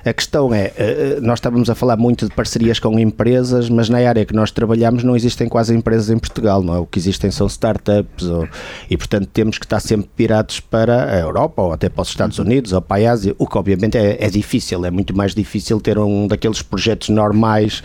a 0.05 0.13
questão 0.13 0.53
é: 0.53 0.73
uh, 1.19 1.21
nós 1.21 1.39
estávamos 1.39 1.71
a 1.71 1.75
falar 1.75 1.97
muito 1.97 2.29
de 2.29 2.35
parcerias 2.35 2.79
com 2.79 2.99
empresas, 2.99 3.69
mas 3.69 3.89
na 3.89 3.99
área 3.99 4.25
que 4.25 4.35
nós 4.35 4.51
trabalhamos 4.51 5.05
não 5.05 5.15
existem 5.15 5.49
quase 5.49 5.75
empresas 5.75 6.11
em 6.11 6.19
Portugal. 6.19 6.63
Não 6.63 6.75
é? 6.75 6.79
O 6.79 6.87
que 6.87 6.99
existem 6.99 7.31
são 7.31 7.47
startups 7.47 8.27
ou, 8.27 8.49
e, 8.89 8.97
portanto, 8.97 9.29
temos 9.33 9.59
que 9.59 9.65
estar 9.65 9.81
sempre 9.81 10.11
pirados 10.17 10.59
para 10.59 11.15
a 11.15 11.21
Europa 11.21 11.63
ou 11.63 11.73
até 11.73 11.89
para 11.89 12.03
os 12.03 12.09
Estados. 12.09 12.41
Unidos 12.41 12.73
ou 12.73 12.81
para 12.81 13.09
a 13.09 13.13
Ásia, 13.13 13.35
o 13.39 13.47
que 13.47 13.59
obviamente 13.59 13.99
é, 13.99 14.17
é 14.25 14.31
difícil. 14.31 14.85
É 14.85 14.91
muito 14.91 15.17
mais 15.17 15.35
difícil 15.35 15.81
ter 15.81 15.99
um 15.99 16.27
daqueles 16.27 16.63
projetos 16.63 17.09
normais 17.09 17.83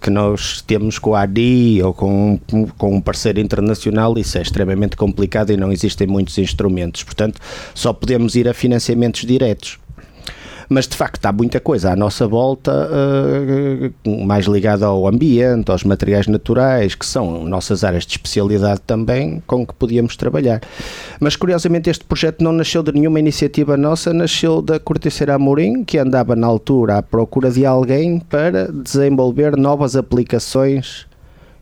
que 0.00 0.10
nós 0.10 0.62
temos 0.62 0.98
com 0.98 1.14
a 1.14 1.22
ADI 1.22 1.82
ou 1.82 1.92
com 1.92 2.38
com 2.78 2.94
um 2.94 3.00
parceiro 3.00 3.40
internacional, 3.40 4.16
isso 4.18 4.38
é 4.38 4.42
extremamente 4.42 4.96
complicado 4.96 5.50
e 5.50 5.56
não 5.56 5.70
existem 5.70 6.06
muitos 6.06 6.38
instrumentos. 6.38 7.02
Portanto, 7.02 7.19
só 7.74 7.92
podemos 7.92 8.34
ir 8.34 8.48
a 8.48 8.54
financiamentos 8.54 9.24
diretos 9.24 9.78
mas 10.70 10.86
de 10.86 10.96
facto 10.96 11.26
há 11.26 11.32
muita 11.32 11.58
coisa 11.58 11.90
à 11.90 11.96
nossa 11.96 12.28
volta 12.28 12.72
uh, 12.72 14.24
mais 14.24 14.46
ligada 14.46 14.86
ao 14.86 15.08
ambiente, 15.08 15.68
aos 15.68 15.82
materiais 15.82 16.28
naturais, 16.28 16.94
que 16.94 17.04
são 17.04 17.44
nossas 17.44 17.82
áreas 17.82 18.06
de 18.06 18.12
especialidade 18.12 18.80
também, 18.86 19.42
com 19.48 19.66
que 19.66 19.74
podíamos 19.74 20.16
trabalhar. 20.16 20.60
Mas 21.18 21.34
curiosamente 21.34 21.90
este 21.90 22.04
projeto 22.04 22.44
não 22.44 22.52
nasceu 22.52 22.84
de 22.84 22.92
nenhuma 22.92 23.18
iniciativa 23.18 23.76
nossa, 23.76 24.14
nasceu 24.14 24.62
da 24.62 24.78
Corticeira 24.78 25.34
Amorim, 25.34 25.82
que 25.82 25.98
andava 25.98 26.36
na 26.36 26.46
altura 26.46 26.98
à 26.98 27.02
procura 27.02 27.50
de 27.50 27.66
alguém 27.66 28.20
para 28.20 28.70
desenvolver 28.70 29.56
novas 29.56 29.96
aplicações 29.96 31.09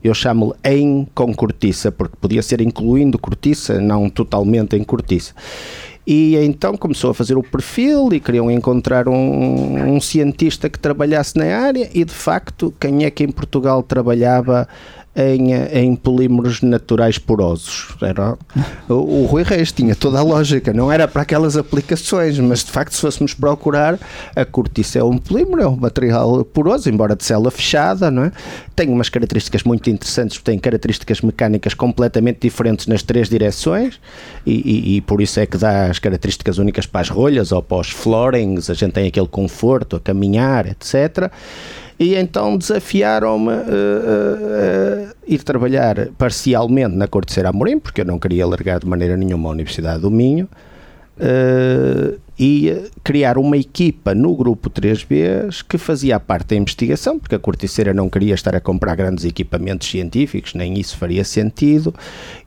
eu 0.03 0.15
chamo-lhe 0.15 0.55
em 0.65 1.07
com 1.15 1.35
cortiça, 1.35 1.91
porque 1.91 2.17
podia 2.21 2.43
ser 2.43 2.61
incluindo 2.61 3.19
cortiça, 3.19 3.81
não 3.81 4.09
totalmente 4.09 4.77
em 4.77 4.85
cortiça. 4.85 5.35
E 6.11 6.37
então 6.37 6.75
começou 6.75 7.11
a 7.11 7.15
fazer 7.15 7.37
o 7.37 7.43
perfil 7.43 8.09
e 8.15 8.19
queriam 8.19 8.51
encontrar 8.51 9.07
um, 9.09 9.95
um 9.95 10.01
cientista 10.01 10.71
que 10.71 10.79
trabalhasse 10.79 11.37
na 11.37 11.45
área 11.55 11.91
e 11.93 12.03
de 12.03 12.15
facto 12.15 12.73
quem 12.81 13.05
é 13.05 13.11
que 13.11 13.23
em 13.23 13.31
Portugal 13.31 13.83
trabalhava 13.83 14.67
em, 15.19 15.53
em 15.53 15.97
polímeros 15.97 16.63
naturais 16.63 17.19
porosos. 17.19 17.89
Era, 18.01 18.39
o, 18.89 18.95
o 18.95 19.27
Rui 19.27 19.43
Reis 19.43 19.73
tinha 19.73 19.97
toda 19.97 20.21
a 20.21 20.23
lógica, 20.23 20.73
não 20.73 20.93
era 20.93 21.09
para 21.09 21.23
aquelas 21.23 21.57
aplicações, 21.57 22.39
mas 22.39 22.65
de 22.65 22.71
facto, 22.71 22.95
se 22.95 23.01
fôssemos 23.01 23.35
procurar, 23.35 23.99
a 24.37 24.45
cortiça 24.45 25.01
é 25.01 25.05
um 25.05 25.19
polímero, 25.19 25.63
é 25.63 25.69
um 25.69 25.77
material 25.77 26.45
poroso, 26.45 26.89
embora 26.89 27.17
de 27.17 27.25
célula 27.25 27.51
fechada, 27.51 28.11
não 28.11 28.25
é? 28.25 28.33
tem 28.77 28.89
umas 28.91 29.09
características 29.09 29.65
muito 29.65 29.91
interessantes, 29.91 30.41
tem 30.41 30.57
características 30.57 31.21
mecânicas 31.21 31.75
completamente 31.75 32.39
diferentes 32.43 32.87
nas 32.87 33.03
três 33.03 33.29
direções 33.29 33.99
e, 34.47 34.53
e, 34.53 34.97
e, 34.97 35.01
por 35.01 35.21
isso 35.21 35.41
é 35.41 35.47
que 35.47 35.57
dá 35.57 35.87
as 35.87 35.99
características 35.99 36.59
únicas 36.59 36.87
para 36.87 37.01
as 37.01 37.09
rolhas 37.09 37.51
ou 37.51 37.61
para 37.61 37.79
os 37.79 37.91
floorings, 37.91 38.71
a 38.71 38.75
gente 38.75 38.93
tem 38.93 39.09
aquele 39.09 39.27
conforto 39.27 39.97
a 39.97 40.01
caminhar, 40.01 40.67
etc 40.67 41.29
e 41.99 42.15
então 42.15 42.57
desafiaram-me 42.57 43.53
a 43.53 43.57
uh, 43.57 43.59
uh, 43.59 45.09
uh, 45.09 45.15
ir 45.27 45.43
trabalhar 45.43 46.09
parcialmente 46.17 46.95
na 46.95 47.09
Corte 47.09 47.41
de 47.41 47.47
Amorim, 47.47 47.81
porque 47.81 48.03
eu 48.03 48.05
não 48.05 48.19
queria 48.19 48.47
largar 48.47 48.79
de 48.79 48.87
maneira 48.87 49.17
nenhuma 49.17 49.49
a 49.49 49.53
Universidade 49.53 50.01
do 50.01 50.11
Minho, 50.11 50.49
uh, 51.19 52.19
e 52.39 52.91
criar 53.03 53.37
uma 53.37 53.57
equipa 53.57 54.15
no 54.15 54.35
grupo 54.37 54.71
3B 54.71 55.65
que 55.69 55.77
fazia 55.77 56.21
parte 56.21 56.49
da 56.51 56.57
investigação, 56.57 57.19
porque 57.19 57.35
a 57.35 57.39
corticeira 57.39 57.93
não 57.93 58.09
queria 58.09 58.35
estar 58.35 58.55
a 58.55 58.61
comprar 58.61 58.95
grandes 58.95 59.25
equipamentos 59.25 59.89
científicos, 59.89 60.55
nem 60.55 60.79
isso 60.79 60.97
faria 60.97 61.25
sentido, 61.25 61.93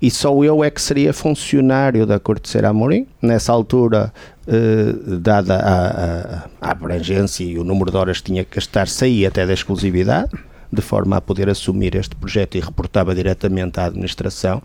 e 0.01 0.09
só 0.09 0.41
eu 0.43 0.63
é 0.63 0.69
que 0.69 0.81
seria 0.81 1.11
funcionário 1.11 2.05
da 2.05 2.19
corticeira 2.19 2.69
Amorim. 2.69 3.05
Nessa 3.21 3.51
altura, 3.51 4.13
eh, 4.47 4.93
dada 5.19 5.57
a, 5.57 5.87
a, 5.87 6.49
a, 6.61 6.71
abrangência 6.71 7.43
e 7.43 7.59
o 7.59 7.63
número 7.63 7.91
de 7.91 7.97
horas 7.97 8.19
que 8.19 8.25
tinha 8.25 8.45
que 8.45 8.59
estar, 8.59 8.87
saía 8.87 9.27
até 9.27 9.45
da 9.45 9.53
exclusividade, 9.53 10.31
de 10.71 10.81
forma 10.81 11.17
a 11.17 11.21
poder 11.21 11.49
assumir 11.49 11.95
este 11.95 12.15
projeto 12.15 12.55
e 12.55 12.61
reportava 12.61 13.13
diretamente 13.13 13.79
à 13.79 13.85
administração. 13.85 14.61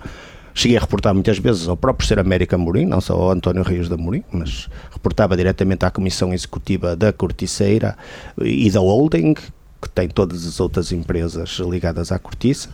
Cheguei 0.56 0.78
a 0.78 0.80
reportar 0.80 1.12
muitas 1.12 1.36
vezes 1.38 1.68
ao 1.68 1.76
próprio 1.76 2.08
Ser 2.08 2.18
América 2.18 2.56
Morim, 2.56 2.86
não 2.86 2.98
só 2.98 3.12
ao 3.12 3.30
António 3.30 3.62
Rios 3.62 3.90
da 3.90 3.96
Morim, 3.98 4.24
mas 4.32 4.70
reportava 4.90 5.36
diretamente 5.36 5.84
à 5.84 5.90
Comissão 5.90 6.32
Executiva 6.32 6.96
da 6.96 7.12
Corticeira 7.12 7.94
e 8.40 8.70
da 8.70 8.80
Holding, 8.80 9.34
que 9.34 9.90
tem 9.94 10.08
todas 10.08 10.46
as 10.46 10.58
outras 10.58 10.92
empresas 10.92 11.58
ligadas 11.58 12.10
à 12.10 12.18
cortiça, 12.18 12.70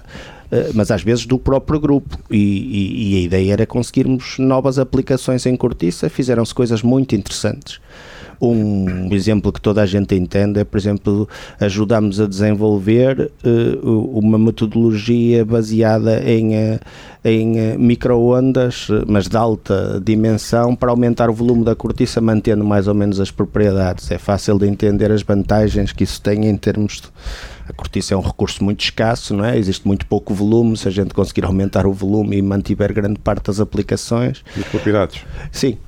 eh, 0.52 0.70
mas 0.74 0.92
às 0.92 1.02
vezes 1.02 1.26
do 1.26 1.40
próprio 1.40 1.80
grupo. 1.80 2.16
E, 2.30 2.36
e, 2.36 3.14
e 3.14 3.16
a 3.16 3.20
ideia 3.22 3.52
era 3.54 3.66
conseguirmos 3.66 4.38
novas 4.38 4.78
aplicações 4.78 5.44
em 5.44 5.56
cortiça, 5.56 6.08
fizeram-se 6.08 6.54
coisas 6.54 6.82
muito 6.82 7.16
interessantes. 7.16 7.80
Um 8.44 9.14
exemplo 9.14 9.52
que 9.52 9.60
toda 9.60 9.80
a 9.82 9.86
gente 9.86 10.16
entende 10.16 10.58
é, 10.58 10.64
por 10.64 10.76
exemplo, 10.76 11.28
ajudamos 11.60 12.20
a 12.20 12.26
desenvolver 12.26 13.30
uh, 13.44 14.18
uma 14.18 14.36
metodologia 14.36 15.44
baseada 15.44 16.20
em, 16.28 16.48
uh, 16.56 16.80
em 17.24 17.52
uh, 17.52 17.78
microondas, 17.78 18.88
mas 19.06 19.28
de 19.28 19.36
alta 19.36 20.02
dimensão, 20.04 20.74
para 20.74 20.90
aumentar 20.90 21.30
o 21.30 21.32
volume 21.32 21.64
da 21.64 21.76
cortiça, 21.76 22.20
mantendo 22.20 22.64
mais 22.64 22.88
ou 22.88 22.94
menos 22.94 23.20
as 23.20 23.30
propriedades. 23.30 24.10
É 24.10 24.18
fácil 24.18 24.58
de 24.58 24.66
entender 24.66 25.12
as 25.12 25.22
vantagens 25.22 25.92
que 25.92 26.02
isso 26.02 26.20
tem 26.20 26.46
em 26.46 26.56
termos 26.56 27.00
de 27.00 27.08
a 27.68 27.72
cortiça 27.72 28.12
é 28.12 28.16
um 28.16 28.20
recurso 28.20 28.64
muito 28.64 28.80
escasso, 28.80 29.34
não 29.34 29.44
é? 29.44 29.56
Existe 29.56 29.86
muito 29.86 30.04
pouco 30.06 30.34
volume, 30.34 30.76
se 30.76 30.88
a 30.88 30.90
gente 30.90 31.14
conseguir 31.14 31.44
aumentar 31.44 31.86
o 31.86 31.92
volume 31.92 32.36
e 32.36 32.42
mantiver 32.42 32.92
grande 32.92 33.20
parte 33.20 33.46
das 33.46 33.60
aplicações. 33.60 34.44
E 34.56 34.64
propriedades. 34.64 35.24
Sim, 35.52 35.78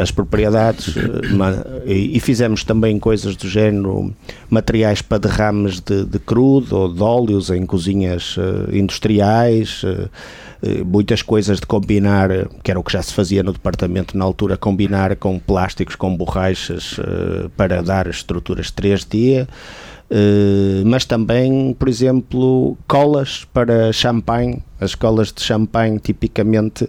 as 0.00 0.10
propriedades 0.10 0.96
eh, 0.96 1.92
e 1.92 2.18
fizemos 2.20 2.64
também 2.64 2.98
coisas 2.98 3.36
do 3.36 3.48
género 3.48 4.14
materiais 4.48 5.02
para 5.02 5.18
derrames 5.18 5.80
de, 5.80 6.04
de 6.04 6.18
crudo 6.18 6.76
ou 6.76 6.92
de 6.92 7.02
óleos 7.02 7.50
em 7.50 7.66
cozinhas 7.66 8.36
uh, 8.36 8.74
industriais 8.74 9.82
uh, 9.82 10.08
muitas 10.86 11.22
coisas 11.22 11.60
de 11.60 11.66
combinar 11.66 12.30
que 12.62 12.70
era 12.70 12.80
o 12.80 12.82
que 12.82 12.92
já 12.92 13.02
se 13.02 13.12
fazia 13.12 13.42
no 13.42 13.52
departamento 13.52 14.16
na 14.16 14.24
altura 14.24 14.56
combinar 14.56 15.14
com 15.16 15.38
plásticos 15.38 15.94
com 15.94 16.16
borrachas 16.16 16.96
uh, 16.98 17.50
para 17.56 17.82
dar 17.82 18.06
estruturas 18.06 18.72
3D 18.72 19.46
mas 20.86 21.04
também, 21.04 21.76
por 21.78 21.86
exemplo, 21.86 22.78
colas 22.88 23.44
para 23.52 23.92
champanhe. 23.92 24.62
As 24.80 24.94
colas 24.94 25.30
de 25.30 25.42
champanhe 25.42 25.98
tipicamente 25.98 26.88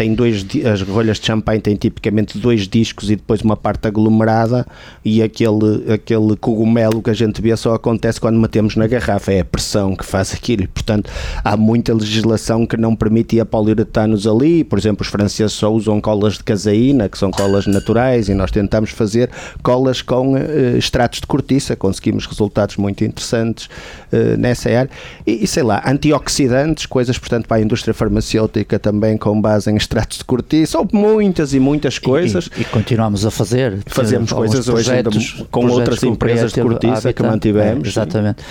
tem 0.00 0.14
dois 0.14 0.46
as 0.64 0.80
rolhas 0.80 1.20
de 1.20 1.26
champanhe 1.26 1.60
têm 1.60 1.76
tipicamente 1.76 2.38
dois 2.38 2.66
discos 2.66 3.10
e 3.10 3.16
depois 3.16 3.42
uma 3.42 3.54
parte 3.54 3.86
aglomerada 3.86 4.66
e 5.04 5.22
aquele 5.22 5.92
aquele 5.92 6.36
cogumelo 6.36 7.02
que 7.02 7.10
a 7.10 7.12
gente 7.12 7.42
vê 7.42 7.54
só 7.54 7.74
acontece 7.74 8.18
quando 8.18 8.40
metemos 8.40 8.76
na 8.76 8.86
garrafa. 8.86 9.30
É 9.30 9.40
a 9.40 9.44
pressão 9.44 9.94
que 9.94 10.02
faz 10.02 10.32
aquilo 10.32 10.66
portanto 10.68 11.10
há 11.44 11.54
muita 11.54 11.92
legislação 11.92 12.64
que 12.64 12.78
não 12.78 12.96
permitia 12.96 13.44
poliuretanos 13.44 14.26
ali. 14.26 14.64
Por 14.64 14.78
exemplo 14.78 15.02
os 15.02 15.08
franceses 15.08 15.52
só 15.52 15.70
usam 15.70 16.00
colas 16.00 16.38
de 16.38 16.44
caseína 16.44 17.06
que 17.06 17.18
são 17.18 17.30
colas 17.30 17.66
naturais 17.66 18.30
e 18.30 18.32
nós 18.32 18.50
tentamos 18.50 18.92
fazer 18.92 19.28
colas 19.62 20.00
com 20.00 20.32
uh, 20.32 20.78
extratos 20.78 21.20
de 21.20 21.26
cortiça. 21.26 21.76
Conseguimos 21.76 22.24
resultados 22.24 22.78
muito 22.78 23.04
interessantes 23.04 23.66
uh, 23.66 24.38
nessa 24.38 24.70
área. 24.70 24.90
E, 25.26 25.44
e 25.44 25.46
sei 25.46 25.62
lá 25.62 25.82
antioxidantes 25.84 26.86
coisas 26.86 27.18
portanto 27.18 27.46
para 27.46 27.58
a 27.58 27.60
indústria 27.60 27.92
farmacêutica 27.92 28.78
também 28.78 29.18
com 29.18 29.38
base 29.38 29.70
em 29.70 29.76
extratos 29.90 30.18
de 30.18 30.24
cortiça, 30.24 30.78
ou 30.78 30.88
muitas 30.92 31.52
e 31.52 31.58
muitas 31.58 31.98
coisas. 31.98 32.48
E, 32.56 32.60
e, 32.60 32.62
e 32.62 32.64
continuamos 32.66 33.26
a 33.26 33.30
fazer. 33.30 33.80
Fazemos 33.86 34.32
coisas 34.32 34.68
hoje 34.68 34.92
ainda 34.92 35.10
com 35.50 35.66
outras 35.66 36.02
empresas 36.04 36.52
de 36.52 36.62
cortiça 36.62 37.12
que 37.12 37.22
mantivemos. 37.22 37.88
É, 37.88 37.90
exatamente. 37.90 38.42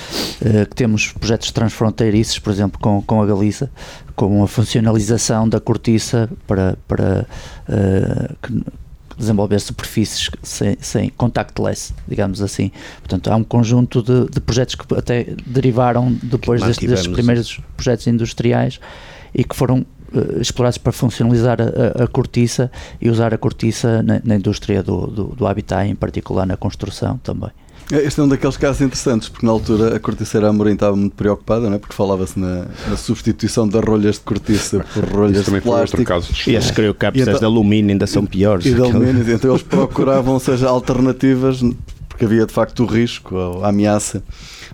Uh, 0.42 0.68
que 0.70 0.76
temos 0.76 1.14
projetos 1.14 1.52
transfronteiriços, 1.52 2.40
por 2.40 2.52
exemplo, 2.52 2.80
com, 2.80 3.02
com 3.02 3.22
a 3.22 3.26
Galiza, 3.26 3.72
com 4.16 4.44
a 4.44 4.48
funcionalização 4.48 5.48
da 5.48 5.62
cortiça 5.62 6.30
para, 6.46 6.78
para 6.86 7.26
uh, 7.70 8.64
desenvolver 9.18 9.60
superfícies 9.60 10.30
sem, 10.44 10.78
sem 10.82 11.10
contactless, 11.10 11.94
digamos 12.06 12.42
assim. 12.42 12.70
Portanto, 13.00 13.32
há 13.32 13.36
um 13.38 13.44
conjunto 13.46 14.04
de, 14.04 14.30
de 14.30 14.42
projetos 14.42 14.76
que 14.76 14.94
até 14.94 15.28
derivaram 15.46 16.12
depois 16.22 16.62
destes, 16.62 16.90
destes 16.90 17.08
primeiros 17.08 17.62
projetos 17.78 18.08
industriais 18.08 18.80
e 19.34 19.44
que 19.44 19.56
foram 19.56 19.86
explorados 20.40 20.78
para 20.78 20.92
funcionalizar 20.92 21.58
a, 21.62 22.04
a, 22.04 22.08
cortiça 22.08 22.72
e 23.02 23.10
usar 23.10 23.34
a 23.34 23.38
cortiça 23.38 24.02
na, 24.04 24.22
na 24.24 24.36
indústria 24.36 24.82
do, 24.84 25.08
do, 25.08 25.24
do 25.36 25.48
habitat, 25.48 25.88
em 25.88 25.96
particular 25.96 26.46
na 26.46 26.58
construção 26.58 27.18
também. 27.24 27.52
É, 27.92 27.98
este 28.06 28.20
é 28.20 28.24
um 28.24 28.28
daqueles 28.28 28.56
casos 28.56 28.82
interessantes, 28.82 29.30
porque 29.30 29.46
na 29.46 29.52
altura 29.52 29.96
a 29.96 30.00
corticeira 30.00 30.50
Amorim 30.50 30.74
estava 30.74 30.96
muito 30.96 31.16
preocupada, 31.16 31.68
não 31.68 31.76
é? 31.76 31.80
porque 31.80 31.96
falava-se 31.96 32.40
na, 32.40 32.68
na, 32.88 32.96
substituição 32.96 33.68
das 33.68 33.84
rolhas 33.84 34.16
de 34.16 34.22
cortiça 34.22 34.86
por 34.94 35.06
rolhas 35.06 35.46
de 35.46 35.62
plástico. 35.62 36.04
E 36.48 36.56
as 36.56 36.70
então, 36.70 37.40
de 37.40 37.46
alumínio 37.46 37.92
ainda 37.92 38.06
são 38.06 38.26
piores. 38.26 38.66
E 38.68 38.76
de 38.76 38.82
alumínio, 38.82 39.34
então 39.34 39.52
eles 39.52 39.64
procuravam, 39.64 40.40
seja, 40.40 40.70
alternativas, 40.70 41.62
porque 42.20 42.26
havia 42.26 42.46
de 42.46 42.52
facto 42.52 42.84
o 42.84 42.86
risco, 42.86 43.38
a 43.64 43.70
ameaça 43.70 44.22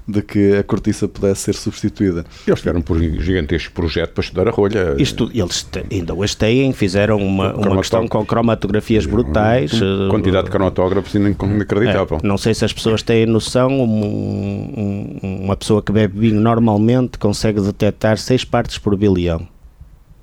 de 0.08 0.24
que 0.24 0.56
a 0.56 0.64
cortiça 0.64 1.08
pudesse 1.08 1.42
ser 1.42 1.54
substituída. 1.54 2.26
Eles 2.48 2.60
tiveram 2.60 2.82
por 2.82 2.98
um 2.98 3.22
gigantesco 3.22 3.72
projeto 3.72 4.14
para 4.14 4.24
estudar 4.24 4.48
a 4.48 4.52
rolha. 4.52 4.96
Isto, 4.98 5.30
eles 5.32 5.68
ainda 5.92 6.16
hoje 6.16 6.36
têm, 6.36 6.74
fizeram 6.74 7.18
uma, 7.18 7.54
uma 7.54 7.78
questão 7.78 8.08
com 8.08 8.26
cromatografias 8.26 9.06
brutais. 9.06 9.80
Uma 9.80 10.10
quantidade 10.10 10.46
de 10.46 10.52
cromatógrafos 10.52 11.14
inacreditável. 11.14 12.20
É, 12.24 12.28
não 12.28 12.38
sei 12.38 12.56
se 12.56 12.66
as 12.66 12.74
pessoas 12.74 13.04
têm 13.04 13.28
noção, 13.28 13.70
um, 13.70 15.20
um, 15.22 15.44
uma 15.44 15.56
pessoa 15.56 15.84
que 15.84 15.92
bebe 15.92 16.20
vinho 16.20 16.42
normalmente 16.42 17.20
consegue 17.20 17.62
detectar 17.62 18.18
6 18.18 18.44
partes 18.46 18.80
por 18.80 18.98
bilhão. 18.98 19.48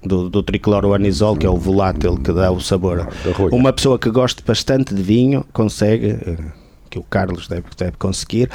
Do, 0.04 0.28
do 0.28 0.42
tricloroanisol, 0.42 1.36
que 1.36 1.46
é 1.46 1.48
o 1.48 1.56
volátil 1.56 2.16
que 2.16 2.32
dá 2.32 2.50
o 2.50 2.60
sabor. 2.60 3.06
Uma 3.52 3.72
pessoa 3.72 3.96
que 3.96 4.10
gosta 4.10 4.42
bastante 4.44 4.92
de 4.92 5.00
vinho 5.00 5.46
consegue 5.52 6.08
eh, 6.08 6.36
que 6.92 6.98
o 6.98 7.02
Carlos 7.02 7.48
deve, 7.48 7.64
deve 7.74 7.96
conseguir, 7.96 8.50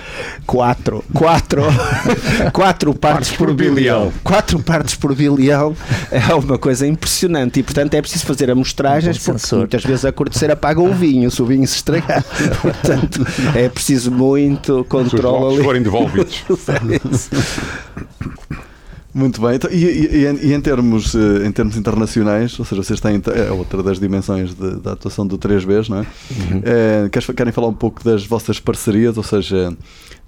quatro, 0.46 1.04
quatro, 1.12 1.64
quatro 2.54 2.94
partes 2.94 3.32
por 3.32 3.52
bilhão. 3.52 4.14
Quatro 4.24 4.60
partes 4.60 4.94
por 4.94 5.16
bilhão 5.16 5.76
é 6.12 6.36
uma 6.36 6.60
coisa 6.60 6.86
impressionante 6.86 7.60
e, 7.60 7.64
portanto, 7.64 7.96
é 7.96 8.02
preciso 8.02 8.28
fazer 8.28 8.52
amostragens 8.52 9.18
um 9.28 9.34
porque 9.34 9.56
muitas 9.56 9.84
vezes 9.84 10.06
a 10.06 10.12
corticeira 10.12 10.54
apaga 10.54 10.80
o 10.80 10.94
vinho 10.94 11.32
se 11.32 11.42
o 11.42 11.48
vinho 11.48 11.68
se 11.68 11.78
estragar. 11.78 12.24
portanto, 12.62 13.26
é 13.56 13.68
preciso 13.70 14.12
muito 14.12 14.86
controle. 14.88 15.56
Se 15.56 15.60
os 15.62 15.66
forem 15.66 15.82
devolvidos. 15.82 16.44
Muito 19.18 19.42
bem. 19.42 19.56
Então, 19.56 19.72
e, 19.72 19.84
e, 19.84 20.48
e, 20.48 20.54
em, 20.54 20.62
termos, 20.62 21.16
eh, 21.16 21.48
em 21.48 21.52
termos 21.52 21.76
internacionais, 21.76 22.58
ou 22.60 22.64
seja, 22.64 22.84
vocês 22.84 23.00
têm 23.00 23.20
é 23.34 23.52
outra 23.52 23.82
das 23.82 24.00
dimensões 24.00 24.54
de, 24.54 24.76
da 24.76 24.92
atuação 24.92 25.26
do 25.26 25.40
3Bs, 25.40 25.90
não 25.90 25.98
é? 25.98 26.02
Uhum. 26.02 26.62
é 26.64 27.34
querem 27.34 27.52
falar 27.52 27.70
um 27.70 27.74
pouco 27.74 28.04
das 28.04 28.24
vossas 28.28 28.60
parcerias, 28.60 29.18
ou 29.18 29.24
seja, 29.24 29.76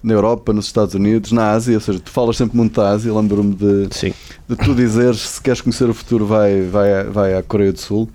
na 0.02 0.12
Europa, 0.12 0.52
nos 0.52 0.66
Estados 0.66 0.94
Unidos, 0.94 1.30
na 1.30 1.52
Ásia, 1.52 1.76
ou 1.76 1.80
seja, 1.80 2.00
tu 2.00 2.10
falas 2.10 2.36
sempre 2.36 2.56
muito 2.56 2.80
da 2.80 2.88
Ásia, 2.88 3.14
lembro-me 3.14 3.54
de, 3.54 3.86
de 3.86 4.56
tu 4.56 4.74
dizeres 4.74 5.20
se 5.20 5.40
queres 5.40 5.60
conhecer 5.60 5.88
o 5.88 5.94
futuro 5.94 6.26
vai, 6.26 6.62
vai, 6.62 7.04
vai 7.04 7.34
à 7.34 7.44
Coreia 7.44 7.72
do 7.72 7.78
Sul. 7.78 8.08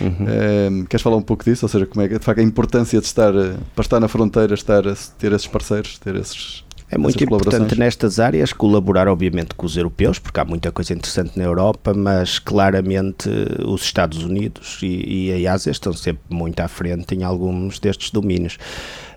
Uhum. 0.00 0.26
É, 0.26 0.86
queres 0.88 1.02
falar 1.02 1.16
um 1.16 1.22
pouco 1.22 1.44
disso? 1.44 1.66
Ou 1.66 1.68
seja, 1.68 1.84
como 1.84 2.00
é 2.06 2.08
que 2.08 2.18
de 2.18 2.24
facto 2.24 2.38
a 2.38 2.42
importância 2.42 2.98
de 2.98 3.06
estar 3.06 3.32
para 3.74 3.82
estar 3.82 4.00
na 4.00 4.08
fronteira, 4.08 4.54
estar 4.54 4.82
ter 5.18 5.32
esses 5.32 5.46
parceiros, 5.46 5.98
ter 5.98 6.16
esses 6.16 6.61
é 6.92 6.98
muito 6.98 7.24
importante 7.24 7.78
nestas 7.78 8.20
áreas 8.20 8.52
colaborar, 8.52 9.08
obviamente, 9.08 9.54
com 9.54 9.64
os 9.64 9.78
europeus, 9.78 10.18
porque 10.18 10.38
há 10.38 10.44
muita 10.44 10.70
coisa 10.70 10.92
interessante 10.92 11.38
na 11.38 11.44
Europa, 11.44 11.94
mas 11.94 12.38
claramente 12.38 13.30
os 13.64 13.82
Estados 13.82 14.22
Unidos 14.22 14.78
e, 14.82 15.38
e 15.38 15.46
a 15.46 15.54
Ásia 15.54 15.70
estão 15.70 15.94
sempre 15.94 16.22
muito 16.28 16.60
à 16.60 16.68
frente 16.68 17.14
em 17.14 17.24
alguns 17.24 17.78
destes 17.78 18.10
domínios. 18.10 18.58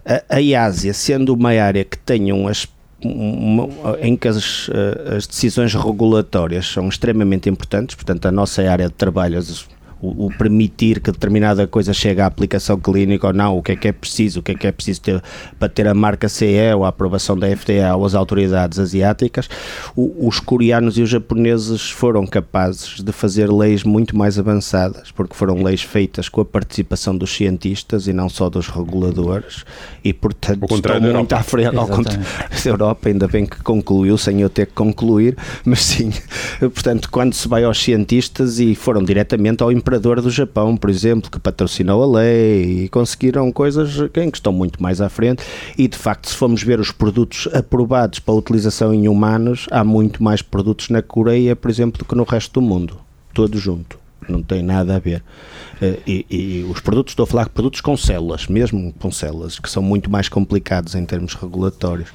A, 0.05 0.23
a 0.37 0.63
Ásia, 0.63 0.93
sendo 0.93 1.33
uma 1.33 1.49
área 1.49 1.83
que 1.83 1.97
tem 1.97 2.31
um 2.31 2.49
em 4.01 4.15
que 4.15 4.27
as, 4.29 4.69
as, 5.13 5.27
decisões 5.27 5.73
regulatórias 5.73 6.67
são 6.67 6.87
extremamente 6.87 7.49
importantes, 7.49 7.93
portanto, 7.93 8.25
a 8.25 8.31
nossa 8.31 8.61
área 8.71 8.87
de 8.87 8.93
trabalho, 8.93 9.37
o, 10.01 10.25
o, 10.25 10.37
permitir 10.37 10.99
que 10.99 11.11
determinada 11.11 11.67
coisa 11.67 11.93
chegue 11.93 12.21
à 12.21 12.25
aplicação 12.25 12.79
clínica 12.79 13.27
ou 13.27 13.33
não, 13.33 13.57
o 13.57 13.63
que 13.63 13.71
é 13.71 13.75
que 13.75 13.87
é 13.87 13.91
preciso, 13.91 14.39
o 14.39 14.43
que 14.43 14.51
é 14.51 14.55
que 14.55 14.67
é 14.67 14.71
preciso 14.71 15.01
ter 15.01 15.23
para 15.59 15.69
ter 15.69 15.87
a 15.87 15.93
marca 15.93 16.27
CE 16.27 16.73
ou 16.75 16.85
a 16.85 16.89
aprovação 16.89 17.37
da 17.37 17.47
FDA 17.55 17.95
ou 17.95 18.05
as 18.05 18.13
autoridades 18.13 18.79
asiáticas, 18.79 19.49
o, 19.95 20.27
os 20.27 20.39
coreanos 20.39 20.97
e 20.97 21.01
os 21.01 21.09
japoneses 21.09 21.89
foram 21.89 22.25
capazes 22.25 23.01
de 23.01 23.11
fazer 23.11 23.51
leis 23.51 23.83
muito 23.83 24.17
mais 24.17 24.37
avançadas, 24.37 25.11
porque 25.11 25.33
foram 25.33 25.63
leis 25.63 25.81
feitas 25.81 26.29
com 26.29 26.41
a 26.41 26.45
participação 26.45 27.17
dos 27.17 27.33
cientistas 27.33 28.07
e 28.07 28.13
não 28.13 28.29
só 28.29 28.49
dos 28.49 28.67
reguladores, 28.67 29.63
e 30.03 30.13
portanto 30.13 30.65
estão 30.69 31.01
muito 31.01 31.33
à 31.33 31.43
frente, 31.43 31.75
ao 31.75 31.87
contrário 31.87 32.23
da 32.23 32.69
Europa, 32.69 33.09
ainda 33.09 33.27
bem 33.27 33.45
que 33.45 33.61
concluiu, 33.63 34.17
sem 34.17 34.41
eu 34.41 34.49
ter 34.49 34.67
que 34.67 34.73
concluir, 34.73 35.37
mas 35.63 35.81
sim, 35.81 36.11
portanto, 36.59 37.09
quando 37.09 37.33
se 37.33 37.47
vai 37.47 37.63
aos 37.63 37.81
cientistas 37.81 38.59
e 38.59 38.75
foram 38.75 39.03
diretamente 39.03 39.63
ao 39.63 39.71
imperador 39.85 40.19
do 40.19 40.31
Japão, 40.31 40.75
por 40.75 40.89
exemplo, 40.89 41.29
que 41.29 41.39
patrocinou 41.39 42.01
a 42.01 42.19
lei 42.19 42.85
e 42.85 42.89
conseguiram 42.89 43.51
coisas 43.51 44.09
que 44.11 44.19
estão 44.33 44.51
muito 44.51 44.81
mais 44.81 44.99
à 44.99 45.09
frente. 45.09 45.43
E 45.77 45.87
de 45.87 45.95
facto, 45.95 46.27
se 46.27 46.35
formos 46.35 46.63
ver 46.63 46.79
os 46.79 46.91
produtos 46.91 47.47
aprovados 47.53 48.17
para 48.17 48.33
utilização 48.33 48.91
em 48.91 49.07
humanos, 49.07 49.67
há 49.69 49.83
muito 49.83 50.23
mais 50.23 50.41
produtos 50.41 50.89
na 50.89 51.03
Coreia, 51.03 51.55
por 51.55 51.69
exemplo, 51.69 51.99
do 51.99 52.05
que 52.05 52.15
no 52.15 52.23
resto 52.23 52.59
do 52.59 52.61
mundo. 52.65 52.97
Todo 53.31 53.59
junto. 53.59 53.99
Não 54.27 54.41
tem 54.41 54.63
nada 54.63 54.95
a 54.95 54.99
ver. 54.99 55.23
Eh, 55.79 55.99
e, 56.07 56.25
e, 56.31 56.63
os 56.63 56.81
produtos, 56.81 57.11
estou 57.11 57.25
a 57.25 57.27
falar 57.27 57.43
de 57.43 57.51
produtos 57.51 57.79
com 57.79 57.95
células, 57.95 58.47
mesmo 58.47 58.91
com 58.93 59.11
células, 59.11 59.59
que 59.59 59.69
são 59.69 59.83
muito 59.83 60.09
mais 60.09 60.27
complicados 60.27 60.95
em 60.95 61.05
termos 61.05 61.35
regulatórios. 61.35 62.09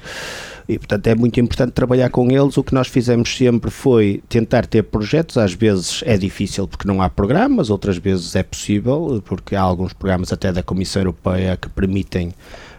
E, 0.67 0.77
portanto, 0.77 1.07
é 1.07 1.15
muito 1.15 1.39
importante 1.39 1.71
trabalhar 1.71 2.09
com 2.09 2.29
eles. 2.31 2.57
O 2.57 2.63
que 2.63 2.73
nós 2.73 2.87
fizemos 2.87 3.35
sempre 3.35 3.71
foi 3.71 4.23
tentar 4.29 4.65
ter 4.65 4.83
projetos. 4.83 5.37
Às 5.37 5.53
vezes 5.53 6.03
é 6.05 6.17
difícil 6.17 6.67
porque 6.67 6.87
não 6.87 7.01
há 7.01 7.09
programas, 7.09 7.69
outras 7.69 7.97
vezes 7.97 8.35
é 8.35 8.43
possível, 8.43 9.21
porque 9.25 9.55
há 9.55 9.61
alguns 9.61 9.93
programas 9.93 10.31
até 10.31 10.51
da 10.51 10.63
Comissão 10.63 11.01
Europeia 11.01 11.57
que 11.57 11.69
permitem 11.69 12.33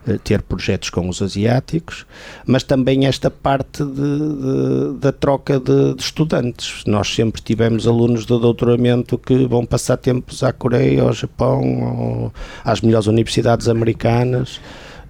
eh, 0.04 0.18
ter 0.18 0.42
projetos 0.42 0.90
com 0.90 1.08
os 1.08 1.22
asiáticos, 1.22 2.04
mas 2.44 2.64
também 2.64 3.06
esta 3.06 3.30
parte 3.30 3.84
de, 3.84 3.92
de, 3.92 4.98
da 4.98 5.12
troca 5.12 5.60
de, 5.60 5.94
de, 5.94 6.02
estudantes. 6.02 6.82
Nós 6.86 7.14
sempre 7.14 7.40
tivemos 7.40 7.86
alunos 7.86 8.22
de 8.22 8.26
doutoramento 8.26 9.16
que 9.16 9.46
vão 9.46 9.64
passar 9.64 9.96
tempos 9.96 10.42
à 10.42 10.52
Coreia, 10.52 11.02
ao 11.02 11.12
Japão, 11.12 12.32
às 12.64 12.80
melhores 12.80 13.06
universidades 13.06 13.68
americanas. 13.68 14.60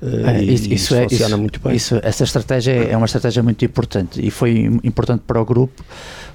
É, 0.03 0.43
isso, 0.43 0.65
isso, 0.65 0.73
isso, 0.73 0.95
é, 0.97 1.09
funciona 1.09 1.37
muito 1.37 1.61
bem. 1.61 1.77
Isso, 1.77 2.01
essa 2.03 2.25
estratégia 2.25 2.73
é 2.73 2.97
uma 2.97 3.07
estratégia 3.07 3.41
muito 3.41 3.65
importante 3.65 4.25
e 4.25 4.33
foi 4.33 4.69
importante 4.83 5.23
para 5.25 5.41
o 5.41 5.45
grupo, 5.45 5.85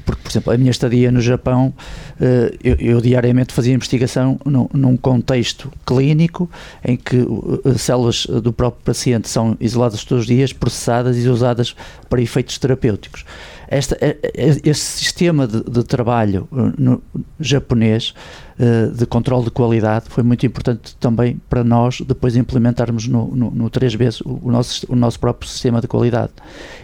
porque, 0.06 0.22
por 0.22 0.32
exemplo, 0.32 0.54
a 0.54 0.58
minha 0.58 0.72
estadia 0.72 1.12
no 1.12 1.20
Japão, 1.20 1.74
eh, 2.22 2.56
eu, 2.64 2.76
eu 2.76 3.02
diariamente 3.02 3.54
fazia 3.54 3.74
investigação 3.74 4.40
num, 4.46 4.70
num, 4.74 4.96
contexto 4.96 5.70
clínico 5.86 6.50
em 6.86 6.96
que 6.96 7.18
eh, 7.18 7.78
células 7.78 8.26
do 8.26 8.54
próprio 8.54 8.86
paciente 8.86 9.28
são 9.28 9.58
isoladas 9.60 10.06
todos 10.06 10.22
os 10.22 10.28
dias, 10.28 10.54
processadas 10.54 11.18
e 11.18 11.28
usadas 11.28 11.76
para 12.10 12.22
efeitos 12.22 12.58
terapêuticos. 12.58 13.26
Esta, 13.68 13.98
este 14.34 14.76
sistema 14.86 15.46
de, 15.46 15.62
de 15.62 15.84
trabalho 15.84 16.48
no, 16.78 17.04
japonês 17.38 18.14
uh, 18.60 18.91
de 18.91 19.06
controle 19.06 19.46
de 19.46 19.52
qualidade 19.52 20.06
foi 20.10 20.24
muito 20.24 20.46
importante 20.46 20.96
também 20.98 21.39
para 21.50 21.63
nós 21.63 22.02
depois 22.02 22.36
implementarmos 22.36 23.08
no, 23.08 23.28
no, 23.36 23.52
no 23.52 23.70
3B 23.70 24.22
o, 24.26 24.52
nosso, 24.52 24.86
o 24.89 24.96
nosso 24.96 25.20
próprio 25.20 25.50
sistema 25.50 25.82
de 25.82 25.88
qualidade. 25.88 26.32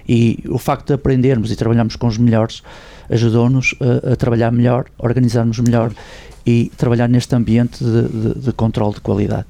E 0.07 0.43
o 0.49 0.57
facto 0.57 0.87
de 0.87 0.93
aprendermos 0.93 1.51
e 1.51 1.55
trabalharmos 1.55 1.95
com 1.95 2.07
os 2.07 2.17
melhores 2.17 2.61
ajudou-nos 3.09 3.75
a, 3.79 4.13
a, 4.13 4.15
trabalhar 4.15 4.51
melhor, 4.51 4.85
organizarmos 4.97 5.59
melhor 5.59 5.93
e 6.45 6.71
trabalhar 6.77 7.07
neste 7.07 7.33
ambiente 7.35 7.83
de, 7.83 8.07
de, 8.07 8.39
de 8.39 8.53
controle 8.53 8.95
de 8.95 9.01
qualidade. 9.01 9.45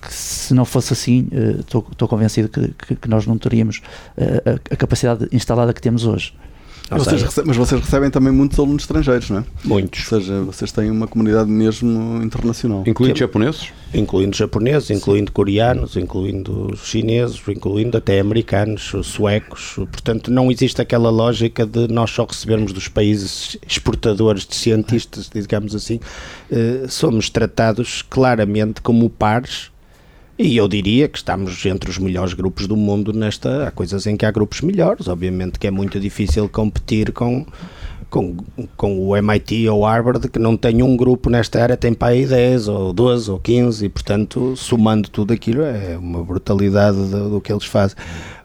Que 0.00 0.12
se 0.12 0.52
não 0.52 0.66
fosse 0.66 0.92
assim, 0.92 1.28
estou 1.60 1.80
uh, 1.82 2.08
convencido 2.08 2.48
que, 2.48 2.68
que, 2.68 2.96
que, 2.96 3.08
nós 3.08 3.26
não 3.26 3.38
teríamos 3.38 3.78
uh, 4.18 4.50
a, 4.50 4.74
a 4.74 4.76
capacidade 4.76 5.26
instalada 5.32 5.72
que 5.72 5.80
temos 5.80 6.04
hoje. 6.04 6.34
Vocês 6.90 7.22
recebem, 7.22 7.48
mas 7.48 7.56
vocês 7.56 7.80
recebem 7.80 8.10
também 8.10 8.32
muitos 8.32 8.58
alunos 8.58 8.82
estrangeiros, 8.82 9.30
não 9.30 9.38
é? 9.38 9.44
Muitos. 9.64 10.12
Ou 10.12 10.20
seja, 10.20 10.40
vocês 10.42 10.70
têm 10.70 10.90
uma 10.90 11.06
comunidade 11.06 11.50
mesmo 11.50 12.22
internacional. 12.22 12.84
Incluindo 12.86 13.18
japoneses? 13.18 13.68
Incluindo 13.92 14.36
japoneses, 14.36 14.90
incluindo 14.90 15.32
coreanos, 15.32 15.96
incluindo 15.96 16.76
chineses, 16.76 17.40
incluindo 17.48 17.96
até 17.96 18.20
americanos, 18.20 18.92
suecos. 19.02 19.74
Portanto, 19.76 20.30
não 20.30 20.50
existe 20.50 20.80
aquela 20.82 21.10
lógica 21.10 21.64
de 21.64 21.88
nós 21.88 22.10
só 22.10 22.24
recebermos 22.24 22.72
dos 22.72 22.88
países 22.88 23.56
exportadores 23.66 24.46
de 24.46 24.54
cientistas, 24.54 25.30
digamos 25.32 25.74
assim. 25.74 25.98
Uh, 26.50 26.88
somos 26.88 27.30
tratados 27.30 28.02
claramente 28.02 28.82
como 28.82 29.08
pares 29.08 29.70
e 30.38 30.56
eu 30.56 30.66
diria 30.66 31.08
que 31.08 31.18
estamos 31.18 31.64
entre 31.66 31.90
os 31.90 31.98
melhores 31.98 32.34
grupos 32.34 32.66
do 32.66 32.76
mundo 32.76 33.12
nesta. 33.12 33.68
Há 33.68 33.70
coisas 33.70 34.06
em 34.06 34.16
que 34.16 34.26
há 34.26 34.30
grupos 34.30 34.60
melhores, 34.60 35.06
obviamente 35.06 35.58
que 35.58 35.66
é 35.66 35.70
muito 35.70 36.00
difícil 36.00 36.48
competir 36.48 37.12
com, 37.12 37.46
com, 38.10 38.36
com 38.76 38.98
o 38.98 39.16
MIT 39.16 39.68
ou 39.68 39.84
Harvard, 39.84 40.28
que 40.28 40.38
não 40.38 40.56
tem 40.56 40.82
um 40.82 40.96
grupo 40.96 41.30
nesta 41.30 41.62
área, 41.62 41.76
tem 41.76 41.94
para 41.94 42.08
aí 42.08 42.26
10 42.26 42.68
ou 42.68 42.92
12 42.92 43.30
ou 43.30 43.38
15, 43.38 43.86
e 43.86 43.88
portanto, 43.88 44.56
somando 44.56 45.08
tudo 45.08 45.32
aquilo, 45.32 45.62
é 45.62 45.96
uma 45.96 46.24
brutalidade 46.24 46.96
do, 46.96 47.30
do 47.30 47.40
que 47.40 47.52
eles 47.52 47.64
fazem 47.64 47.96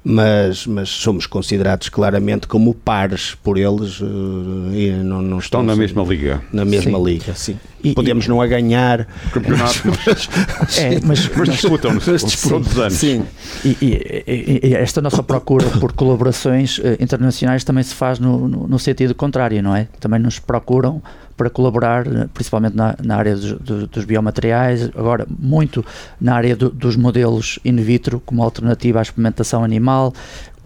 mas, 0.04 0.66
mas 0.66 0.90
somos 0.90 1.28
considerados 1.28 1.90
claramente 1.90 2.48
como 2.48 2.74
pares 2.74 3.36
por 3.44 3.58
eles 3.58 4.00
uh, 4.00 4.74
e 4.74 4.92
não, 5.04 5.22
não 5.22 5.40
estão 5.40 5.62
na 5.62 5.76
mesma 5.76 6.04
liga. 6.04 6.42
Na 6.52 6.64
mesma 6.64 6.98
sim. 6.98 7.04
liga, 7.04 7.36
sim. 7.36 7.60
E, 7.84 7.94
Podemos 7.94 8.26
e, 8.26 8.30
não 8.30 8.42
a 8.42 8.48
ganhar 8.48 9.08
campeonato, 9.32 9.82
mas, 10.06 10.30
mas, 10.60 10.78
é, 10.78 11.00
mas, 11.04 11.30
mas 11.36 11.50
disputam 11.50 11.94
nos 11.94 12.06
disputam 12.06 12.62
dos 12.62 12.78
anos. 12.78 12.94
Sim. 12.94 13.26
E, 13.64 13.78
e, 13.82 14.68
e, 14.68 14.74
esta 14.74 15.02
nossa 15.02 15.24
procura 15.24 15.66
por 15.80 15.94
colaborações 15.94 16.78
uh, 16.80 16.98
internacionais 17.00 17.64
também 17.64 17.84
se 17.84 17.96
faz 17.96 18.20
no, 18.20 18.48
no, 18.48 18.68
no 18.68 18.80
sentido 18.80 19.16
contrário, 19.16 19.62
não 19.64 19.76
é? 19.76 19.88
Também 20.00 20.20
nos 20.20 20.40
procuram 20.40 21.02
para 21.40 21.50
colaborar, 21.50 22.06
eh, 22.06 22.28
principalmente 22.34 22.76
na, 22.76 22.96
na 23.02 23.16
área 23.16 23.34
dos, 23.34 23.88
dos, 23.88 24.04
biomateriais, 24.04 24.90
agora 24.94 25.26
muito 25.40 25.86
na 26.20 26.36
área 26.36 26.54
do, 26.54 26.70
dos 26.70 26.98
modelos 26.98 27.60
in 27.64 27.78
vitro, 27.78 28.22
como 28.26 28.44
alternativa 28.44 29.00
à 29.00 29.02
experimentação 29.02 29.64
animal, 29.64 30.14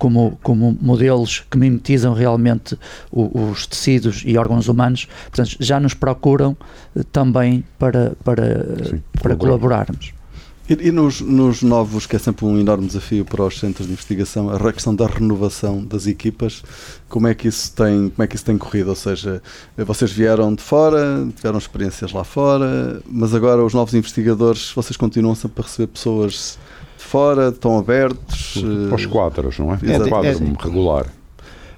como, 0.04 0.38
como 0.44 0.78
modelos 0.82 1.46
que 1.50 1.58
mimetizam 1.58 2.14
realmente 2.14 2.78
o, 3.10 3.52
os 3.52 3.66
tecidos 3.66 4.22
e 4.26 4.38
órgãos 4.38 4.68
humanos. 4.68 5.08
Portanto, 5.32 5.56
já 5.62 5.80
nos 5.80 5.94
procuram 5.94 6.58
eh, 6.94 7.04
também 7.10 7.64
para, 7.80 8.12
para, 8.22 8.86
Sim, 8.86 9.02
para 9.22 9.34
colaborarmos. 9.38 10.14
E, 10.70 10.74
e 10.74 10.92
nos, 10.92 11.22
nos, 11.22 11.62
novos, 11.62 12.06
que 12.06 12.18
é 12.18 12.20
sempre 12.20 12.44
um 12.44 12.60
enorme 12.60 12.86
desafio 12.86 13.24
para 13.24 13.46
os 13.46 13.58
centros 13.58 13.88
de 13.88 13.94
investigação, 13.94 14.50
a 14.50 14.74
questão 14.74 14.94
da 14.94 15.08
renovação 15.08 15.82
das 15.82 16.06
equipas, 16.06 16.64
como 17.08 17.26
é 17.30 17.34
que 17.34 17.48
isso 17.48 17.72
tem, 17.72 18.10
como 18.10 18.24
é 18.24 18.28
que 18.28 18.36
isso 18.36 18.44
tem 18.44 18.58
corrido? 18.58 18.90
Ou 18.90 18.96
seja, 18.98 19.42
vocês 19.78 20.12
vieram 20.12 20.54
de 20.54 20.62
fora, 20.62 21.26
tiveram 21.34 21.58
experiências 21.58 22.12
lá 22.12 22.26
fora, 22.26 23.02
mas 23.10 23.34
agora 23.34 23.64
os 23.64 23.74
novos 23.74 23.94
investigadores, 23.94 24.70
vocês 24.76 24.98
continuam 24.98 25.34
sempre 25.34 25.62
a 25.62 25.64
receber 25.64 25.88
pessoas 25.88 26.60
fora, 27.14 27.50
estão 27.50 27.78
abertos? 27.78 28.58
Para 28.88 28.96
os 28.96 29.06
quadros, 29.06 29.60
não 29.60 29.72
é? 29.72 29.78
É, 29.84 29.96
é 29.98 30.10
quadro 30.10 30.30
é, 30.32 30.64
regular. 30.64 31.06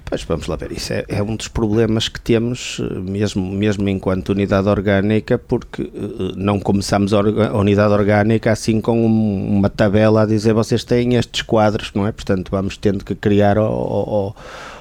Pois 0.02 0.22
vamos 0.22 0.46
lá 0.46 0.56
ver, 0.56 0.72
isso 0.72 0.94
é, 0.94 1.04
é, 1.08 1.22
um 1.22 1.36
dos 1.36 1.48
problemas 1.48 2.08
que 2.08 2.20
temos, 2.20 2.80
eh, 2.80 2.94
mesmo, 2.94 3.44
mesmo 3.44 3.88
enquanto 3.88 4.28
unidade 4.30 4.68
orgânica, 4.68 5.36
porque 5.36 5.82
uh, 5.82 6.32
não 6.36 6.60
começamos 6.60 7.12
a, 7.12 7.18
a, 7.18 7.58
unidade 7.58 7.92
orgânica 7.92 8.52
assim 8.52 8.80
com 8.80 9.04
um, 9.04 9.58
uma 9.58 9.68
tabela 9.68 10.22
a 10.22 10.26
dizer 10.26 10.54
vocês 10.54 10.84
têm 10.84 11.16
estes 11.16 11.42
quadros, 11.42 11.90
não 11.92 12.06
é? 12.06 12.12
Portanto, 12.12 12.50
vamos 12.52 12.76
tendo 12.76 13.04
que 13.04 13.16
criar 13.16 13.58
o 13.58 14.32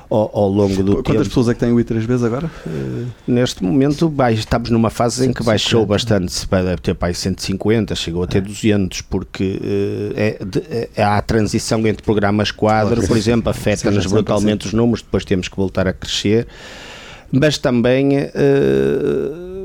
ao, 0.10 0.32
ao 0.34 0.50
longo 0.50 0.76
do 0.76 0.84
Quantas 0.84 0.96
tempo. 0.96 1.04
Quantas 1.04 1.28
pessoas 1.28 1.50
é 1.50 1.54
que 1.54 1.60
têm 1.60 1.72
o 1.72 1.76
I3 1.76 2.00
vezes 2.00 2.24
agora? 2.24 2.50
Uh, 2.66 3.08
neste 3.28 3.64
momento 3.64 4.12
estamos 4.32 4.70
numa 4.70 4.90
fase 4.90 5.28
em 5.28 5.34
que 5.34 5.44
baixou 5.44 5.86
bastante, 5.86 6.48
deve 6.50 6.82
ter 6.82 6.96
para 6.96 7.14
150, 7.14 7.96
chegou 7.96 8.24
a 8.24 8.28
ter 8.28 8.42
200, 8.42 9.02
porque 9.02 9.60
uh, 9.62 10.14
é, 10.16 10.38
de, 10.44 10.90
é, 10.96 11.04
a 11.04 11.22
transição 11.22 11.86
entre 11.88 12.04
programas 12.04 12.52
quadro, 12.52 12.96
claro. 12.96 13.08
por 13.08 13.18
exemplo, 13.18 13.50
afeta-nos 13.50 14.06
brutalmente 14.06 14.68
os 14.68 14.74
números, 14.74 15.02
depois 15.02 15.26
temos 15.26 15.48
que 15.48 15.56
voltar 15.56 15.88
a 15.88 15.94
crescer, 15.94 16.48
mas 17.32 17.58
também 17.58 18.18
uh, 18.18 19.56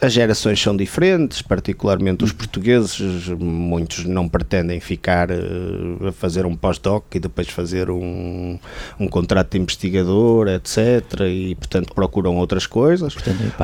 as 0.00 0.12
gerações 0.12 0.60
são 0.60 0.76
diferentes, 0.76 1.40
particularmente 1.40 2.24
os 2.24 2.32
portugueses, 2.32 3.28
muitos 3.38 4.04
não 4.04 4.28
pretendem 4.28 4.80
ficar 4.80 5.30
uh, 5.30 6.08
a 6.08 6.12
fazer 6.12 6.44
um 6.44 6.56
pós-doc 6.56 7.14
e 7.14 7.20
depois 7.20 7.48
fazer 7.48 7.88
um, 7.88 8.58
um 8.98 9.08
contrato 9.08 9.52
de 9.52 9.58
investigador, 9.58 10.48
etc. 10.48 11.20
E, 11.28 11.54
portanto, 11.54 11.94
procuram 11.94 12.36
outras 12.36 12.66
coisas. 12.66 13.14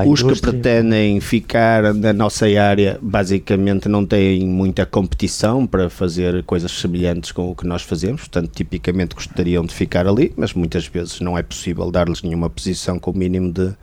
Os 0.07 0.23
que 0.23 0.41
pretendem 0.41 1.21
ficar 1.21 1.93
na 1.95 2.13
nossa 2.13 2.47
área, 2.47 2.99
basicamente, 3.03 3.89
não 3.89 4.07
têm 4.07 4.47
muita 4.47 4.87
competição 4.87 5.67
para 5.67 5.91
fazer 5.91 6.43
coisas 6.45 6.71
semelhantes 6.71 7.33
com 7.33 7.51
o 7.51 7.55
que 7.55 7.67
nós 7.67 7.83
fazemos, 7.83 8.23
portanto, 8.23 8.51
tipicamente 8.55 9.15
gostariam 9.15 9.65
de 9.65 9.75
ficar 9.75 10.07
ali, 10.07 10.33
mas 10.37 10.55
muitas 10.55 10.87
vezes 10.87 11.21
não 11.21 11.37
é 11.37 11.43
possível 11.43 11.91
dar-lhes 11.91 12.23
nenhuma 12.23 12.49
posição 12.49 12.99
com 12.99 13.11
o 13.11 13.17
mínimo 13.17 13.53
de 13.53 13.75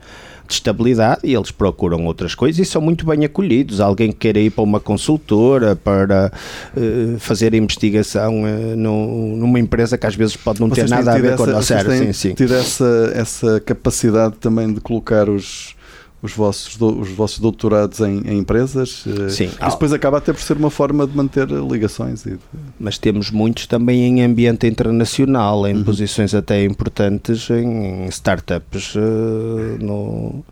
de 0.48 0.54
estabilidade 0.54 1.20
e 1.22 1.34
eles 1.34 1.50
procuram 1.50 2.04
outras 2.06 2.34
coisas 2.34 2.58
e 2.58 2.64
são 2.64 2.80
muito 2.80 3.06
bem 3.06 3.24
acolhidos. 3.24 3.80
Alguém 3.80 4.10
que 4.10 4.18
queira 4.18 4.40
ir 4.40 4.50
para 4.50 4.64
uma 4.64 4.80
consultora 4.80 5.76
para 5.76 6.32
uh, 6.76 7.18
fazer 7.18 7.54
investigação 7.54 8.42
uh, 8.42 8.76
no, 8.76 9.36
numa 9.36 9.60
empresa 9.60 9.98
que 9.98 10.06
às 10.06 10.14
vezes 10.14 10.36
pode 10.36 10.60
não 10.60 10.68
vocês 10.68 10.88
ter 10.88 10.96
nada 10.96 11.12
a 11.12 11.18
ver 11.18 11.32
essa, 11.32 11.36
com 11.36 11.42
a 11.44 11.52
nossa 11.52 11.76
área. 11.76 11.96
Sim, 11.96 12.12
sim. 12.12 12.34
Ter 12.34 12.50
essa, 12.50 13.12
essa 13.14 13.60
capacidade 13.60 14.36
também 14.40 14.72
de 14.72 14.80
colocar 14.80 15.28
os 15.28 15.76
os 16.20 16.32
vossos, 16.32 16.80
os 16.80 17.10
vossos 17.10 17.38
doutorados 17.38 18.00
em, 18.00 18.20
em 18.26 18.38
empresas. 18.38 19.04
Eh, 19.06 19.28
Sim. 19.28 19.44
Isso 19.46 19.70
depois 19.70 19.92
acaba 19.92 20.18
até 20.18 20.32
por 20.32 20.42
ser 20.42 20.56
uma 20.56 20.70
forma 20.70 21.06
de 21.06 21.16
manter 21.16 21.48
ligações. 21.48 22.24
De... 22.24 22.38
Mas 22.78 22.98
temos 22.98 23.30
muitos 23.30 23.66
também 23.66 24.04
em 24.04 24.22
ambiente 24.22 24.66
internacional, 24.66 25.66
em 25.66 25.76
uhum. 25.76 25.84
posições 25.84 26.34
até 26.34 26.64
importantes 26.64 27.48
em 27.50 28.06
startups 28.06 28.94
uh, 28.96 28.98
no 29.80 30.44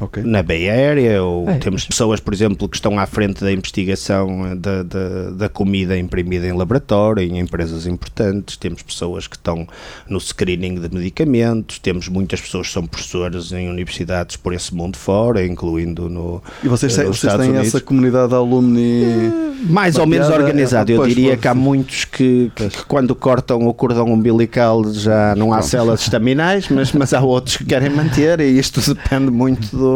Okay. 0.00 0.22
na 0.22 0.42
Bay 0.42 0.70
Area, 0.70 1.22
ou 1.22 1.48
é. 1.48 1.58
temos 1.58 1.84
pessoas, 1.84 2.20
por 2.20 2.32
exemplo, 2.32 2.66
que 2.68 2.76
estão 2.76 2.98
à 2.98 3.06
frente 3.06 3.44
da 3.44 3.52
investigação 3.52 4.56
da, 4.56 4.82
da, 4.82 5.30
da, 5.30 5.48
comida 5.48 5.98
imprimida 5.98 6.46
em 6.46 6.52
laboratório, 6.52 7.22
em 7.22 7.38
empresas 7.38 7.86
importantes, 7.86 8.56
temos 8.56 8.82
pessoas 8.82 9.26
que 9.26 9.36
estão 9.36 9.68
no 10.08 10.18
screening 10.18 10.80
de 10.80 10.94
medicamentos, 10.94 11.78
temos 11.78 12.08
muitas 12.08 12.40
pessoas 12.40 12.68
que 12.68 12.72
são 12.72 12.86
professores 12.86 13.52
em 13.52 13.68
universidades 13.68 14.36
por 14.36 14.54
esse 14.54 14.74
mundo 14.74 14.96
fora, 14.96 15.44
incluindo 15.44 16.08
no 16.08 16.42
E 16.64 16.68
vocês, 16.68 16.96
têm, 16.96 17.04
vocês 17.04 17.34
têm 17.34 17.56
essa 17.56 17.80
comunidade 17.80 18.30
de 18.30 18.34
alumni... 18.34 19.04
É, 19.04 19.50
mais 19.68 19.96
ou 19.96 20.06
menos 20.06 20.28
organizada, 20.28 20.90
eu 20.90 21.06
diria 21.06 21.36
que 21.36 21.46
há 21.46 21.54
muitos 21.54 22.04
que, 22.04 22.50
que, 22.54 22.68
que, 22.68 22.84
quando 22.86 23.14
cortam 23.14 23.66
o 23.66 23.74
cordão 23.74 24.06
umbilical 24.06 24.82
já 24.92 25.34
não 25.36 25.52
há 25.52 25.60
células 25.60 26.00
estaminais, 26.00 26.68
mas, 26.68 26.92
mas 26.92 27.12
há 27.12 27.20
outros 27.20 27.58
que 27.58 27.64
querem 27.64 27.90
manter 27.90 28.40
e 28.40 28.58
isto 28.58 28.80
depende 28.94 29.30
muito 29.30 29.76
do 29.76 29.89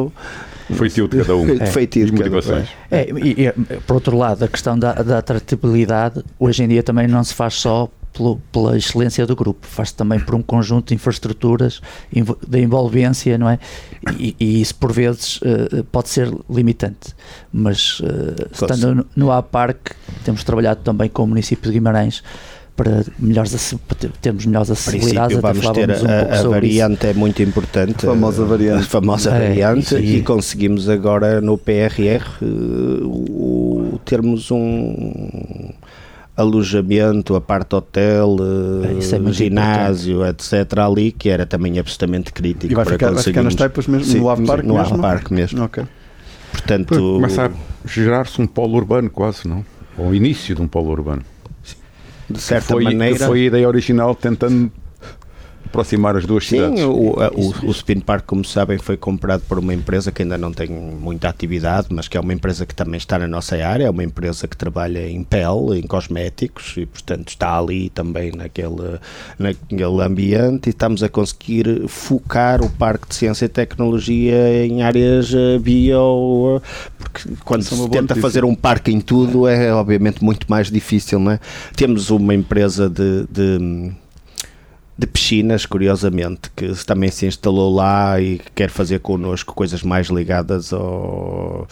Feitio 0.72 1.07
de 1.09 1.18
cada 1.18 1.36
um. 1.36 1.47
É. 1.61 1.66
Feitio 1.66 2.07
de 2.07 2.12
motivações. 2.12 2.68
É, 2.90 3.09
e, 3.11 3.47
e, 3.47 3.53
por 3.86 3.95
outro 3.95 4.16
lado, 4.16 4.45
a 4.45 4.49
questão 4.49 4.78
da, 4.78 4.95
da 4.95 5.18
atratividade, 5.18 6.24
hoje 6.38 6.62
em 6.62 6.68
dia 6.68 6.82
também 6.82 7.07
não 7.07 7.22
se 7.22 7.34
faz 7.34 7.55
só 7.55 7.88
pelo, 8.14 8.36
pela 8.51 8.76
excelência 8.76 9.26
do 9.26 9.36
grupo, 9.36 9.66
faz-se 9.66 9.95
também 9.95 10.18
por 10.20 10.34
um 10.34 10.42
conjunto 10.42 10.88
de 10.88 10.95
infraestruturas 10.95 11.82
de 12.49 12.61
envolvência, 12.61 13.36
não 13.36 13.49
é? 13.49 13.59
E, 14.18 14.34
e 14.38 14.61
isso 14.61 14.76
por 14.76 14.92
vezes 14.92 15.38
uh, 15.38 15.84
pode 15.90 16.09
ser 16.09 16.32
limitante, 16.49 17.14
mas 17.53 18.01
uh, 18.01 18.49
estando 18.53 18.95
no, 18.95 19.07
no 19.16 19.32
A-Park, 19.32 19.90
temos 20.24 20.45
trabalhado 20.45 20.80
também 20.82 21.09
com 21.09 21.24
o 21.24 21.26
município 21.26 21.70
de 21.70 21.78
Guimarães 21.78 22.22
para, 22.77 23.05
melhores, 23.18 23.75
para 23.87 24.09
termos 24.20 24.47
melhores 24.47 24.70
acessibilidades. 24.70 25.39
Vamos 25.39 25.70
ter 25.70 25.91
a, 25.91 25.95
um 25.95 26.49
a 26.49 26.51
variante, 26.51 27.01
isso. 27.01 27.07
é 27.07 27.14
muito 27.14 27.43
importante. 27.43 28.07
A 28.07 28.11
famosa 28.11 28.45
variante. 28.45 28.81
A 28.81 28.87
famosa 28.87 29.31
é, 29.31 29.49
variante 29.49 29.95
e, 29.97 30.16
e, 30.16 30.22
conseguimos 30.22 30.89
agora 30.89 31.41
no 31.41 31.57
PRR 31.57 32.25
uh, 32.43 33.07
o, 33.07 34.01
termos 34.05 34.51
um 34.51 35.70
alojamento, 36.37 37.37
a 37.37 37.41
parte 37.41 37.77
hotel, 37.77 38.37
é, 38.83 38.99
é 38.99 39.33
ginásio, 39.33 40.27
etc. 40.27 40.79
ali, 40.79 41.12
que 41.12 41.29
era 41.29 41.47
também 41.47 41.79
absolutamente 41.79 42.33
crítico. 42.33 42.72
E 42.72 42.75
vai 42.75 42.85
ficar, 42.85 43.12
vai 43.12 43.22
ficar 43.22 43.43
nas 43.45 43.55
taipas 43.55 43.87
mesmo, 43.87 44.07
Sim, 44.07 44.18
no 44.18 44.31
Ave 44.31 44.45
Parque 44.45 44.66
no 44.66 44.75
mesmo? 44.75 44.99
Parque 45.01 45.33
mesmo. 45.33 45.62
Ok. 45.62 45.85
Portanto, 46.51 46.95
Começa 46.95 47.47
a 47.47 47.51
gerar-se 47.89 48.41
um 48.41 48.47
polo 48.47 48.77
urbano 48.77 49.11
quase, 49.11 49.47
não? 49.47 49.64
Ou 49.97 50.09
o 50.09 50.14
início 50.14 50.57
de 50.57 50.62
um 50.62 50.66
polo 50.66 50.91
urbano 50.91 51.22
de 52.29 52.41
certa 52.41 52.75
foi, 52.75 52.85
maneira. 52.85 53.27
Foi 53.27 53.43
a 53.43 53.45
ideia 53.45 53.68
original 53.68 54.14
tentando 54.14 54.70
aproximar 55.75 56.16
as 56.16 56.25
duas 56.25 56.47
Sim, 56.47 56.57
cidades. 56.57 56.79
Sim, 56.79 56.87
o, 56.87 57.14
o, 57.18 57.66
o, 57.66 57.70
Spin 57.72 57.99
Park, 57.99 58.25
como 58.27 58.45
sabem, 58.45 58.79
foi 58.79 58.97
comprado 58.97 59.43
por 59.43 59.59
uma 59.59 59.75
empresa 59.75 60.12
que 60.12 60.22
ainda 60.22 60.39
não 60.39 60.53
tem 60.53 60.68
muita 60.68 61.29
atividade, 61.29 61.89
mas 61.91 62.07
que 62.07 62.16
é 62.16 62.20
uma 62.20 62.33
empresa 62.33 62.64
que 62.64 62.75
também 62.75 62.97
está 62.97 63.18
na 63.18 63.27
nossa 63.27 63.57
área, 63.57 63.85
é 63.85 63.91
uma 63.91 64.05
empresa 64.05 64.47
que 64.47 64.57
trabalha 64.57 65.09
em 65.09 65.25
pele, 65.25 65.81
em 65.81 65.83
cosméticos, 65.83 66.75
e 66.77 66.87
portanto 66.87 67.29
está 67.29 67.59
ali 67.59 67.91
também 67.91 68.31
naquele, 68.31 69.01
naquele 69.39 70.03
ambiente 70.03 70.68
e 70.68 70.70
estamos 70.70 71.03
a 71.03 71.09
conseguir 71.09 71.89
focar 71.89 72.62
o 72.62 72.70
Parque 72.70 73.09
de 73.09 73.16
Ciência 73.16 73.47
e 73.47 73.49
Tecnologia 73.49 74.64
em 74.64 74.83
áreas 74.83 75.33
eh, 75.35 75.59
bio, 75.59 76.62
porque 76.99 77.31
quando 77.45 77.62
é 77.62 77.64
se 77.64 77.89
tenta 77.89 78.14
fazer 78.14 78.45
um 78.45 78.55
parque 78.55 78.93
em 78.93 79.01
tudo 79.01 79.49
é 79.49 79.75
obviamente 79.75 80.22
muito 80.22 80.47
mais 80.49 80.70
difícil, 80.70 81.18
não 81.18 81.33
é? 81.33 81.41
Temos 81.77 82.11
uma 82.11 82.35
empresa 82.35 82.89
de, 82.89 83.27
de 83.31 83.95
de 84.97 85.07
piscinas, 85.07 85.66
curiosamente, 85.66 86.51
que 86.55 86.72
também 86.84 87.11
se 87.11 87.26
instalou 87.26 87.74
lá 87.74 88.20
e 88.20 88.40
quer 88.55 88.70
fazer 88.70 89.01
connosco 89.01 89.55
coisas 89.55 89.82
mais 89.82 90.09
ligadas 90.09 90.72
ao 90.72 91.66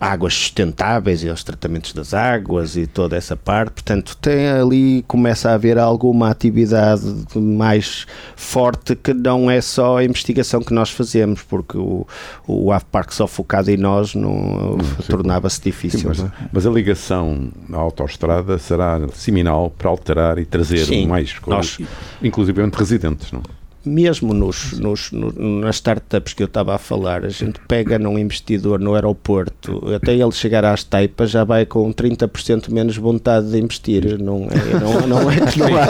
águas 0.00 0.34
sustentáveis 0.34 1.24
e 1.24 1.28
aos 1.28 1.42
tratamentos 1.42 1.92
das 1.92 2.14
águas 2.14 2.76
e 2.76 2.86
toda 2.86 3.16
essa 3.16 3.36
parte. 3.36 3.72
Portanto, 3.72 4.16
tem 4.16 4.48
ali, 4.48 5.04
começa 5.08 5.50
a 5.50 5.54
haver 5.54 5.78
alguma 5.78 6.30
atividade 6.30 7.02
mais 7.34 8.06
forte 8.36 8.94
que 8.94 9.12
não 9.12 9.50
é 9.50 9.60
só 9.60 9.98
a 9.98 10.04
investigação 10.04 10.60
que 10.60 10.72
nós 10.72 10.90
fazemos, 10.90 11.42
porque 11.42 11.76
o, 11.76 12.06
o 12.46 12.72
AFPark 12.72 13.14
só 13.14 13.26
focado 13.26 13.70
em 13.70 13.76
nós 13.76 14.14
não, 14.14 14.78
tornava-se 15.08 15.60
difícil. 15.60 16.00
Sim, 16.00 16.08
mas, 16.08 16.20
é? 16.20 16.32
mas, 16.52 16.66
a 16.66 16.70
ligação 16.70 17.50
à 17.72 17.76
autoestrada 17.76 18.58
será 18.58 19.00
seminal 19.14 19.70
para 19.70 19.88
alterar 19.88 20.38
e 20.38 20.44
trazer 20.44 20.84
Sim, 20.84 21.06
mais 21.06 21.38
coisas, 21.38 21.78
nós, 21.78 21.88
inclusive 22.22 22.58
residentes, 22.76 23.32
não? 23.32 23.42
Mesmo 23.84 24.34
nos, 24.34 24.72
nos, 24.72 25.12
no, 25.12 25.32
nas 25.60 25.76
startups 25.76 26.34
que 26.34 26.42
eu 26.42 26.46
estava 26.46 26.74
a 26.74 26.78
falar, 26.78 27.24
a 27.24 27.28
gente 27.28 27.58
pega 27.66 27.98
num 27.98 28.18
investidor 28.18 28.78
no 28.78 28.94
aeroporto, 28.94 29.82
até 29.94 30.14
ele 30.14 30.32
chegar 30.32 30.64
às 30.64 30.84
taipas 30.84 31.30
já 31.30 31.44
vai 31.44 31.64
com 31.64 31.92
30% 31.92 32.70
menos 32.70 32.96
vontade 32.96 33.50
de 33.50 33.58
investir. 33.58 34.18
Não 34.18 34.48
é, 34.50 34.80
não, 34.80 35.06
não 35.06 35.30
é 35.30 35.40
que 35.40 35.58
não 35.58 35.68
há, 35.76 35.88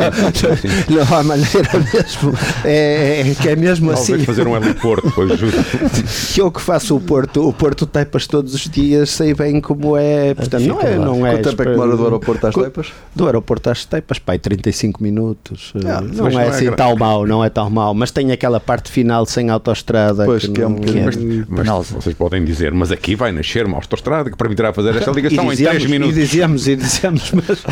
não 0.88 1.16
há 1.16 1.22
maneira 1.22 1.70
mesmo. 1.92 2.32
É, 2.64 3.20
é 3.20 3.34
que 3.34 3.48
é 3.48 3.56
mesmo 3.56 3.92
Talvez 3.92 4.10
assim. 4.10 4.24
fazer 4.24 4.46
um 4.46 4.56
heliporto, 4.56 5.10
pois 5.14 5.30
Eu 6.36 6.50
que 6.52 6.60
faço 6.60 6.96
o 6.96 7.00
Porto, 7.00 7.48
o 7.48 7.52
Porto 7.52 7.86
Taipas 7.86 8.26
todos 8.26 8.54
os 8.54 8.68
dias, 8.68 9.10
sei 9.10 9.34
bem 9.34 9.60
como 9.60 9.96
é. 9.96 10.34
Portanto, 10.34 10.64
não 10.64 10.80
é, 10.80 10.96
não 10.96 11.26
é. 11.26 11.32
Quanto 11.32 11.50
tempo 11.50 11.62
é 11.62 11.64
que 11.64 11.70
demora 11.72 11.96
do 11.96 12.04
aeroporto 12.04 12.46
às 12.46 12.54
taipas? 12.54 12.92
Do 13.14 13.26
aeroporto 13.26 13.70
às 13.70 13.84
taipas, 13.84 14.18
pai, 14.18 14.38
35 14.38 15.02
minutos. 15.02 15.72
Não, 15.74 16.00
não 16.00 16.26
é, 16.28 16.32
não 16.32 16.40
é 16.40 16.48
assim 16.48 16.70
tão 16.72 16.96
mau, 16.96 17.26
não 17.26 17.44
é 17.44 17.50
tão 17.50 17.68
mau 17.70 17.77
mas 17.94 18.10
tem 18.10 18.32
aquela 18.32 18.60
parte 18.60 18.90
final 18.90 19.26
sem 19.26 19.50
autoestrada. 19.50 20.24
Pois, 20.24 20.46
que, 20.46 20.52
que 20.52 20.62
é 20.62 20.66
um 20.66 20.74
bocadinho. 20.74 21.46
Mas, 21.48 21.66
mas 21.66 21.90
vocês 21.90 22.14
podem 22.14 22.44
dizer, 22.44 22.72
mas 22.72 22.90
aqui 22.90 23.14
vai 23.14 23.32
nascer 23.32 23.66
uma 23.66 23.76
autoestrada 23.76 24.30
que 24.30 24.36
permitirá 24.36 24.72
fazer 24.72 24.96
esta 24.96 25.10
ligação 25.10 25.48
dizíamos, 25.48 25.76
em 25.76 25.78
3 25.78 25.90
minutos. 25.90 26.16
E 26.16 26.20
dizíamos, 26.20 26.68
e 26.68 26.76
dizíamos, 26.76 27.32
mas. 27.32 27.64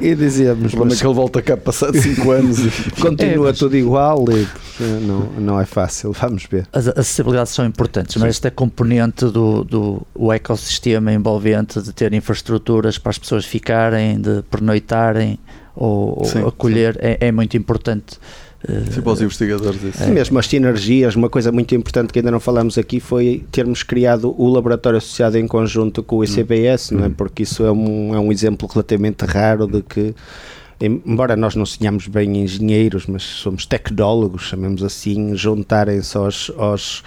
e 0.00 0.14
dizíamos. 0.14 0.74
O 0.74 0.84
mas... 0.84 0.94
é 0.94 0.96
que 0.96 1.06
ele 1.06 1.14
volta 1.14 1.42
cá 1.42 1.56
passado 1.56 1.96
5 1.96 2.30
anos 2.30 2.58
e 2.58 2.90
continua 3.00 3.48
é, 3.48 3.50
mas... 3.50 3.58
tudo 3.58 3.76
igual 3.76 4.24
e 4.30 4.46
não, 5.00 5.20
não 5.38 5.60
é 5.60 5.64
fácil, 5.64 6.12
vamos 6.12 6.44
ver. 6.44 6.66
As 6.72 6.88
acessibilidades 6.88 7.52
são 7.52 7.64
importantes, 7.64 8.16
mas 8.16 8.30
esta 8.30 8.50
componente 8.50 9.24
do, 9.26 9.64
do 9.64 10.06
o 10.14 10.32
ecossistema 10.32 11.12
envolvente 11.12 11.80
de 11.80 11.92
ter 11.92 12.12
infraestruturas 12.12 12.98
para 12.98 13.10
as 13.10 13.18
pessoas 13.18 13.44
ficarem, 13.44 14.20
de 14.20 14.42
pernoitarem 14.42 15.38
ou, 15.74 16.24
sim, 16.24 16.40
ou 16.40 16.48
acolher 16.48 16.94
sim. 16.94 17.00
É, 17.02 17.28
é 17.28 17.32
muito 17.32 17.56
importante. 17.56 18.18
Sim, 18.90 19.00
para 19.00 19.12
os 19.12 19.22
investigadores. 19.22 19.82
Isso. 19.82 20.02
É. 20.02 20.06
Mesmo 20.08 20.38
as 20.38 20.46
sinergias, 20.46 21.16
uma 21.16 21.30
coisa 21.30 21.50
muito 21.50 21.74
importante 21.74 22.12
que 22.12 22.18
ainda 22.18 22.30
não 22.30 22.40
falamos 22.40 22.76
aqui 22.76 23.00
foi 23.00 23.44
termos 23.50 23.82
criado 23.82 24.34
o 24.36 24.48
laboratório 24.48 24.98
associado 24.98 25.38
em 25.38 25.46
conjunto 25.46 26.02
com 26.02 26.16
o 26.16 26.24
ICBS, 26.24 26.92
hum. 26.92 26.98
não 26.98 27.04
é? 27.06 27.08
porque 27.08 27.42
isso 27.42 27.64
é 27.64 27.72
um, 27.72 28.14
é 28.14 28.18
um 28.18 28.30
exemplo 28.30 28.68
relativamente 28.70 29.24
raro 29.24 29.66
de 29.66 29.82
que 29.82 30.14
embora 30.80 31.34
nós 31.36 31.56
não 31.56 31.66
sejamos 31.66 32.06
bem 32.06 32.38
engenheiros, 32.38 33.06
mas 33.06 33.22
somos 33.22 33.66
tecnólogos, 33.66 34.42
chamemos 34.42 34.82
assim, 34.82 35.34
juntarem-se 35.34 36.16
aos, 36.16 36.52
aos, 36.56 37.02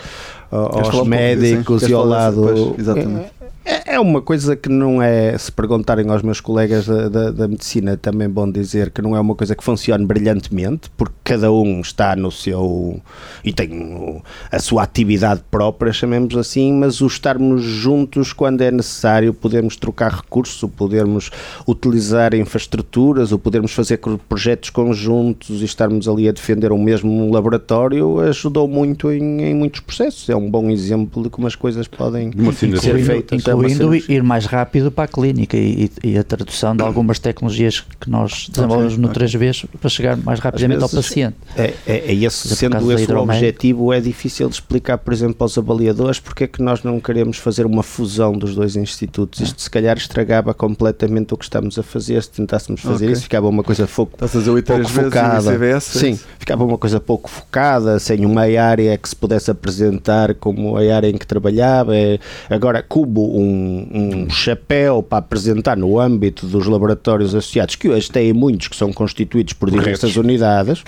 aos 0.52 1.08
médicos 1.08 1.84
e 1.88 1.94
ao 1.94 2.06
lado. 2.06 2.42
Pois, 2.42 2.80
exatamente. 2.80 3.32
É, 3.64 3.96
é 3.96 4.00
uma 4.00 4.22
coisa 4.22 4.56
que 4.56 4.70
não 4.70 5.02
é, 5.02 5.38
se 5.38 5.52
perguntarem 5.52 6.10
aos 6.10 6.24
meus 6.24 6.42
colegas 6.42 6.88
da, 6.88 7.08
da, 7.08 7.32
da, 7.32 7.48
medicina, 7.48 7.96
também 7.96 8.28
bom 8.28 8.50
dizer 8.50 8.90
que 8.90 9.02
não 9.02 9.16
é 9.16 9.20
uma 9.20 9.36
coisa 9.36 9.56
que 9.56 9.64
funcione 9.64 10.04
brilhantemente, 10.04 10.90
porque 10.98 11.14
cada 11.24 11.52
um 11.52 11.80
está 11.80 12.16
no 12.16 12.32
seu. 12.32 13.00
e 13.46 13.54
tem 13.54 14.22
a 14.52 14.60
sua 14.60 14.84
atividade 14.84 15.44
própria, 15.52 15.94
chamemos 15.94 16.36
assim, 16.36 16.74
mas 16.74 17.02
o 17.02 17.08
estarmos 17.08 17.62
juntos 17.62 18.34
quando 18.34 18.62
é 18.62 18.72
necessário, 18.72 19.34
podermos 19.34 19.76
trocar 19.76 20.12
recursos, 20.12 20.70
podermos 20.72 21.30
utilizar 21.68 22.34
infraestruturas, 22.34 23.32
ou 23.32 23.38
podermos 23.38 23.74
fazer 23.74 24.00
projetos 24.28 24.72
conjuntos 24.72 25.62
e 25.62 25.66
estarmos 25.66 26.08
ali 26.08 26.28
a 26.28 26.32
defender 26.32 26.72
o 26.72 26.78
mesmo 26.78 27.32
laboratório, 27.32 28.20
ajudou 28.22 28.68
muito 28.68 29.12
em, 29.12 29.44
em 29.44 29.54
muitos 29.54 29.82
processos. 29.82 30.28
É 30.30 30.36
um 30.36 30.50
bom 30.50 30.70
exemplo 30.72 31.22
de 31.22 31.30
como 31.30 31.46
as 31.46 31.56
coisas 31.56 31.88
podem 31.88 32.32
ser 32.80 33.04
feitas 33.04 33.51
incluindo 33.52 33.96
ir 33.96 34.24
mais 34.24 34.46
rápido 34.46 34.92
para 34.92 35.06
a 35.06 35.08
clínica 35.08 35.58
e, 35.58 35.92
e, 36.04 36.18
a 36.18 36.24
tradução 36.24 36.76
de 36.76 36.84
algumas 36.84 37.20
tecnologias 37.20 37.84
que 38.00 38.10
nós 38.10 38.48
desenvolvemos 38.50 38.94
okay, 38.94 39.06
no 39.06 39.10
3Bs 39.10 39.66
para 39.80 39.90
chegar 39.90 40.18
mais 40.18 40.40
rapidamente 40.40 40.84
ao 40.84 40.90
paciente. 40.90 41.36
É, 41.56 41.74
é, 41.86 41.98
é 42.12 42.14
esse, 42.14 42.56
sendo 42.56 42.92
esse 42.92 43.12
o 43.12 43.20
objetivo, 43.20 43.94
é 43.94 44.00
difícil 44.00 44.48
de 44.50 44.56
explicar, 44.56 44.98
por 44.98 45.14
exemplo, 45.14 45.38
aos 45.40 45.58
avaliadores 45.58 46.20
porque 46.20 46.46
é 46.46 46.48
que 46.48 46.62
nós 46.62 46.84
não 46.84 47.00
queremos 47.00 47.38
fazer 47.38 47.66
uma 47.66 47.84
fusão 47.84 48.34
dos 48.34 48.56
dois 48.56 48.76
institutos. 48.76 49.40
Isto 49.40 49.62
se 49.62 49.70
calhar 49.70 49.98
estragava 49.98 50.54
completamente 50.54 51.34
o 51.34 51.38
que 51.38 51.44
estamos 51.44 51.78
a 51.78 51.84
fazer. 51.84 52.22
Se 52.24 52.32
tentássemos 52.32 52.82
fazer 52.82 53.06
okay. 53.06 53.14
isso, 53.14 53.24
ficava 53.24 53.48
uma 53.48 53.64
coisa 53.64 53.88
pouco, 53.88 54.18
pouco 54.18 54.90
focada. 54.90 55.54
CBS, 55.54 55.84
Sim, 55.84 56.20
ficava 56.40 56.64
uma 56.64 56.78
coisa 56.78 57.00
pouco 57.00 57.30
focada, 57.30 58.00
sem 58.00 58.26
uma 58.26 58.42
área 58.42 58.98
que 58.98 59.10
se 59.10 59.16
pudesse 59.16 59.52
apresentar 59.52 60.34
como 60.36 60.78
a 60.78 60.82
área 60.96 61.08
em 61.08 61.18
que 61.18 61.26
trabalhava. 61.26 61.96
É, 61.96 62.20
agora, 62.50 62.82
cubo 62.82 63.38
um, 63.42 64.24
um 64.24 64.30
chapéu 64.30 65.02
para 65.02 65.20
apresentar 65.20 65.76
no 65.78 66.00
âmbito 66.00 66.46
dos 66.46 66.68
laboratórios 66.68 67.36
associados, 67.36 67.76
que 67.76 67.90
hoje 67.90 68.10
têm 68.10 68.34
muitos 68.34 68.68
que 68.68 68.76
são 68.76 68.92
constituídos 68.94 69.54
por 69.54 69.70
diversas 69.70 70.16
unidades 70.16 70.84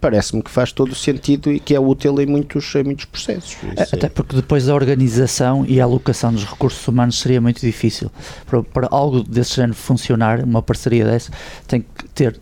parece-me 0.00 0.42
que 0.42 0.50
faz 0.50 0.72
todo 0.72 0.92
o 0.92 0.94
sentido 0.94 1.52
e 1.52 1.58
que 1.58 1.74
é 1.74 1.80
útil 1.80 2.20
em 2.20 2.26
muitos, 2.26 2.74
em 2.74 2.84
muitos 2.84 3.04
processos. 3.04 3.56
Isso 3.76 3.94
Até 3.94 4.06
é. 4.06 4.08
porque 4.08 4.36
depois 4.36 4.68
a 4.68 4.74
organização 4.74 5.64
e 5.66 5.80
a 5.80 5.84
alocação 5.84 6.32
dos 6.32 6.44
recursos 6.44 6.86
humanos 6.86 7.18
seria 7.18 7.40
muito 7.40 7.60
difícil. 7.60 8.10
Para, 8.46 8.62
para 8.62 8.88
algo 8.90 9.22
desse 9.22 9.56
género 9.56 9.74
funcionar, 9.74 10.44
uma 10.44 10.62
parceria 10.62 11.04
dessa, 11.04 11.30
tem 11.66 11.82
que 11.82 12.08
ter 12.14 12.40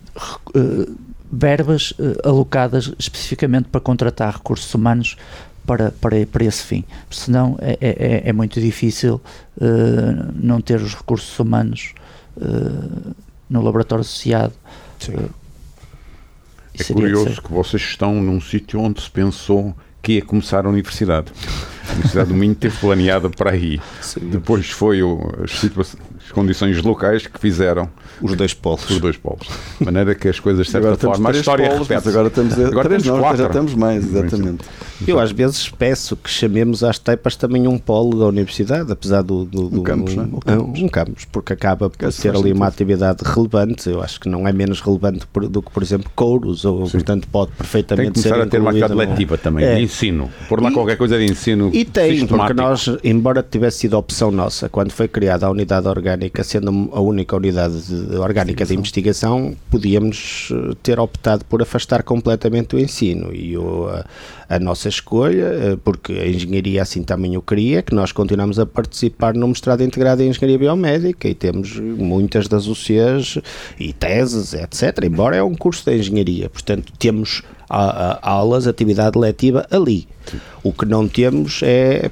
uh, 0.55 0.95
verbas 1.31 1.91
uh, 1.91 2.27
alocadas 2.27 2.93
especificamente 2.97 3.67
para 3.69 3.81
contratar 3.81 4.35
recursos 4.35 4.73
humanos 4.73 5.17
para, 5.67 5.91
para, 5.91 6.25
para 6.25 6.43
esse 6.43 6.63
fim. 6.63 6.83
Senão 7.11 7.55
é, 7.61 7.77
é, 7.79 7.89
é, 7.89 8.29
é 8.29 8.33
muito 8.33 8.59
difícil 8.59 9.21
uh, 9.57 10.31
não 10.33 10.59
ter 10.59 10.81
os 10.81 10.95
recursos 10.95 11.37
humanos 11.37 11.93
no 13.49 13.63
laboratório 13.63 14.01
associado. 14.01 14.53
Sim 14.99 15.13
é 16.79 16.93
curioso 16.93 17.41
que 17.41 17.51
vocês 17.51 17.81
estão 17.81 18.21
num 18.21 18.39
sítio 18.39 18.79
onde 18.79 19.01
se 19.01 19.09
pensou 19.09 19.75
que 20.01 20.13
ia 20.13 20.21
começar 20.21 20.65
a 20.65 20.69
universidade. 20.69 21.31
A 21.87 21.91
Universidade 21.93 22.29
do 22.29 22.35
Minho 22.35 22.55
teve 22.55 22.77
planeada 22.79 23.29
para 23.29 23.51
aí. 23.51 23.81
Sim. 24.01 24.29
Depois 24.29 24.69
foi 24.69 25.01
o, 25.01 25.19
as, 25.43 25.63
as, 25.63 25.97
condições 26.37 26.79
locais 26.83 27.25
que 27.25 27.39
fizeram 27.39 27.89
os 28.21 28.35
dois 28.35 28.53
polos. 28.53 28.87
Os 28.87 28.99
dois 28.99 29.17
polos. 29.17 29.47
De 29.79 29.85
maneira 29.85 30.13
que 30.13 30.27
as 30.27 30.39
coisas, 30.39 30.67
de 30.67 30.71
certa 30.71 30.87
agora 30.89 31.01
forma, 31.01 31.29
a 31.29 31.31
história 31.31 31.69
polos, 31.69 31.87
repete 31.87 32.09
Agora 32.09 32.27
estamos 32.27 32.59
a, 32.59 32.67
agora 32.67 32.89
três, 32.89 33.03
temos 33.03 33.21
não, 33.21 33.35
já 33.35 33.47
estamos 33.47 33.73
mais, 33.73 34.05
exatamente. 34.05 34.63
Eu 35.07 35.19
às 35.19 35.31
vezes 35.31 35.67
peço 35.69 36.15
que 36.15 36.29
chamemos 36.29 36.83
às 36.83 36.99
teipas 36.99 37.35
também 37.35 37.67
um 37.67 37.79
polo 37.79 38.19
da 38.19 38.25
universidade, 38.27 38.91
apesar 38.91 39.23
do... 39.23 39.45
do, 39.45 39.67
do 39.69 39.79
um 39.81 39.83
campus, 39.83 40.13
um, 40.13 40.17
não 40.17 40.39
é? 40.45 40.57
Um, 40.57 40.85
um 40.85 40.87
campus, 40.87 41.25
porque 41.25 41.53
acaba 41.53 41.89
por 41.89 42.13
ter 42.13 42.35
ali 42.35 42.53
uma 42.53 42.67
atividade 42.67 43.23
relevante. 43.23 43.89
Eu 43.89 44.03
acho 44.03 44.19
que 44.19 44.29
não 44.29 44.47
é 44.47 44.53
menos 44.53 44.79
relevante 44.79 45.25
do 45.49 45.61
que, 45.63 45.71
por 45.71 45.81
exemplo, 45.81 46.11
couros, 46.15 46.65
ou 46.65 46.85
Sim. 46.85 46.93
portanto 46.93 47.27
pode 47.31 47.51
perfeitamente 47.53 48.19
ser 48.19 48.29
Tem 48.29 48.31
que 48.31 48.37
começar 48.39 48.47
a 48.47 48.49
ter 48.49 48.59
uma 48.59 48.69
atividade 48.69 48.93
letiva 48.93 49.37
também, 49.39 49.65
é. 49.65 49.75
de 49.75 49.81
ensino. 49.81 50.29
Por 50.47 50.61
lá 50.61 50.69
e, 50.69 50.73
qualquer 50.73 50.97
coisa 50.97 51.17
de 51.17 51.25
ensino 51.25 51.71
E 51.73 51.83
tem, 51.83 52.27
porque 52.27 52.53
nós, 52.53 52.87
embora 53.03 53.41
tivesse 53.41 53.79
sido 53.79 53.97
opção 53.97 54.29
nossa, 54.29 54.69
quando 54.69 54.91
foi 54.91 55.07
criada 55.07 55.47
a 55.47 55.49
unidade 55.49 55.87
orgânica, 55.87 56.26
sendo 56.43 56.89
a 56.91 56.99
única 56.99 57.35
unidade 57.35 57.81
de, 57.81 58.15
orgânica 58.15 58.65
de 58.65 58.73
investigação, 58.73 59.55
podíamos 59.69 60.49
eh, 60.51 60.75
ter 60.81 60.99
optado 60.99 61.45
por 61.45 61.61
afastar 61.61 62.03
completamente 62.03 62.75
o 62.75 62.79
ensino. 62.79 63.33
E 63.33 63.57
o, 63.57 63.87
a, 63.87 64.05
a, 64.55 64.59
nossa 64.59 64.89
escolha, 64.89 65.45
eh, 65.45 65.77
porque 65.83 66.13
a 66.13 66.27
engenharia 66.27 66.81
assim 66.81 67.03
também 67.03 67.37
o 67.37 67.41
queria, 67.41 67.81
que 67.81 67.93
nós 67.93 68.11
continuamos 68.11 68.59
a 68.59 68.65
participar 68.65 69.33
no 69.33 69.47
mestrado 69.47 69.81
integrado 69.81 70.23
em 70.23 70.29
engenharia 70.29 70.57
biomédica 70.57 71.27
e 71.27 71.35
temos 71.35 71.79
muitas 71.79 72.47
das 72.47 72.67
UCs 72.67 73.39
e 73.79 73.93
teses, 73.93 74.53
etc. 74.53 75.03
Embora 75.05 75.35
é 75.35 75.43
um 75.43 75.55
curso 75.55 75.85
de 75.85 75.97
engenharia, 75.97 76.49
portanto, 76.49 76.93
temos 76.97 77.43
a, 77.69 78.17
a, 78.21 78.29
aulas, 78.29 78.67
atividade 78.67 79.17
letiva 79.17 79.65
ali. 79.71 80.07
O 80.63 80.71
que 80.73 80.85
não 80.85 81.07
temos 81.07 81.61
é 81.63 82.11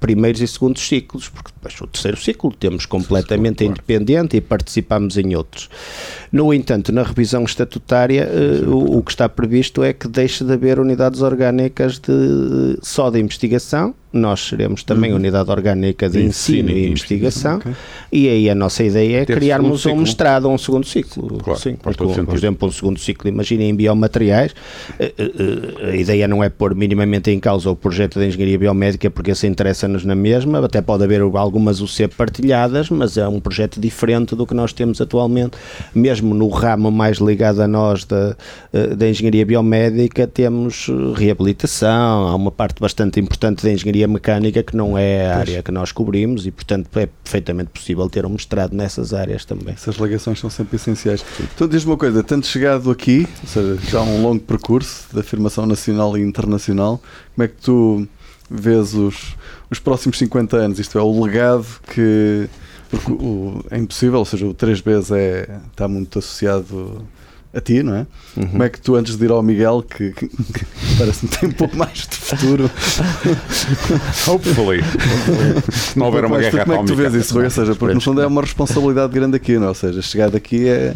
primeiros 0.00 0.40
e 0.40 0.48
segundos 0.48 0.82
ciclos, 0.82 1.28
porque 1.28 1.50
depois 1.54 1.80
o 1.80 1.86
terceiro 1.86 2.16
ciclo 2.16 2.50
temos 2.58 2.86
completamente 2.86 3.64
independente 3.64 4.36
e 4.36 4.40
participamos 4.40 5.18
em 5.18 5.36
outros. 5.36 5.68
No 6.32 6.54
entanto, 6.54 6.92
na 6.92 7.02
revisão 7.02 7.44
estatutária, 7.44 8.28
uh, 8.28 8.70
o, 8.70 8.98
o, 8.98 9.02
que 9.02 9.10
está 9.10 9.28
previsto 9.28 9.82
é 9.82 9.92
que 9.92 10.06
deixe 10.06 10.44
de 10.44 10.52
haver 10.52 10.78
unidades 10.78 11.22
orgânicas 11.22 11.98
de, 11.98 12.78
só 12.82 13.10
de 13.10 13.18
investigação. 13.18 13.94
Nós 14.12 14.40
seremos 14.40 14.82
também 14.82 15.12
uhum. 15.12 15.18
unidade 15.18 15.48
orgânica 15.48 16.08
de, 16.08 16.18
de 16.18 16.24
ensino, 16.24 16.68
ensino, 16.68 16.78
e, 16.78 16.88
investigação, 16.88 17.58
okay. 17.58 17.72
e 18.10 18.28
aí 18.28 18.50
a 18.50 18.56
nossa 18.56 18.82
ideia 18.82 19.18
é 19.18 19.24
Ter 19.24 19.36
criarmos 19.36 19.86
um 19.86 19.94
mestrado 19.98 20.48
um 20.48 20.58
segundo 20.58 20.84
ciclo. 20.84 21.38
Claro, 21.38 21.60
Sim, 21.60 21.76
porque, 21.80 22.22
por 22.24 22.34
exemplo, 22.34 22.68
um 22.68 22.72
segundo 22.72 22.98
ciclo, 22.98 23.28
imaginem 23.28 23.70
em 23.70 23.74
biomateriais, 23.74 24.52
eh, 24.98 25.14
eh, 25.16 25.30
eh, 25.78 25.90
a 25.92 25.96
ideia 25.96 26.26
não 26.26 26.42
é 26.42 26.48
pôr 26.48 26.74
minimamente 26.74 27.30
em 27.30 27.38
causa 27.38 27.70
o 27.70 27.76
projeto 27.76 28.18
de 28.18 28.26
engenharia 28.26 28.58
biomédica, 28.58 29.08
porque 29.08 29.30
esse 29.30 29.46
interessa-nos 29.46 30.04
na 30.04 30.16
mesma, 30.16 30.64
até 30.64 30.82
pode 30.82 31.04
haver 31.04 31.20
algumas 31.20 31.80
UC 31.80 32.08
partilhadas, 32.08 32.90
mas 32.90 33.16
é 33.16 33.28
um 33.28 33.38
projeto 33.38 33.80
diferente 33.80 34.34
do 34.34 34.44
que 34.44 34.54
nós 34.54 34.72
temos 34.72 35.00
atualmente, 35.00 35.56
mesmo 35.94 36.19
no 36.22 36.48
ramo 36.48 36.90
mais 36.90 37.18
ligado 37.18 37.60
a 37.60 37.68
nós 37.68 38.04
da, 38.04 38.36
da 38.96 39.08
engenharia 39.08 39.44
biomédica, 39.44 40.26
temos 40.26 40.88
reabilitação, 41.14 42.28
há 42.28 42.34
uma 42.34 42.50
parte 42.50 42.80
bastante 42.80 43.20
importante 43.20 43.62
da 43.62 43.72
engenharia 43.72 44.06
mecânica, 44.06 44.62
que 44.62 44.76
não 44.76 44.96
é 44.96 45.26
a 45.26 45.38
área 45.38 45.62
que 45.62 45.70
nós 45.70 45.92
cobrimos 45.92 46.46
e, 46.46 46.50
portanto, 46.50 46.88
é 46.98 47.06
perfeitamente 47.06 47.70
possível 47.70 48.08
ter 48.08 48.26
um 48.26 48.30
mestrado 48.30 48.74
nessas 48.74 49.12
áreas 49.12 49.44
também. 49.44 49.74
Essas 49.74 49.96
ligações 49.96 50.38
são 50.38 50.50
sempre 50.50 50.76
essenciais. 50.76 51.24
Então, 51.54 51.66
diz-me 51.68 51.92
uma 51.92 51.98
coisa, 51.98 52.22
tendo 52.22 52.46
chegado 52.46 52.90
aqui, 52.90 53.26
ou 53.42 53.48
seja, 53.48 53.78
já 53.88 54.02
um 54.02 54.22
longo 54.22 54.40
percurso 54.40 55.06
de 55.12 55.20
afirmação 55.20 55.66
nacional 55.66 56.16
e 56.16 56.22
internacional, 56.22 57.00
como 57.34 57.44
é 57.44 57.48
que 57.48 57.56
tu 57.62 58.06
vês 58.50 58.94
os, 58.94 59.36
os 59.70 59.78
próximos 59.78 60.18
50 60.18 60.56
anos? 60.56 60.78
Isto 60.78 60.98
é, 60.98 61.02
o 61.02 61.24
legado 61.24 61.66
que. 61.92 62.48
Porque 62.90 63.12
o, 63.12 63.64
é 63.70 63.78
impossível, 63.78 64.18
ou 64.18 64.24
seja, 64.24 64.46
o 64.46 64.54
3Bs 64.54 65.16
é, 65.16 65.48
está 65.70 65.86
muito 65.86 66.18
associado 66.18 67.06
a 67.52 67.60
ti, 67.60 67.82
não 67.82 67.94
é? 67.94 68.06
Uhum. 68.36 68.46
Como 68.46 68.62
é 68.62 68.68
que 68.68 68.80
tu, 68.80 68.94
antes 68.94 69.16
de 69.16 69.24
ir 69.24 69.30
ao 69.30 69.42
Miguel, 69.42 69.82
que, 69.82 70.12
que, 70.12 70.28
que 70.28 70.66
parece-me 70.98 71.30
ter 71.30 71.46
um 71.46 71.52
pouco 71.52 71.76
mais 71.76 72.06
de 72.06 72.16
futuro. 72.16 72.70
Hopefully. 74.28 74.80
Se 75.72 75.98
não 75.98 76.06
houver 76.06 76.24
uma 76.24 76.38
guerra 76.38 76.64
Como 76.64 76.74
é 76.74 76.78
que 76.78 76.86
tu 76.86 76.94
vês 76.94 77.14
isso, 77.14 77.34
Rui? 77.34 77.44
Ou 77.44 77.50
seja, 77.50 77.74
porque 77.74 77.94
no 77.94 78.00
fundo 78.00 78.20
é 78.20 78.26
uma 78.26 78.40
responsabilidade 78.40 79.12
grande 79.12 79.36
aqui, 79.36 79.56
não 79.56 79.64
é? 79.64 79.68
Ou 79.68 79.74
seja, 79.74 80.00
chegar 80.00 80.30
daqui 80.30 80.68
é. 80.68 80.94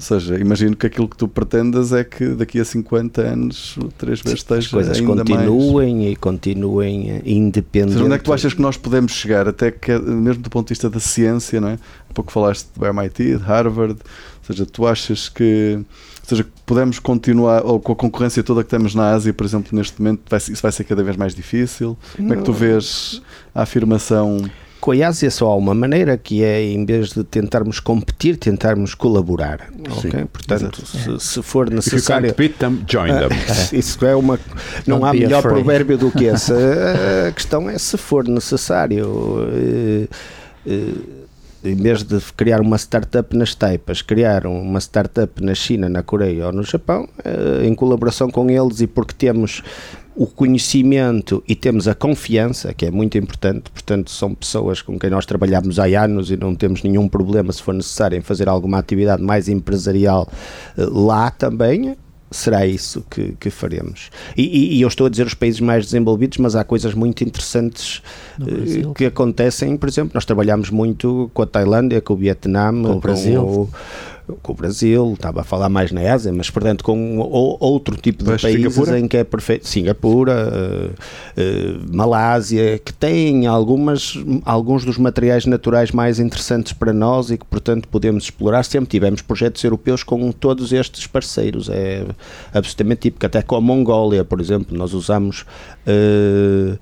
Ou 0.00 0.04
seja, 0.18 0.38
imagino 0.38 0.74
que 0.74 0.86
aquilo 0.86 1.06
que 1.06 1.16
tu 1.16 1.28
pretendas 1.28 1.92
é 1.92 2.02
que 2.02 2.28
daqui 2.28 2.58
a 2.58 2.64
50 2.64 3.20
anos 3.20 3.78
três 3.98 4.22
vezes 4.22 4.38
esteja 4.38 4.60
As 4.60 4.66
coisas 4.66 4.98
ainda 4.98 5.24
continuem 5.24 5.96
mais... 5.96 6.12
e 6.12 6.16
continuem 6.16 7.22
independentes. 7.22 7.92
Seja, 7.92 8.06
onde 8.06 8.14
é 8.14 8.18
que 8.18 8.24
tu 8.24 8.32
achas 8.32 8.54
que 8.54 8.62
nós 8.62 8.78
podemos 8.78 9.12
chegar? 9.12 9.46
Até 9.46 9.70
que, 9.70 9.98
mesmo 9.98 10.42
do 10.42 10.48
ponto 10.48 10.68
de 10.68 10.70
vista 10.70 10.88
da 10.88 10.98
ciência, 10.98 11.60
não 11.60 11.68
é? 11.68 11.78
Há 12.08 12.14
pouco 12.14 12.32
falaste 12.32 12.66
do 12.74 12.86
MIT, 12.86 13.36
de 13.36 13.42
Harvard, 13.42 13.92
ou 13.92 14.46
seja, 14.46 14.64
tu 14.64 14.86
achas 14.86 15.28
que 15.28 15.78
ou 16.22 16.28
seja, 16.28 16.46
podemos 16.64 16.98
continuar, 16.98 17.62
ou 17.66 17.78
com 17.78 17.92
a 17.92 17.96
concorrência 17.96 18.42
toda 18.42 18.64
que 18.64 18.70
temos 18.70 18.94
na 18.94 19.10
Ásia, 19.10 19.34
por 19.34 19.44
exemplo, 19.44 19.76
neste 19.76 20.00
momento, 20.00 20.22
vai, 20.30 20.38
isso 20.38 20.62
vai 20.62 20.72
ser 20.72 20.84
cada 20.84 21.02
vez 21.02 21.16
mais 21.16 21.34
difícil? 21.34 21.98
Como 22.16 22.32
é 22.32 22.36
que 22.38 22.42
tu 22.42 22.54
vês 22.54 23.20
a 23.54 23.62
afirmação? 23.62 24.48
Com 24.80 24.92
a 24.92 25.08
Ásia 25.08 25.30
só 25.30 25.48
há 25.48 25.56
uma 25.56 25.74
maneira 25.74 26.16
que 26.16 26.42
é, 26.42 26.62
em 26.62 26.84
vez 26.86 27.10
de 27.10 27.22
tentarmos 27.22 27.80
competir, 27.80 28.36
tentarmos 28.36 28.94
colaborar. 28.94 29.68
Okay? 29.98 30.24
Portanto, 30.24 30.86
se, 30.86 31.20
se, 31.20 31.42
for 31.42 31.70
necessário. 31.70 32.30
If 32.30 32.38
you 32.40 32.48
them, 32.58 32.82
join 32.88 33.08
them. 33.08 33.28
Isso 33.72 34.04
é 34.06 34.16
uma. 34.16 34.40
Não 34.86 35.04
há 35.04 35.12
melhor 35.12 35.40
afraid. 35.40 35.62
provérbio 35.62 35.98
do 35.98 36.10
que 36.10 36.24
esse. 36.24 36.52
A 37.28 37.30
questão 37.32 37.68
é 37.68 37.76
se 37.78 37.98
for 37.98 38.26
necessário. 38.26 39.06
Uh, 39.06 40.08
uh, 40.66 41.20
em 41.62 41.76
vez 41.76 42.02
de 42.02 42.18
criar 42.36 42.60
uma 42.60 42.76
startup 42.78 43.36
nas 43.36 43.54
Taipas, 43.54 44.00
criar 44.00 44.46
uma 44.46 44.80
startup 44.80 45.42
na 45.42 45.54
China, 45.54 45.88
na 45.88 46.02
Coreia 46.02 46.46
ou 46.46 46.52
no 46.52 46.62
Japão, 46.62 47.08
eh, 47.22 47.66
em 47.66 47.74
colaboração 47.74 48.30
com 48.30 48.48
eles 48.48 48.80
e 48.80 48.86
porque 48.86 49.14
temos 49.14 49.62
o 50.20 50.26
conhecimento 50.26 51.42
e 51.48 51.54
temos 51.54 51.88
a 51.88 51.94
confiança, 51.94 52.74
que 52.74 52.84
é 52.84 52.90
muito 52.90 53.16
importante, 53.16 53.70
portanto, 53.70 54.10
são 54.10 54.34
pessoas 54.34 54.82
com 54.82 54.98
quem 54.98 55.08
nós 55.08 55.24
trabalhamos 55.24 55.78
há 55.78 55.86
anos 56.04 56.30
e 56.30 56.36
não 56.36 56.54
temos 56.54 56.82
nenhum 56.82 57.08
problema, 57.08 57.50
se 57.50 57.62
for 57.62 57.72
necessário, 57.72 58.18
em 58.18 58.20
fazer 58.20 58.46
alguma 58.46 58.76
atividade 58.76 59.22
mais 59.22 59.48
empresarial 59.48 60.28
eh, 60.76 60.86
lá 60.90 61.30
também 61.30 61.96
será 62.30 62.66
isso 62.66 63.02
que, 63.10 63.34
que 63.40 63.48
faremos. 63.48 64.10
E, 64.36 64.42
e, 64.42 64.76
e, 64.76 64.82
eu 64.82 64.88
estou 64.88 65.06
a 65.06 65.10
dizer 65.10 65.26
os 65.26 65.32
países 65.32 65.58
mais 65.58 65.86
desenvolvidos, 65.86 66.36
mas 66.36 66.54
há 66.54 66.62
coisas 66.64 66.92
muito 66.92 67.24
interessantes 67.24 68.02
uh, 68.38 68.92
que 68.92 69.06
acontecem. 69.06 69.74
Por 69.76 69.88
exemplo, 69.88 70.12
nós 70.14 70.26
trabalhamos 70.26 70.68
muito 70.68 71.30
com 71.32 71.42
a 71.42 71.46
Tailândia, 71.46 72.00
com 72.00 72.12
o 72.12 72.16
Vietnã, 72.16 72.70
com, 72.70 72.92
o 72.92 73.00
Brasil. 73.00 73.42
O, 73.42 73.70
com 74.42 74.52
o 74.52 74.54
Brasil, 74.54 75.12
estava 75.14 75.40
a 75.40 75.44
falar 75.44 75.68
mais 75.68 75.92
na 75.92 76.00
Ásia, 76.12 76.32
mas 76.32 76.50
portanto 76.50 76.84
com 76.84 77.18
outro 77.18 77.96
tipo 77.96 78.24
de 78.24 78.30
países 78.40 78.74
Singapura? 78.74 78.98
em 78.98 79.08
que 79.08 79.16
é 79.16 79.24
perfeito. 79.24 79.66
Singapura, 79.66 80.48
uh, 80.48 80.90
uh, 80.90 81.96
Malásia, 81.96 82.78
que 82.78 82.92
têm 82.92 83.46
algumas, 83.46 84.14
alguns 84.44 84.84
dos 84.84 84.98
materiais 84.98 85.46
naturais 85.46 85.90
mais 85.90 86.18
interessantes 86.18 86.72
para 86.72 86.92
nós 86.92 87.30
e 87.30 87.38
que 87.38 87.44
portanto 87.44 87.88
podemos 87.88 88.24
explorar. 88.24 88.64
Sempre 88.64 88.90
tivemos 88.90 89.22
projetos 89.22 89.62
europeus 89.64 90.02
com 90.02 90.30
todos 90.32 90.72
estes 90.72 91.06
parceiros. 91.06 91.68
É 91.68 92.04
absolutamente 92.52 93.02
típico, 93.02 93.26
até 93.26 93.42
com 93.42 93.56
a 93.56 93.60
Mongólia, 93.60 94.24
por 94.24 94.40
exemplo, 94.40 94.76
nós 94.76 94.92
usamos. 94.92 95.44
Uh, 95.86 96.78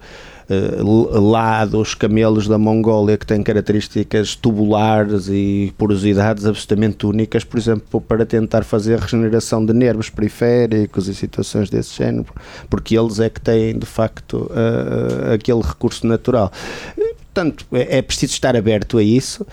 lá 0.50 1.64
dos 1.66 1.94
camelos 1.94 2.48
da 2.48 2.56
Mongólia 2.56 3.18
que 3.18 3.26
têm 3.26 3.42
características 3.42 4.34
tubulares 4.34 5.28
e 5.28 5.74
porosidades 5.76 6.46
absolutamente 6.46 7.04
únicas, 7.04 7.44
por 7.44 7.58
exemplo, 7.58 8.00
para 8.00 8.24
tentar 8.24 8.64
fazer 8.64 8.98
regeneração 8.98 9.64
de 9.64 9.74
nervos 9.74 10.08
periféricos 10.08 11.06
e 11.06 11.14
situações 11.14 11.68
desse 11.68 11.96
género, 11.96 12.26
porque 12.70 12.98
eles 12.98 13.20
é 13.20 13.28
que 13.28 13.40
têm 13.40 13.78
de 13.78 13.86
facto 13.86 14.50
uh, 14.50 15.34
aquele 15.34 15.60
recurso 15.60 16.06
natural. 16.06 16.50
Portanto, 17.24 17.66
é, 17.72 17.98
é 17.98 18.02
preciso 18.02 18.32
estar 18.32 18.56
aberto 18.56 18.96
a 18.98 19.02
isso. 19.02 19.46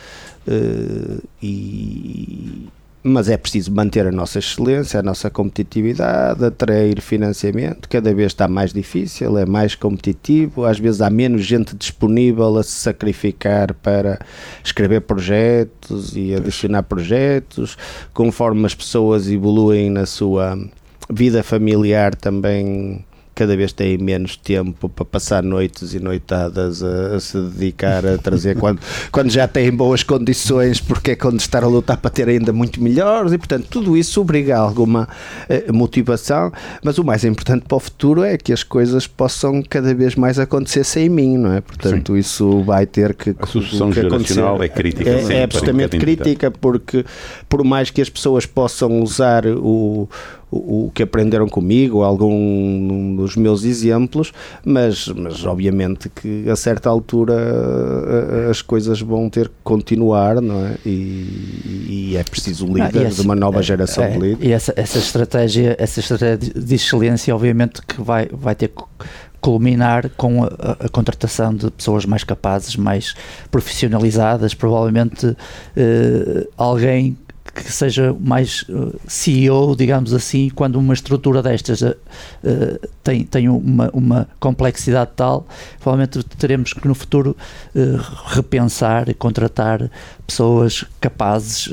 Uh, 0.48 1.22
e, 1.42 2.68
mas 3.08 3.30
é 3.30 3.38
preciso 3.38 3.72
manter 3.72 4.08
a 4.08 4.12
nossa 4.12 4.40
excelência, 4.40 5.00
a 5.00 5.04
nossa 5.04 5.30
competitividade, 5.30 6.44
atrair 6.44 7.00
financiamento. 7.00 7.88
Cada 7.88 8.12
vez 8.12 8.32
está 8.32 8.48
mais 8.48 8.74
difícil, 8.74 9.38
é 9.38 9.46
mais 9.46 9.76
competitivo, 9.76 10.66
às 10.66 10.80
vezes 10.80 11.02
há 11.02 11.10
menos 11.12 11.46
gente 11.46 11.76
disponível 11.76 12.58
a 12.58 12.64
se 12.64 12.72
sacrificar 12.72 13.76
para 13.76 14.18
escrever 14.64 15.02
projetos 15.02 16.18
e 16.18 16.34
adicionar 16.34 16.82
projetos. 16.82 17.78
Conforme 18.12 18.66
as 18.66 18.74
pessoas 18.74 19.30
evoluem 19.30 19.92
na 19.92 20.08
sua 20.08 20.58
vida 21.08 21.44
familiar, 21.44 22.16
também 22.16 23.06
cada 23.36 23.56
vez 23.56 23.74
têm 23.74 23.98
menos 23.98 24.38
tempo 24.38 24.88
para 24.88 25.06
passar 25.06 25.44
noites 25.44 25.94
e 25.94 26.00
noitadas 26.00 26.82
a, 26.82 27.18
a 27.18 27.20
se 27.20 27.38
dedicar 27.38 28.06
a 28.06 28.18
trazer 28.18 28.56
quando, 28.58 28.80
quando 29.12 29.30
já 29.30 29.48
têm 29.48 29.70
boas 29.72 30.02
condições, 30.02 30.80
porque 30.80 31.12
é 31.12 31.16
quando 31.16 31.40
estar 31.40 31.64
a 31.64 31.68
lutar 31.68 31.98
para 31.98 32.10
ter 32.10 32.30
ainda 32.30 32.54
muito 32.54 32.82
melhores 32.82 33.34
e 33.34 33.38
portanto 33.38 33.68
tudo 33.70 33.98
isso 33.98 34.22
obriga 34.22 34.56
a 34.56 34.60
alguma 34.60 35.08
eh, 35.50 35.70
motivação, 35.72 36.52
mas 36.82 36.98
o 36.98 37.04
mais 37.04 37.26
importante 37.26 37.66
para 37.68 37.76
o 37.76 37.80
futuro 37.80 38.24
é 38.24 38.38
que 38.38 38.54
as 38.54 38.64
coisas 38.64 39.06
possam 39.06 39.62
cada 39.62 39.94
vez 39.94 40.16
mais 40.16 40.40
acontecer 40.40 40.86
sem 40.86 41.10
mim, 41.10 41.38
não 41.38 41.54
é? 41.54 41.60
Portanto 41.60 42.14
Sim. 42.14 42.20
isso 42.20 42.64
vai 42.64 42.86
ter 42.86 43.14
que 43.14 43.36
a 43.38 43.46
sucessão 43.46 43.90
que 43.90 44.02
geracional 44.02 44.64
é 44.64 44.70
crítica, 44.70 45.10
é, 45.10 45.40
é 45.40 45.44
absolutamente 45.44 45.98
crítica 45.98 46.50
porque 46.50 47.06
por 47.50 47.64
mais 47.66 47.90
que 47.90 48.02
as 48.02 48.10
pessoas 48.10 48.46
possam 48.46 49.02
usar 49.02 49.46
o 49.46 50.08
o, 50.58 50.92
que 50.94 51.04
aprenderam 51.04 51.48
comigo, 51.48 52.04
algum 52.04 53.16
dos 53.16 53.36
meus 53.36 53.64
exemplos, 53.64 54.32
mas, 54.64 55.08
mas 55.10 55.46
obviamente 55.46 56.10
que 56.10 56.50
a 56.50 56.56
certa 56.56 56.90
altura 56.90 57.36
as 58.50 58.62
coisas 58.62 59.02
vão 59.02 59.30
ter 59.30 59.48
que 59.48 59.56
continuar, 59.64 60.42
não 60.42 60.66
é? 60.66 60.76
E, 60.86 61.88
e 61.90 62.18
é 62.18 62.24
preciso 62.24 62.66
líderes, 62.66 63.20
uma 63.20 63.36
nova 63.36 63.62
geração 63.62 64.04
é, 64.04 64.12
de 64.12 64.20
líderes. 64.20 64.46
E 64.48 64.52
essa, 64.52 64.74
essa, 64.76 64.98
estratégia, 64.98 65.76
essa 65.80 66.00
estratégia 66.00 66.38
de 66.38 66.76
excelência, 66.76 67.36
obviamente, 67.36 67.82
que 67.82 68.02
vai, 68.02 68.28
vai 68.32 68.56
ter 68.56 68.70
que 68.70 68.84
culminar 69.46 70.10
com 70.18 70.44
a, 70.44 70.48
a, 70.80 70.90
contratação 70.90 71.54
de 71.54 71.70
pessoas 71.70 72.04
mais 72.04 72.24
capazes, 72.24 72.76
mais 72.76 73.14
profissionalizadas, 73.52 74.56
provavelmente 74.56 75.38
eh, 75.78 76.48
alguém 76.58 77.16
que 77.56 77.72
seja 77.72 78.16
mais 78.20 78.66
eh, 78.70 78.98
CEO, 79.08 79.76
digamos 79.76 80.14
assim, 80.14 80.50
quando 80.50 80.76
uma 80.76 80.94
estrutura 80.94 81.42
destas 81.42 81.82
uh, 81.82 81.96
tem, 83.02 83.24
tem 83.24 83.48
uma, 83.48 83.90
uma 83.94 84.28
complexidade 84.40 85.12
tal, 85.16 85.48
provavelmente 85.80 86.22
teremos 86.38 86.74
que 86.74 86.88
no 86.88 86.94
futuro 86.94 87.36
repensar 88.28 89.08
e 89.10 89.14
contratar 89.14 89.90
pessoas 90.28 90.86
capazes 91.00 91.70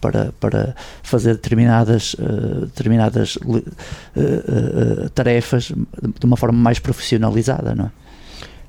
para, 0.00 0.32
para 0.38 0.74
fazer 1.02 1.34
determinadas, 1.34 2.14
determinadas 2.62 3.38
tarefas 5.14 5.64
de 5.72 6.26
uma 6.26 6.36
forma 6.36 6.58
mais 6.58 6.78
profissionalizada, 6.78 7.74
não 7.74 7.86
é? 7.86 8.03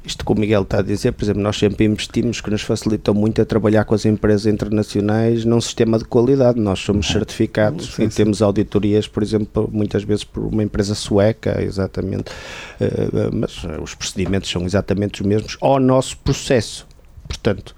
Isto 0.06 0.26
que 0.26 0.32
o 0.32 0.36
Miguel 0.36 0.62
está 0.62 0.80
a 0.80 0.82
dizer, 0.82 1.12
por 1.14 1.24
exemplo, 1.24 1.42
nós 1.42 1.58
sempre 1.58 1.86
investimos 1.86 2.42
que 2.42 2.50
nos 2.50 2.62
facilitam 2.62 3.14
muito 3.14 3.42
a 3.42 3.46
trabalhar 3.46 3.86
com 3.86 3.96
as 3.96 4.06
empresas 4.06 4.46
internacionais 4.46 5.46
num 5.46 5.60
sistema 5.60 5.98
de 5.98 6.06
qualidade. 6.06 6.60
Nós 6.60 6.80
somos 6.80 7.08
certificados 7.08 7.96
sim, 7.96 8.04
e 8.04 8.12
sim. 8.12 8.24
temos 8.24 8.42
auditorias, 8.42 9.08
por 9.08 9.24
exemplo, 9.24 9.70
muitas 9.72 10.04
vezes 10.04 10.24
por 10.24 10.44
uma 10.44 10.64
empresa 10.64 10.94
sueca, 10.94 11.62
exatamente. 11.62 12.32
Uh, 12.80 13.34
mas 13.34 13.64
os 13.82 13.96
procedimentos 13.96 14.50
são 14.50 14.64
exatamente 14.66 15.22
os 15.22 15.28
mesmos 15.28 15.58
ao 15.62 15.80
nosso 15.80 16.18
processo. 16.18 16.88
Portanto, 17.28 17.76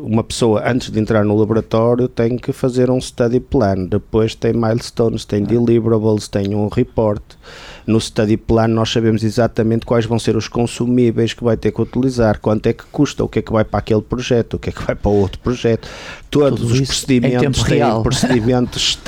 uma 0.00 0.24
pessoa 0.24 0.62
antes 0.66 0.90
de 0.90 0.98
entrar 0.98 1.24
no 1.24 1.36
laboratório 1.36 2.08
tem 2.08 2.38
que 2.38 2.52
fazer 2.52 2.90
um 2.90 2.98
study 3.00 3.38
plan, 3.38 3.84
depois 3.84 4.34
tem 4.34 4.52
milestones, 4.54 5.26
tem 5.26 5.44
deliverables, 5.44 6.26
tem 6.26 6.54
um 6.54 6.68
report 6.68 7.22
no 7.86 8.00
study 8.00 8.36
plan 8.36 8.68
nós 8.68 8.90
sabemos 8.90 9.22
exatamente 9.22 9.84
quais 9.84 10.06
vão 10.06 10.18
ser 10.18 10.36
os 10.36 10.48
consumíveis 10.48 11.32
que 11.32 11.42
vai 11.42 11.56
ter 11.56 11.72
que 11.72 11.80
utilizar, 11.80 12.38
quanto 12.40 12.66
é 12.66 12.72
que 12.72 12.84
custa, 12.90 13.24
o 13.24 13.28
que 13.28 13.38
é 13.38 13.42
que 13.42 13.52
vai 13.52 13.64
para 13.64 13.78
aquele 13.78 14.02
projeto, 14.02 14.54
o 14.54 14.58
que 14.58 14.70
é 14.70 14.72
que 14.72 14.82
vai 14.82 14.94
para 14.94 15.10
outro 15.10 15.38
projeto. 15.40 15.88
Todos 16.30 16.60
Tudo 16.60 16.72
os 16.72 16.80
procedimentos 16.80 17.62
têm 17.62 17.78
real. 17.78 18.02
procedimentos 18.02 18.98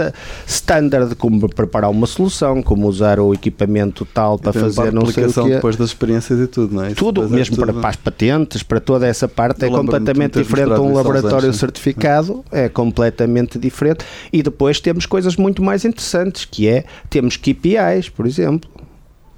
standard, 0.46 1.14
como 1.14 1.48
preparar 1.48 1.90
uma 1.90 2.06
solução, 2.06 2.62
como 2.62 2.86
usar 2.86 3.18
o 3.18 3.32
equipamento 3.32 4.04
tal 4.04 4.38
para 4.38 4.52
fazer 4.52 4.92
não 4.92 5.06
sei 5.06 5.24
o 5.24 5.32
quê. 5.32 5.54
depois 5.54 5.76
das 5.76 5.88
experiências 5.88 6.38
e 6.38 6.46
tudo, 6.46 6.74
não 6.74 6.84
é? 6.84 6.88
Isso 6.88 6.96
tudo, 6.96 7.22
mesmo 7.30 7.54
é 7.54 7.56
tudo. 7.56 7.72
Para, 7.72 7.80
para, 7.80 7.88
as 7.88 7.96
patentes, 7.96 8.62
para 8.62 8.78
toda 8.78 9.06
essa 9.06 9.26
parte, 9.26 9.64
é 9.64 9.68
completamente 9.70 10.38
diferente. 10.38 10.78
Um 10.78 10.92
laboratório 10.92 11.46
anos, 11.46 11.56
certificado 11.56 12.44
é 12.52 12.68
completamente 12.68 13.58
diferente. 13.58 14.04
E 14.30 14.42
depois 14.42 14.78
temos 14.78 15.06
coisas 15.06 15.34
muito 15.36 15.62
mais 15.62 15.86
interessantes, 15.86 16.44
que 16.44 16.68
é, 16.68 16.84
temos 17.08 17.38
KPIs, 17.38 18.10
por 18.14 18.26
exemplo 18.26 18.63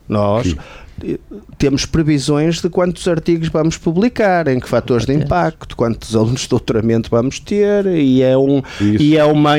nós 0.09 0.49
Sim. 0.49 1.19
temos 1.59 1.85
previsões 1.85 2.61
de 2.61 2.69
quantos 2.69 3.07
artigos 3.07 3.49
vamos 3.49 3.77
publicar, 3.77 4.49
em 4.49 4.61
que 4.61 4.69
fatores 4.69 5.07
de 5.07 5.15
impacto, 5.15 5.77
quantos 5.77 6.15
alunos 6.15 6.43
de 6.43 6.49
doutoramento 6.49 7.11
vamos 7.11 7.41
ter, 7.41 7.87
e 7.87 8.23
é, 8.23 8.37
um, 8.37 8.63
e 8.81 9.17
é 9.17 9.25
uma 9.25 9.57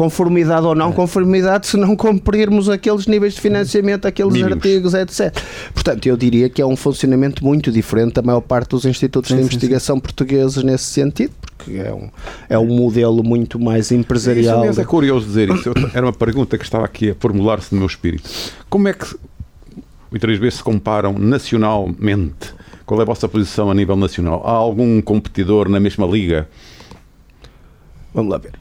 conformidade 0.00 0.66
ou 0.66 0.74
não 0.74 0.90
é. 0.90 0.92
conformidade 0.92 1.66
se 1.66 1.76
não 1.76 1.94
cumprirmos 1.94 2.70
aqueles 2.70 3.06
níveis 3.06 3.34
de 3.34 3.40
financiamento, 3.40 4.06
aqueles 4.06 4.32
Mínimos. 4.32 4.54
artigos, 4.54 4.94
etc. 4.94 5.36
Portanto, 5.74 6.06
eu 6.06 6.16
diria 6.16 6.48
que 6.48 6.62
é 6.62 6.66
um 6.66 6.76
funcionamento 6.76 7.44
muito 7.44 7.70
diferente 7.70 8.14
da 8.14 8.22
maior 8.22 8.40
parte 8.40 8.70
dos 8.70 8.86
institutos 8.86 9.30
sim, 9.30 9.36
de 9.36 9.42
investigação 9.42 9.96
sim. 9.96 10.00
portugueses 10.00 10.62
nesse 10.62 10.84
sentido, 10.84 11.32
porque 11.54 11.72
é 11.78 11.92
um, 11.92 12.08
é 12.48 12.58
um 12.58 12.66
modelo 12.66 13.22
muito 13.22 13.58
mais 13.58 13.92
empresarial. 13.92 14.70
Isso 14.70 14.80
é 14.80 14.84
curioso 14.84 15.26
dizer 15.26 15.50
isso. 15.50 15.70
era 15.92 16.06
uma 16.06 16.14
pergunta 16.14 16.56
que 16.56 16.64
estava 16.64 16.86
aqui 16.86 17.10
a 17.10 17.14
formular-se 17.14 17.74
no 17.74 17.80
meu 17.80 17.86
espírito. 17.86 18.28
Como 18.70 18.88
é 18.88 18.94
que 18.94 19.04
três 20.18 20.38
vezes 20.38 20.58
se 20.58 20.64
comparam 20.64 21.18
nacionalmente. 21.18 22.52
Qual 22.84 22.98
é 22.98 23.02
a 23.02 23.06
vossa 23.06 23.28
posição 23.28 23.70
a 23.70 23.74
nível 23.74 23.94
nacional? 23.94 24.42
Há 24.44 24.50
algum 24.50 25.00
competidor 25.00 25.68
na 25.68 25.78
mesma 25.78 26.06
liga? 26.06 26.48
Vamos 28.12 28.32
lá 28.32 28.38
ver. 28.38 28.52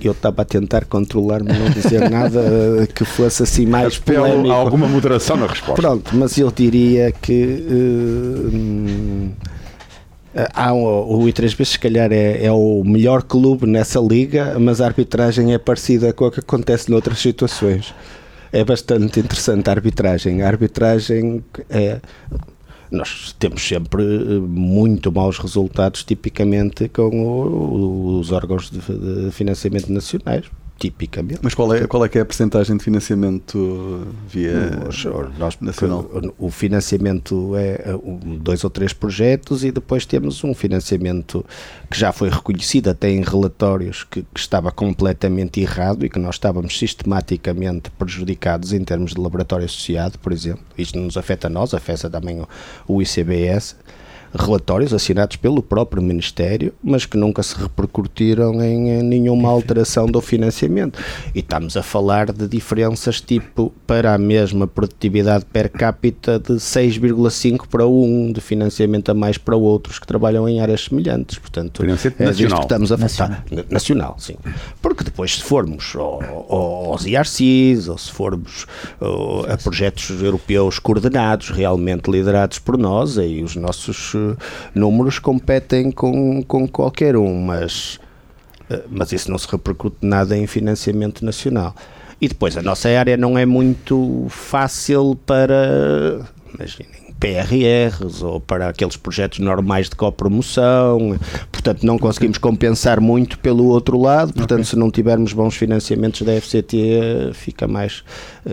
Eu 0.00 0.12
estava 0.12 0.42
a 0.42 0.44
tentar 0.44 0.86
controlar-me, 0.86 1.52
não 1.52 1.68
dizer 1.70 2.08
nada 2.08 2.88
que 2.94 3.04
fosse 3.04 3.42
assim 3.42 3.66
mais 3.66 3.98
polémico. 3.98 4.50
Alguma 4.50 4.88
moderação 4.88 5.36
na 5.36 5.46
resposta. 5.46 5.74
Pronto, 5.74 6.16
mas 6.16 6.38
eu 6.38 6.50
diria 6.50 7.12
que 7.12 7.66
uh, 7.68 9.30
há 10.54 10.72
um, 10.72 10.84
o 10.84 11.24
I3B 11.24 11.64
se 11.64 11.78
calhar 11.78 12.10
é, 12.12 12.44
é, 12.46 12.52
o 12.52 12.82
melhor 12.84 13.22
clube 13.22 13.66
nessa 13.66 14.00
liga, 14.00 14.58
mas 14.58 14.80
a 14.80 14.86
arbitragem 14.86 15.52
é 15.52 15.58
parecida 15.58 16.12
com 16.14 16.26
o 16.26 16.30
que 16.30 16.40
acontece 16.40 16.90
noutras 16.90 17.18
situações 17.18 17.94
é 18.52 18.64
bastante 18.64 19.20
interessante 19.20 19.68
a 19.68 19.72
arbitragem. 19.72 20.42
A 20.42 20.48
arbitragem 20.48 21.44
é. 21.70 22.00
Nós 22.88 23.34
temos 23.36 23.66
sempre 23.66 24.04
eh, 24.04 24.38
muito 24.38 25.10
maus 25.10 25.38
resultados, 25.38 26.04
tipicamente, 26.04 26.88
com 26.88 27.08
o, 27.20 28.20
os 28.20 28.30
órgãos 28.30 28.70
de, 28.70 28.78
de 28.78 29.32
financiamento 29.32 29.92
nacionais 29.92 30.46
Mas 31.42 31.54
qual 31.54 31.74
é, 31.74 31.86
qual 31.86 32.04
é 32.04 32.08
que 32.08 32.18
é 32.18 32.20
a 32.20 32.24
percentagem 32.24 32.76
de 32.76 32.84
financiamento 32.84 34.06
via 34.28 34.52
nós, 35.38 35.58
nacional? 35.60 36.08
O 36.38 36.50
financiamento 36.50 37.56
é, 37.56 37.82
é 37.86 37.98
dois 38.38 38.62
ou 38.62 38.70
três 38.70 38.92
projetos 38.92 39.64
e 39.64 39.70
depois 39.70 40.04
temos 40.04 40.44
um 40.44 40.54
financiamento 40.54 41.44
que 41.90 41.98
já 41.98 42.12
foi 42.12 42.28
reconhecido 42.28 42.88
até 42.88 43.10
em 43.10 43.22
relatórios 43.22 44.04
que, 44.04 44.22
que 44.22 44.40
estava 44.40 44.70
completamente 44.70 45.60
errado 45.60 46.04
e 46.04 46.10
que 46.10 46.18
nós 46.18 46.34
estávamos 46.34 46.78
sistematicamente 46.78 47.90
prejudicados 47.92 48.72
em 48.72 48.84
termos 48.84 49.14
de 49.14 49.20
laboratório 49.20 49.64
associado, 49.64 50.18
por 50.18 50.32
exemplo. 50.32 50.64
Isto 50.76 50.98
não 50.98 51.06
nos 51.06 51.16
afeta 51.16 51.46
a 51.46 51.50
nós, 51.50 51.72
afeta 51.72 52.10
também 52.10 52.40
o, 52.40 52.48
o 52.86 53.00
ICBS 53.00 53.76
relatórios 54.34 54.92
assinados 54.92 55.36
pelo 55.36 55.62
próprio 55.62 56.02
Ministério, 56.02 56.72
mas 56.82 57.06
que 57.06 57.16
nunca 57.16 57.42
se 57.42 57.56
repercutiram 57.56 58.62
em 58.62 59.02
nenhuma 59.02 59.48
alteração 59.48 60.06
do 60.06 60.20
financiamento. 60.20 60.98
E 61.34 61.40
estamos 61.40 61.76
a 61.76 61.82
falar 61.82 62.32
de 62.32 62.46
diferenças 62.48 63.20
tipo 63.20 63.72
para 63.86 64.14
a 64.14 64.18
mesma 64.18 64.66
produtividade 64.66 65.44
per 65.44 65.70
capita 65.70 66.38
de 66.38 66.54
6,5 66.54 67.66
para 67.68 67.86
1 67.86 68.32
de 68.32 68.40
financiamento 68.40 69.10
a 69.10 69.14
mais 69.14 69.38
para 69.38 69.56
outros 69.56 69.98
que 69.98 70.06
trabalham 70.06 70.48
em 70.48 70.60
áreas 70.60 70.84
semelhantes. 70.84 71.38
Portanto, 71.38 71.82
é 71.82 71.86
nacional. 71.86 72.58
que 72.58 72.64
estamos 72.64 72.92
a 72.92 72.96
nacional. 72.96 73.38
nacional, 73.70 74.16
sim. 74.18 74.36
Porque 74.80 75.04
depois 75.04 75.36
se 75.36 75.42
formos 75.42 75.94
aos 75.96 77.06
IRCs 77.06 77.88
ou 77.88 77.98
se 77.98 78.10
formos 78.10 78.66
a 79.48 79.56
projetos 79.56 80.22
europeus 80.22 80.78
coordenados, 80.78 81.50
realmente 81.50 82.10
liderados 82.10 82.58
por 82.58 82.76
nós, 82.76 83.18
aí 83.18 83.42
os 83.42 83.56
nossos 83.56 84.12
números 84.74 85.18
competem 85.18 85.90
com, 85.90 86.42
com 86.42 86.66
qualquer 86.66 87.16
um, 87.16 87.42
mas, 87.42 87.98
eh, 88.70 88.82
mas 88.88 89.12
isso 89.12 89.30
não 89.30 89.38
se 89.38 89.48
repercute 89.50 89.96
nada 90.02 90.36
em 90.36 90.46
financiamento 90.46 91.24
nacional. 91.24 91.74
E 92.20 92.28
depois 92.28 92.56
a 92.56 92.62
nossa 92.62 92.88
área 92.88 93.16
não 93.16 93.36
é 93.36 93.44
muito 93.44 94.26
fácil 94.30 95.18
para. 95.26 96.26
Imaginem, 96.54 97.06
PRRs 97.18 98.22
ou 98.22 98.40
para 98.40 98.68
aqueles 98.68 98.96
projetos 98.96 99.38
normais 99.38 99.88
de 99.88 99.96
copromoção, 99.96 101.18
portanto 101.50 101.82
não 101.84 101.98
conseguimos 101.98 102.36
compensar 102.38 103.00
muito 103.00 103.38
pelo 103.38 103.64
outro 103.64 103.98
lado, 103.98 104.32
portanto 104.34 104.60
okay. 104.60 104.64
se 104.64 104.76
não 104.76 104.90
tivermos 104.90 105.32
bons 105.32 105.56
financiamentos 105.56 106.22
da 106.22 106.38
FCT 106.38 107.30
fica 107.32 107.66
mais 107.66 108.04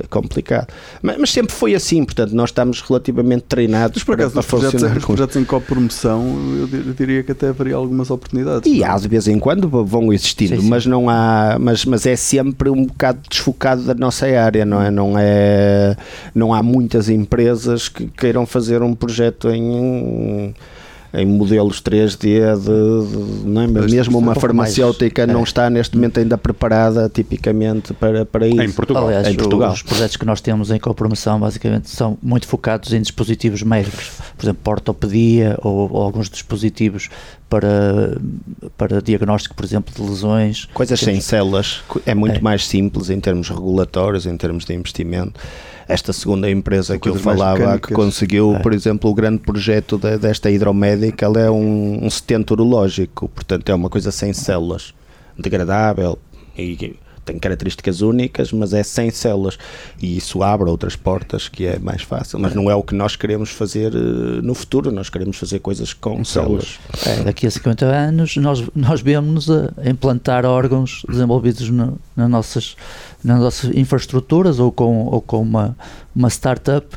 complicado. 0.09 0.67
Mas, 1.01 1.17
mas, 1.17 1.31
sempre 1.31 1.53
foi 1.53 1.75
assim, 1.75 2.03
portanto 2.03 2.31
nós 2.33 2.49
estamos 2.49 2.81
relativamente 2.81 3.43
treinados 3.43 3.97
mas, 3.97 4.03
por 4.03 4.17
para, 4.17 4.29
para 4.29 4.43
projetos, 4.43 4.71
funcionar. 4.73 4.97
Os 4.97 5.05
projetos 5.05 5.35
em 5.35 5.43
copromoção 5.43 6.23
eu 6.71 6.93
diria 6.93 7.23
que 7.23 7.31
até 7.31 7.49
haveria 7.49 7.75
algumas 7.75 8.09
oportunidades. 8.09 8.71
E 8.71 8.79
não? 8.79 8.91
há 8.91 8.97
de 8.97 9.07
vez 9.07 9.27
em 9.27 9.39
quando 9.39 9.67
vão 9.67 10.11
existindo, 10.11 10.55
sim, 10.55 10.61
sim. 10.61 10.69
mas 10.69 10.85
não 10.85 11.09
há, 11.09 11.57
mas, 11.59 11.85
mas 11.85 12.05
é 12.05 12.15
sempre 12.15 12.69
um 12.69 12.85
bocado 12.85 13.19
desfocado 13.29 13.83
da 13.83 13.93
nossa 13.93 14.25
área, 14.25 14.65
não 14.65 14.81
é? 14.81 14.89
Não, 14.89 15.13
é, 15.17 15.95
não 16.33 16.53
há 16.53 16.63
muitas 16.63 17.09
empresas 17.09 17.89
que 17.89 18.07
queiram 18.07 18.45
fazer 18.45 18.81
um 18.81 18.93
projeto 18.93 19.49
em 19.49 20.53
em 21.13 21.27
modelos 21.27 21.79
3D 21.79 22.17
de, 22.17 23.43
de 23.43 23.47
não 23.47 23.61
é? 23.61 23.67
mesmo 23.67 24.17
uma 24.17 24.33
farmacêutica 24.33 25.27
mais, 25.27 25.33
não 25.33 25.41
é. 25.41 25.43
está 25.43 25.69
neste 25.69 25.95
momento 25.95 26.19
ainda 26.19 26.37
preparada 26.39 27.07
tipicamente 27.07 27.93
para, 27.93 28.25
para 28.25 28.47
isso. 28.47 28.61
Em 28.61 28.71
Portugal. 28.71 29.05
Aliás, 29.05 29.27
em 29.27 29.35
Portugal. 29.35 29.71
os 29.71 29.83
projetos 29.83 30.17
que 30.17 30.25
nós 30.25 30.41
temos 30.41 30.71
em 30.71 30.79
copromoção 30.79 31.39
basicamente 31.39 31.87
são 31.89 32.17
muito 32.21 32.47
focados 32.47 32.91
em 32.93 33.01
dispositivos 33.01 33.61
médicos, 33.61 34.11
por 34.35 34.45
exemplo, 34.45 34.71
ortopedia 34.71 35.55
ou, 35.61 35.91
ou 35.91 36.01
alguns 36.01 36.29
dispositivos 36.31 37.09
para, 37.47 38.17
para 38.75 38.99
diagnóstico, 38.99 39.53
por 39.53 39.63
exemplo, 39.63 39.93
de 39.93 40.01
lesões. 40.01 40.67
Coisas 40.73 40.99
temos... 40.99 41.13
sem 41.13 41.21
células, 41.21 41.83
é 42.07 42.15
muito 42.15 42.37
é. 42.37 42.41
mais 42.41 42.65
simples 42.65 43.11
em 43.11 43.19
termos 43.19 43.49
regulatórios, 43.49 44.25
em 44.25 44.35
termos 44.35 44.65
de 44.65 44.73
investimento 44.73 45.39
esta 45.87 46.13
segunda 46.13 46.49
empresa 46.49 46.97
que 46.97 47.09
eu 47.09 47.15
falava, 47.15 47.79
que 47.79 47.93
conseguiu, 47.93 48.55
é. 48.55 48.59
por 48.59 48.73
exemplo, 48.73 49.09
o 49.09 49.13
grande 49.13 49.39
projeto 49.39 49.97
de, 49.97 50.17
desta 50.17 50.49
hidromédica, 50.49 51.25
ela 51.25 51.39
é 51.39 51.49
um, 51.49 52.05
um 52.05 52.09
stent 52.09 52.49
urológico, 52.51 53.29
portanto 53.29 53.69
é 53.69 53.75
uma 53.75 53.89
coisa 53.89 54.11
sem 54.11 54.33
células, 54.33 54.93
degradável 55.37 56.17
e 56.57 56.95
tem 57.25 57.39
características 57.39 58.01
únicas, 58.01 58.51
mas 58.51 58.73
é 58.73 58.83
sem 58.83 59.09
células. 59.09 59.57
E 60.01 60.17
isso 60.17 60.43
abre 60.43 60.69
outras 60.69 60.95
portas 60.95 61.47
que 61.47 61.65
é 61.65 61.79
mais 61.79 62.01
fácil. 62.01 62.39
Mas 62.39 62.53
não 62.53 62.69
é 62.69 62.75
o 62.75 62.83
que 62.83 62.93
nós 62.93 63.15
queremos 63.15 63.49
fazer 63.49 63.93
uh, 63.95 64.41
no 64.41 64.53
futuro, 64.53 64.91
nós 64.91 65.09
queremos 65.09 65.37
fazer 65.37 65.59
coisas 65.59 65.93
com 65.93 66.23
células. 66.23 66.79
É, 67.05 67.23
daqui 67.23 67.47
a 67.47 67.51
50 67.51 67.85
anos 67.85 68.37
nós, 68.37 68.63
nós 68.75 69.01
vemos-nos 69.01 69.49
a 69.49 69.89
implantar 69.89 70.45
órgãos 70.45 71.03
desenvolvidos 71.07 71.69
no, 71.69 71.97
nas, 72.15 72.29
nossas, 72.29 72.75
nas 73.23 73.39
nossas 73.39 73.75
infraestruturas 73.75 74.59
ou 74.59 74.71
com, 74.71 75.05
ou 75.05 75.21
com 75.21 75.41
uma, 75.41 75.75
uma 76.15 76.29
startup 76.29 76.87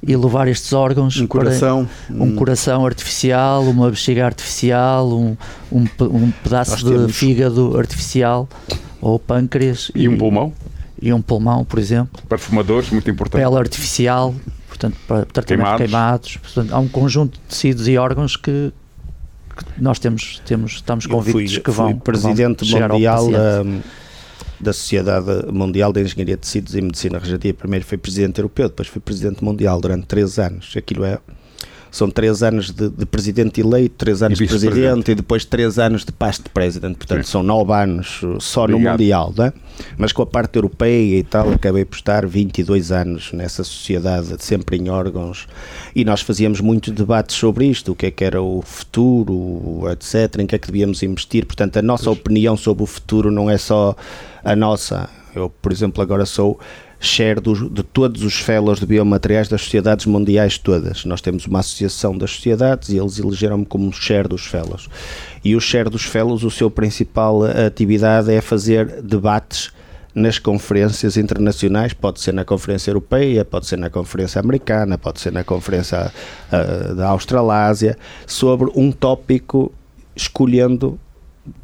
e 0.00 0.16
levar 0.16 0.46
estes 0.46 0.72
órgãos 0.72 1.20
um 1.20 1.26
coração 1.26 1.88
um, 2.08 2.22
um 2.22 2.34
coração 2.36 2.86
artificial 2.86 3.64
uma 3.64 3.90
bexiga 3.90 4.24
artificial 4.24 5.10
um, 5.12 5.36
um, 5.72 5.86
um 6.00 6.30
pedaço 6.42 6.76
de 6.76 6.84
temos... 6.84 7.16
fígado 7.16 7.76
artificial 7.76 8.48
ou 9.00 9.18
pâncreas. 9.18 9.90
E, 9.94 10.02
e, 10.02 10.08
um 10.08 10.16
pulmão? 10.16 10.52
E 11.00 11.12
um 11.12 11.22
pulmão, 11.22 11.64
por 11.64 11.78
exemplo. 11.78 12.20
Perfumadores, 12.28 12.90
muito 12.90 13.08
importante. 13.10 13.42
Pele 13.42 13.56
artificial, 13.56 14.34
portanto, 14.66 14.96
para 15.06 15.24
tratamento 15.24 15.76
queimados. 15.76 15.86
queimados. 15.86 16.36
Portanto, 16.38 16.72
há 16.72 16.78
um 16.78 16.88
conjunto 16.88 17.32
de 17.34 17.40
tecidos 17.40 17.86
e 17.86 17.96
órgãos 17.96 18.36
que, 18.36 18.72
que 19.56 19.82
nós 19.82 19.98
temos, 19.98 20.42
temos, 20.44 20.72
estamos 20.72 21.06
convictos 21.06 21.54
fui, 21.54 21.62
que 21.62 21.70
vão. 21.70 21.90
Fui 21.90 22.00
presidente 22.00 22.64
que 22.64 22.72
vão 22.72 22.88
mundial 22.88 23.26
da, 24.60 24.64
da 24.64 24.72
Sociedade 24.72 25.52
Mundial 25.52 25.92
de 25.92 26.02
Engenharia 26.02 26.36
de 26.36 26.42
Tecidos 26.42 26.74
e 26.74 26.80
Medicina 26.80 27.18
Regenerativa. 27.18 27.58
Primeiro 27.58 27.84
foi 27.84 27.98
presidente 27.98 28.38
europeu, 28.38 28.68
depois 28.68 28.88
foi 28.88 29.00
presidente 29.00 29.42
mundial 29.42 29.80
durante 29.80 30.06
três 30.06 30.38
anos. 30.38 30.74
Aquilo 30.76 31.04
é 31.04 31.18
são 31.90 32.10
três 32.10 32.42
anos 32.42 32.70
de, 32.70 32.88
de 32.88 33.06
presidente 33.06 33.60
eleito, 33.60 33.94
três 33.96 34.22
anos 34.22 34.38
de 34.38 34.46
presidente 34.46 35.10
e 35.10 35.14
depois 35.14 35.44
três 35.44 35.78
anos 35.78 36.04
de 36.04 36.12
past 36.12 36.48
president, 36.50 36.96
portanto 36.96 37.24
Sim. 37.24 37.32
são 37.32 37.42
nove 37.42 37.72
anos 37.72 38.22
uh, 38.22 38.40
só 38.40 38.64
Obrigado. 38.64 38.82
no 38.82 38.90
Mundial, 38.90 39.34
é? 39.38 39.52
mas 39.96 40.12
com 40.12 40.22
a 40.22 40.26
parte 40.26 40.56
europeia 40.56 41.18
e 41.18 41.22
tal, 41.22 41.50
acabei 41.50 41.84
por 41.84 41.96
estar 41.96 42.26
22 42.26 42.92
anos 42.92 43.32
nessa 43.32 43.64
sociedade, 43.64 44.34
sempre 44.38 44.76
em 44.76 44.88
órgãos, 44.88 45.46
e 45.94 46.04
nós 46.04 46.20
fazíamos 46.20 46.60
muitos 46.60 46.92
debates 46.92 47.36
sobre 47.36 47.66
isto, 47.66 47.92
o 47.92 47.94
que 47.94 48.06
é 48.06 48.10
que 48.10 48.24
era 48.24 48.42
o 48.42 48.62
futuro, 48.62 49.82
etc., 49.90 50.40
em 50.40 50.46
que 50.46 50.54
é 50.54 50.58
que 50.58 50.66
devíamos 50.66 51.02
investir, 51.02 51.46
portanto 51.46 51.78
a 51.78 51.82
nossa 51.82 52.04
pois. 52.04 52.18
opinião 52.18 52.56
sobre 52.56 52.82
o 52.82 52.86
futuro 52.86 53.30
não 53.30 53.50
é 53.50 53.58
só 53.58 53.96
a 54.44 54.54
nossa, 54.54 55.08
eu 55.34 55.48
por 55.48 55.72
exemplo 55.72 56.02
agora 56.02 56.26
sou 56.26 56.58
share 57.00 57.40
do, 57.40 57.70
de 57.70 57.82
todos 57.82 58.22
os 58.22 58.34
fellows 58.34 58.80
de 58.80 58.86
biomateriais 58.86 59.48
das 59.48 59.62
sociedades 59.62 60.06
mundiais 60.06 60.58
todas. 60.58 61.04
Nós 61.04 61.20
temos 61.20 61.46
uma 61.46 61.60
associação 61.60 62.16
das 62.16 62.32
sociedades 62.32 62.88
e 62.88 62.98
eles 62.98 63.18
elegeram-me 63.18 63.64
como 63.64 63.92
share 63.92 64.28
dos 64.28 64.46
fellows. 64.46 64.88
E 65.44 65.54
o 65.54 65.60
share 65.60 65.88
dos 65.88 66.04
fellows, 66.04 66.42
o 66.42 66.50
seu 66.50 66.70
principal 66.70 67.44
atividade 67.44 68.32
é 68.32 68.40
fazer 68.40 69.02
debates 69.02 69.70
nas 70.14 70.38
conferências 70.38 71.16
internacionais, 71.16 71.92
pode 71.92 72.20
ser 72.20 72.32
na 72.32 72.44
Conferência 72.44 72.90
Europeia, 72.90 73.44
pode 73.44 73.66
ser 73.66 73.76
na 73.76 73.88
Conferência 73.88 74.40
Americana, 74.40 74.98
pode 74.98 75.20
ser 75.20 75.32
na 75.32 75.44
Conferência 75.44 76.10
uh, 76.50 76.94
da 76.94 77.08
Australásia, 77.08 77.96
sobre 78.26 78.70
um 78.74 78.90
tópico 78.90 79.72
escolhendo 80.16 80.98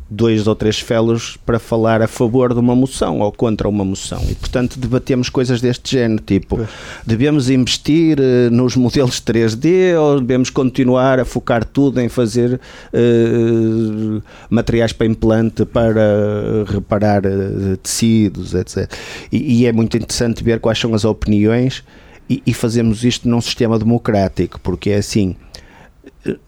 dois 0.09 0.47
ou 0.47 0.55
três 0.55 0.79
fellows 0.79 1.39
para 1.47 1.59
falar 1.59 2.03
a 2.03 2.07
favor 2.07 2.53
de 2.53 2.61
uma 2.61 2.77
moção 2.77 3.21
ou 3.21 3.33
contra 3.33 3.69
uma 3.69 3.85
moção. 3.85 4.23
E 4.29 4.35
portanto 4.35 4.79
debatemos 4.79 5.29
coisas 5.29 5.61
deste 5.61 5.93
género 5.93 6.23
tipo 6.23 6.61
devemos 7.07 7.49
investir 7.49 8.19
uh, 8.21 8.51
nos 8.51 8.77
modelos 8.77 9.21
3D 9.21 9.99
ou 9.99 10.21
devemos 10.21 10.51
continuar 10.51 11.19
a 11.19 11.25
focar 11.25 11.65
tudo 11.65 12.01
em 12.01 12.09
fazer 12.09 12.61
uh, 12.93 14.23
materiais 14.51 14.93
para 14.93 15.07
implante 15.07 15.65
para 15.65 16.65
reparar 16.67 17.23
uh, 17.25 17.77
tecidos 17.79 18.55
etc 18.55 18.93
e, 19.33 19.63
e, 19.63 19.67
é 19.67 19.73
muito 19.73 19.97
interessante 19.97 20.43
ver 20.45 20.61
quais 20.61 20.79
são 20.79 20.95
as 20.95 21.05
opiniões 21.05 21.83
e, 22.29 22.43
e 22.47 22.53
fazemos 22.53 23.05
isto 23.05 23.29
num 23.29 23.41
sistema 23.41 23.79
democrático 23.79 24.61
porque 24.61 24.91
é 24.91 24.97
assim 24.97 25.35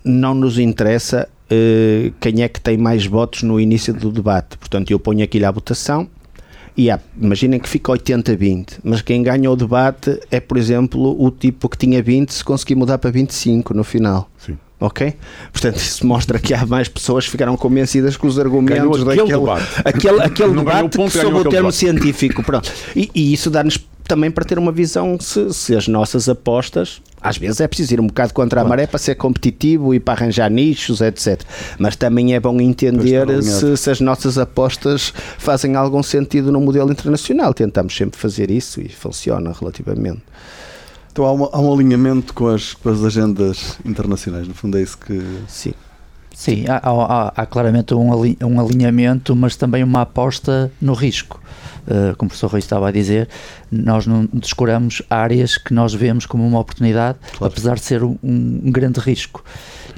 não 0.04 0.34
nos 0.34 0.58
interessa 0.58 1.28
uh, 1.50 2.12
quem 2.20 2.42
é 2.42 2.48
que 2.48 2.60
tem 2.60 2.76
mais 2.76 3.06
votos 3.06 3.42
no 3.42 3.60
início 3.60 3.92
do 3.92 4.10
debate. 4.10 4.56
Portanto, 4.58 4.90
eu 4.90 4.98
ponho 4.98 5.22
aquilo 5.24 5.46
à 5.46 5.50
votação 5.50 6.08
e 6.76 6.90
há, 6.90 7.00
imaginem 7.20 7.58
que 7.58 7.68
fica 7.68 7.90
80-20, 7.92 8.80
mas 8.84 9.00
quem 9.00 9.22
ganha 9.22 9.50
o 9.50 9.56
debate 9.56 10.20
é, 10.30 10.38
por 10.38 10.58
exemplo, 10.58 11.16
o 11.18 11.30
tipo 11.30 11.68
que 11.68 11.78
tinha 11.78 12.02
20 12.02 12.30
se 12.30 12.44
conseguir 12.44 12.74
mudar 12.74 12.98
para 12.98 13.10
25 13.10 13.72
no 13.72 13.82
final. 13.82 14.28
Sim. 14.38 14.58
Ok? 14.78 15.14
Portanto, 15.50 15.76
isso 15.76 16.06
mostra 16.06 16.38
que 16.38 16.52
há 16.52 16.66
mais 16.66 16.86
pessoas 16.86 17.24
que 17.24 17.30
ficaram 17.30 17.56
convencidas 17.56 18.14
com 18.14 18.26
os 18.26 18.38
argumentos 18.38 19.00
aquele 19.00 19.04
daquele 19.04 19.38
debate. 19.38 19.66
Aquele, 19.82 20.22
aquele 20.22 20.52
debate 20.56 21.10
sobre 21.10 21.26
o 21.26 21.42
termo 21.44 21.50
debate. 21.50 21.76
científico. 21.76 22.42
Pronto. 22.42 22.70
E, 22.94 23.10
e 23.14 23.32
isso 23.32 23.48
dá-nos 23.48 23.78
também 24.06 24.30
para 24.30 24.44
ter 24.44 24.58
uma 24.58 24.70
visão 24.70 25.18
se, 25.18 25.52
se, 25.52 25.74
as 25.74 25.88
nossas 25.88 26.28
apostas, 26.28 27.00
às 27.26 27.36
vezes 27.36 27.60
é 27.60 27.66
preciso 27.66 27.94
ir 27.94 28.00
um 28.00 28.06
bocado 28.06 28.32
contra 28.32 28.60
a 28.60 28.64
maré 28.64 28.86
para 28.86 28.98
ser 28.98 29.16
competitivo 29.16 29.92
e 29.92 29.98
para 29.98 30.14
arranjar 30.14 30.48
nichos, 30.48 31.00
etc. 31.00 31.42
Mas 31.78 31.96
também 31.96 32.34
é 32.34 32.40
bom 32.40 32.60
entender 32.60 33.42
se, 33.42 33.76
se, 33.76 33.90
as 33.90 34.00
nossas 34.00 34.38
apostas 34.38 35.12
fazem 35.38 35.74
algum 35.74 36.02
sentido 36.02 36.52
no 36.52 36.60
modelo 36.60 36.92
internacional. 36.92 37.52
Tentamos 37.52 37.96
sempre 37.96 38.18
fazer 38.18 38.50
isso 38.50 38.80
e 38.80 38.88
funciona 38.88 39.52
relativamente. 39.58 40.22
Então 41.10 41.24
há, 41.24 41.32
uma, 41.32 41.50
há 41.52 41.60
um 41.60 41.72
alinhamento 41.72 42.32
com 42.32 42.46
as, 42.46 42.74
com 42.74 42.90
as 42.90 43.02
agendas 43.02 43.78
internacionais, 43.84 44.46
no 44.46 44.54
fundo 44.54 44.78
é 44.78 44.82
isso 44.82 44.96
que. 44.98 45.20
Sim. 45.48 45.74
Sim, 46.32 46.66
há, 46.68 46.80
há, 46.84 47.32
há 47.34 47.46
claramente 47.46 47.94
um, 47.94 48.10
um 48.44 48.60
alinhamento, 48.60 49.34
mas 49.34 49.56
também 49.56 49.82
uma 49.82 50.02
aposta 50.02 50.70
no 50.78 50.92
risco 50.92 51.40
uh, 51.86 52.16
como 52.16 52.26
o 52.26 52.30
professor 52.30 52.50
Rui 52.50 52.58
estava 52.58 52.88
a 52.88 52.92
dizer, 52.92 53.28
nós 53.70 54.06
não 54.06 54.28
descuramos 54.32 55.02
áreas 55.08 55.56
que 55.56 55.72
nós 55.72 55.94
vemos 55.94 56.26
como 56.26 56.46
uma 56.46 56.58
oportunidade, 56.58 57.18
claro. 57.36 57.52
apesar 57.52 57.74
de 57.76 57.82
ser 57.82 58.02
um, 58.02 58.16
um 58.22 58.70
grande 58.70 59.00
risco. 59.00 59.44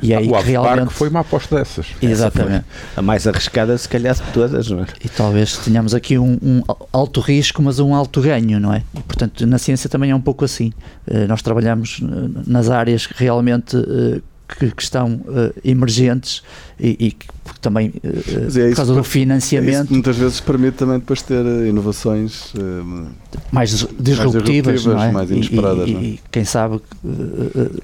E 0.01 0.14
aí, 0.14 0.28
o 0.28 0.41
realmente... 0.41 0.93
foi 0.93 1.09
uma 1.09 1.20
aposta 1.20 1.57
dessas. 1.57 1.86
Exatamente. 2.01 2.64
A 2.97 3.03
mais 3.03 3.26
arriscada, 3.26 3.76
se 3.76 3.89
calhar, 3.89 4.14
de 4.14 4.22
todas, 4.32 4.70
não 4.70 4.82
é? 4.82 4.86
E 5.05 5.09
talvez 5.09 5.57
tenhamos 5.57 5.95
aqui 5.95 6.16
um, 6.16 6.39
um, 6.43 6.62
alto 6.93 7.20
risco, 7.20 7.61
mas 7.62 7.80
um 7.80 7.95
alto 7.95 8.20
ganho, 8.20 8.61
não 8.61 8.72
é? 8.72 8.82
E, 8.95 9.01
portanto, 9.01 9.47
na 9.47 9.59
ciência 9.59 9.91
também 9.91 10.11
é 10.11 10.14
um 10.14 10.20
pouco 10.20 10.45
assim. 10.45 10.72
Uh, 11.07 11.26
nós 11.26 11.43
trabalhamos 11.43 12.01
nas 12.47 12.70
áreas 12.70 13.07
que 13.07 13.14
realmente 13.16 13.76
uh, 13.76 14.22
que, 14.49 14.71
que 14.71 14.83
estão 14.83 15.15
uh, 15.27 15.53
emergentes 15.63 16.43
e, 16.81 16.97
e 16.99 17.13
que 17.13 17.27
também 17.61 17.89
uh, 17.89 18.59
é 18.59 18.69
por 18.71 18.77
causa 18.77 18.95
do 18.95 19.05
financiamento. 19.05 19.91
É 19.91 19.93
muitas 19.93 20.17
vezes 20.17 20.41
permite 20.41 20.77
também 20.77 20.99
depois 20.99 21.21
ter 21.23 21.45
inovações 21.67 22.55
uh, 22.55 23.09
mais 23.53 23.87
disruptivas, 23.99 24.87
mais, 24.87 25.11
é? 25.11 25.13
mais 25.13 25.31
inesperadas. 25.31 25.89
E, 25.89 25.93
e, 25.93 25.97
e, 25.97 26.21
quem 26.31 26.45
sabe. 26.45 26.81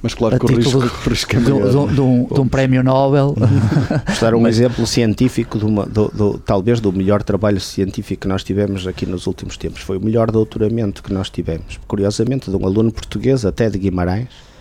Mas 0.03 0.15
claro 0.15 0.39
que 0.39 0.47
o 0.47 0.57
risco, 0.57 0.81
de, 0.81 1.09
risco 1.09 1.37
é 1.37 1.39
de, 1.39 1.45
de, 1.45 1.95
de, 1.95 2.01
um, 2.01 2.25
de 2.25 2.41
um 2.41 2.49
prémio 2.49 2.83
Nobel. 2.83 3.35
dar 4.21 4.35
um 4.35 4.41
Mas, 4.41 4.57
exemplo 4.57 4.87
científico, 4.87 5.59
de 5.59 5.67
uma, 5.67 5.85
do, 5.85 6.09
do, 6.09 6.39
talvez 6.39 6.81
do 6.81 6.93
melhor 6.93 7.23
trabalho 7.23 7.61
científico 7.61 8.23
que 8.23 8.29
nós 8.29 8.43
tivemos 8.43 8.87
aqui 8.87 9.05
nos 9.05 9.27
últimos 9.27 9.57
tempos. 9.57 9.83
Foi 9.83 9.99
o 9.99 10.01
melhor 10.01 10.31
doutoramento 10.31 11.03
que 11.03 11.13
nós 11.13 11.29
tivemos. 11.29 11.79
Curiosamente, 11.87 12.51
de 12.51 12.57
um 12.57 12.65
aluno 12.65 12.91
português 12.91 13.45
até 13.45 13.69
de 13.69 13.79
Guimarães 13.79 14.54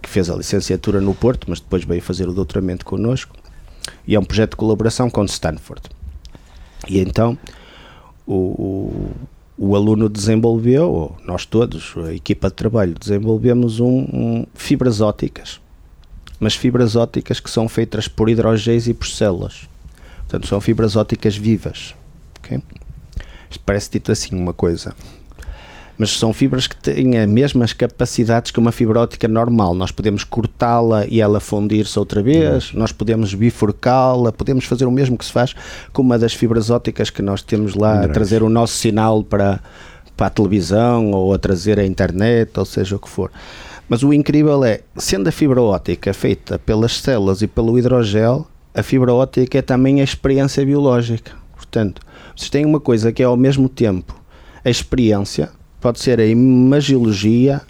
que 0.00 0.08
fez 0.08 0.30
a 0.30 0.36
licenciatura 0.36 1.00
no 1.00 1.14
Porto, 1.14 1.46
mas 1.48 1.60
depois 1.60 1.84
veio 1.84 2.02
fazer 2.02 2.28
o 2.28 2.32
doutoramento 2.32 2.84
connosco, 2.84 3.36
e 4.06 4.14
é 4.14 4.20
um 4.20 4.24
projeto 4.24 4.50
de 4.50 4.56
colaboração 4.56 5.10
com 5.10 5.24
Stanford. 5.24 5.82
E 6.88 6.98
então 6.98 7.38
o, 8.26 8.34
o, 8.34 9.10
o 9.58 9.76
aluno 9.76 10.08
desenvolveu, 10.08 11.16
nós 11.24 11.44
todos, 11.44 11.94
a 11.96 12.14
equipa 12.14 12.48
de 12.48 12.54
trabalho, 12.54 12.94
desenvolvemos 12.98 13.80
um, 13.80 13.86
um, 14.12 14.46
fibras 14.54 15.00
ópticas, 15.00 15.60
mas 16.38 16.54
fibras 16.54 16.96
ópticas 16.96 17.40
que 17.40 17.50
são 17.50 17.68
feitas 17.68 18.08
por 18.08 18.28
hidrogéis 18.28 18.88
e 18.88 18.94
por 18.94 19.06
células. 19.06 19.68
Portanto, 20.20 20.46
são 20.46 20.60
fibras 20.60 20.96
ópticas 20.96 21.36
vivas. 21.36 21.94
Okay? 22.38 22.62
Isto 23.50 23.62
parece 23.66 23.90
dito 23.90 24.12
assim 24.12 24.34
uma 24.36 24.52
coisa 24.52 24.94
mas 26.00 26.16
são 26.16 26.32
fibras 26.32 26.66
que 26.66 26.74
têm 26.74 27.18
as 27.18 27.28
mesmas 27.28 27.74
capacidades 27.74 28.50
que 28.50 28.58
uma 28.58 28.72
fibra 28.72 29.00
óptica 29.00 29.28
normal. 29.28 29.74
Nós 29.74 29.92
podemos 29.92 30.24
cortá-la 30.24 31.04
e 31.06 31.20
ela 31.20 31.40
fundir-se 31.40 31.98
outra 31.98 32.22
vez, 32.22 32.72
uhum. 32.72 32.78
nós 32.78 32.90
podemos 32.90 33.34
bifurcá-la, 33.34 34.32
podemos 34.32 34.64
fazer 34.64 34.86
o 34.86 34.90
mesmo 34.90 35.18
que 35.18 35.26
se 35.26 35.30
faz 35.30 35.54
com 35.92 36.00
uma 36.00 36.18
das 36.18 36.32
fibras 36.32 36.70
ópticas 36.70 37.10
que 37.10 37.20
nós 37.20 37.42
temos 37.42 37.74
lá, 37.74 38.04
a 38.04 38.08
trazer 38.08 38.42
o 38.42 38.48
nosso 38.48 38.72
sinal 38.78 39.22
para, 39.22 39.60
para 40.16 40.28
a 40.28 40.30
televisão 40.30 41.10
ou 41.10 41.34
a 41.34 41.38
trazer 41.38 41.78
a 41.78 41.84
internet, 41.84 42.50
ou 42.58 42.64
seja 42.64 42.96
o 42.96 42.98
que 42.98 43.08
for. 43.08 43.30
Mas 43.86 44.02
o 44.02 44.10
incrível 44.10 44.64
é, 44.64 44.80
sendo 44.96 45.28
a 45.28 45.32
fibra 45.32 45.60
óptica 45.60 46.14
feita 46.14 46.58
pelas 46.58 46.96
células 46.96 47.42
e 47.42 47.46
pelo 47.46 47.78
hidrogel, 47.78 48.46
a 48.74 48.82
fibra 48.82 49.12
óptica 49.12 49.58
é 49.58 49.62
também 49.62 50.00
a 50.00 50.04
experiência 50.04 50.64
biológica. 50.64 51.32
Portanto, 51.54 52.00
vocês 52.34 52.48
têm 52.48 52.64
uma 52.64 52.80
coisa 52.80 53.12
que 53.12 53.22
é 53.22 53.26
ao 53.26 53.36
mesmo 53.36 53.68
tempo 53.68 54.18
a 54.64 54.70
experiência, 54.70 55.50
pode 55.80 56.00
ser 56.00 56.20
a 56.20 56.26
imagiologia 56.26 57.60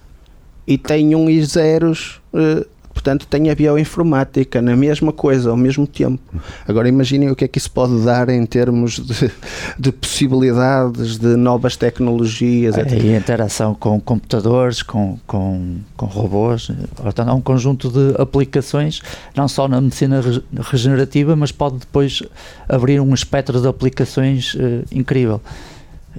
e 0.67 0.77
tem 0.77 1.15
um 1.15 1.29
e 1.29 1.43
zeros, 1.45 2.21
uh, 2.33 2.67
portanto 2.93 3.27
tem 3.27 3.51
a 3.51 3.55
bioinformática 3.55 4.61
na 4.61 4.77
mesma 4.77 5.13
coisa, 5.13 5.51
ao 5.51 5.57
mesmo 5.57 5.87
tempo. 5.87 6.21
Agora 6.67 6.89
imaginem 6.89 7.31
o 7.31 7.37
que 7.37 7.45
é 7.45 7.49
que 7.49 7.59
isso 7.59 7.71
pode 7.71 8.05
dar 8.05 8.29
em 8.29 8.45
termos 8.45 8.99
de, 8.99 9.31
de 9.79 9.93
possibilidades, 9.93 11.19
de 11.19 11.35
novas 11.37 11.77
tecnologias. 11.77 12.77
É, 12.77 12.99
e 12.99 13.15
a 13.15 13.19
interação 13.19 13.75
com 13.75 14.01
computadores, 14.01 14.83
com, 14.83 15.19
com, 15.27 15.79
com 15.97 16.07
robôs, 16.07 16.71
portanto 16.95 17.29
há 17.29 17.35
um 17.35 17.41
conjunto 17.41 17.91
de 17.91 18.21
aplicações, 18.21 19.01
não 19.35 19.49
só 19.49 19.67
na 19.67 19.81
medicina 19.81 20.21
regenerativa, 20.61 21.35
mas 21.35 21.51
pode 21.51 21.79
depois 21.79 22.23
abrir 22.69 23.01
um 23.01 23.15
espectro 23.15 23.61
de 23.61 23.67
aplicações 23.67 24.55
uh, 24.55 24.85
incrível. 24.93 25.41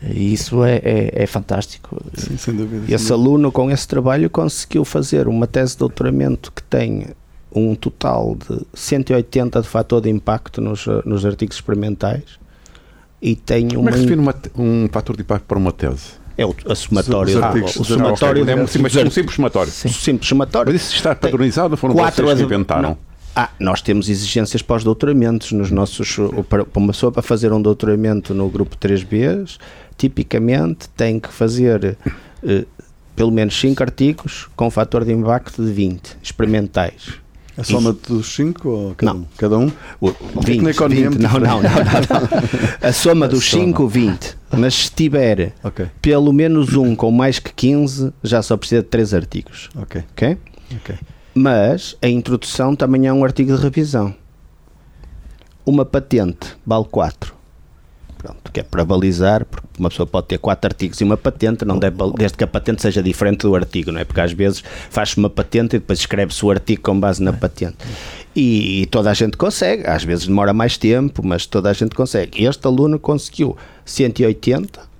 E 0.02 0.34
isso 0.34 0.64
é, 0.64 0.78
é, 0.78 1.24
é 1.24 1.28
fantástico. 1.28 1.98
Sim, 2.14 2.38
sem 2.38 2.56
dúvida. 2.56 2.94
Esse 2.94 3.12
aluno, 3.12 3.52
com 3.52 3.70
esse 3.70 3.88
trabalho, 3.88 4.30
conseguiu 4.30 4.86
fazer 4.86 5.28
uma 5.28 5.46
tese 5.46 5.74
de 5.74 5.80
doutoramento 5.80 6.52
que 6.52 6.64
tem 6.64 7.08
um 7.54 7.76
total 7.76 8.36
de 8.36 8.62
180 8.74 9.62
de 9.62 9.68
fator 9.68 10.02
de 10.02 10.10
impacto 10.10 10.62
nos, 10.62 10.86
nos 11.06 11.26
artigos 11.26 11.58
experimentais 11.58 12.40
e 13.22 13.36
tem 13.36 13.68
Como 13.68 13.90
é 13.90 13.92
que 13.92 13.98
se 14.00 14.04
define 14.06 14.22
uma, 14.22 14.36
um 14.58 14.90
fator 14.90 15.16
de 15.16 15.22
impacto 15.22 15.46
para 15.46 15.58
uma 15.58 15.72
tese? 15.72 16.22
É 16.38 16.46
o, 16.46 16.56
a 16.68 16.74
somatório. 16.74 17.44
Ah, 17.44 17.54
o, 17.54 17.84
somatório 17.84 18.50
é 18.50 18.56
um, 18.56 18.66
simples, 18.66 18.96
um 18.96 19.12
simples 19.12 19.36
somatório. 19.36 19.72
Sim. 19.72 19.90
Simples 19.90 20.30
somatório. 20.30 20.72
Mas 20.72 20.82
isso 20.82 20.96
está 20.96 21.14
padronizado 21.14 21.74
ou 21.74 21.78
foram 21.78 21.94
quatro 21.94 22.26
vocês 22.26 22.40
que 22.40 22.46
inventaram? 22.46 22.82
Não. 22.90 23.11
Ah, 23.36 23.50
nós 23.60 23.82
temos 23.82 24.10
exigências 24.10 24.62
para 24.62 24.78
os 24.78 24.84
doutoramentos 24.84 25.52
nos 25.52 25.72
nossos 25.72 26.18
para 26.50 26.66
uma 26.76 26.92
pessoa 26.92 27.12
para 27.12 27.22
fazer 27.22 27.54
um 27.54 27.62
doutoramento 27.62 28.34
no 28.34 28.50
grupo 28.50 28.76
3B, 28.76 29.58
tipicamente 29.98 30.90
tem 30.90 31.20
que 31.20 31.30
fazer 31.30 31.98
eh, 32.44 32.66
pelo 33.16 33.32
menos 33.32 33.58
5 33.60 33.82
artigos 33.82 34.50
com 34.56 34.70
fator 34.70 35.06
de 35.06 35.14
impacto 35.14 35.64
de 35.64 35.72
20 35.72 36.18
experimentais. 36.22 37.22
A 37.58 37.64
soma 37.64 37.94
dos 37.94 38.34
5 38.34 38.70
ou 38.70 38.96
cada 38.96 39.14
não. 39.14 39.22
um? 39.22 39.26
Cada 39.38 39.58
um? 39.58 39.72
O, 40.00 40.10
20, 40.42 40.62
20, 40.62 40.88
20 40.88 41.16
não, 41.20 41.32
não, 41.34 41.40
não, 41.40 41.62
não, 41.62 41.70
A 42.82 42.94
soma 42.94 43.28
dos 43.30 43.50
5, 43.50 43.88
20. 43.88 44.38
Mas 44.58 44.74
se 44.74 44.92
tiver 44.92 45.54
okay. 45.64 45.88
pelo 46.02 46.32
menos 46.34 46.76
um 46.76 46.96
com 46.96 47.12
mais 47.12 47.40
que 47.40 47.54
15, 47.54 48.14
já 48.24 48.42
só 48.42 48.58
precisa 48.58 48.82
de 48.82 48.88
3 48.88 49.14
artigos. 49.14 49.70
Ok. 49.76 50.04
Ok? 50.12 50.38
Ok. 50.78 50.96
Mas 51.34 51.96
a 52.02 52.08
introdução 52.08 52.76
também 52.76 53.08
é 53.08 53.14
um 53.14 53.24
artigo 53.24 53.56
de 53.56 53.62
revisão. 53.62 54.14
Uma 55.66 55.86
patente 55.86 56.58
vale 56.66 56.86
4. 56.86 57.42
Pronto, 58.18 58.52
que 58.52 58.60
é 58.60 58.64
para 58.64 58.86
balizar, 58.86 59.46
porque 59.46 59.68
uma 59.80 59.90
pessoa 59.90 60.06
pode 60.06 60.28
ter 60.28 60.38
quatro 60.38 60.68
artigos 60.70 61.02
e 61.02 61.04
uma 61.04 61.18
patente, 61.18 61.66
não 61.66 61.80
deve, 61.80 61.98
desde 62.18 62.38
que 62.38 62.44
a 62.44 62.48
patente 62.48 62.82
seja 62.82 63.02
diferente 63.02 63.42
do 63.42 63.56
artigo, 63.56 63.92
não 63.92 64.00
é? 64.00 64.04
Porque 64.04 64.22
às 64.22 64.32
vezes 64.32 64.64
faz-se 64.92 65.18
uma 65.18 65.30
patente 65.30 65.76
e 65.76 65.80
depois 65.80 65.98
escreve-se 65.98 66.46
o 66.46 66.52
artigo 66.52 66.84
com 66.84 67.00
base 67.00 67.24
na 67.24 67.34
patente. 67.34 67.78
E, 68.36 68.82
e, 68.82 68.86
toda 68.86 69.10
a 69.10 69.14
gente 69.14 69.38
consegue, 69.38 69.88
às 69.88 70.04
vezes 70.04 70.28
demora 70.28 70.54
mais 70.54 70.78
tempo, 70.78 71.26
mas 71.26 71.48
toda 71.48 71.70
a 71.70 71.74
gente 71.74 71.96
consegue. 71.96 72.44
Este 72.46 72.68
aluno 72.68 73.00
conseguiu 73.00 73.58
180 73.86 74.91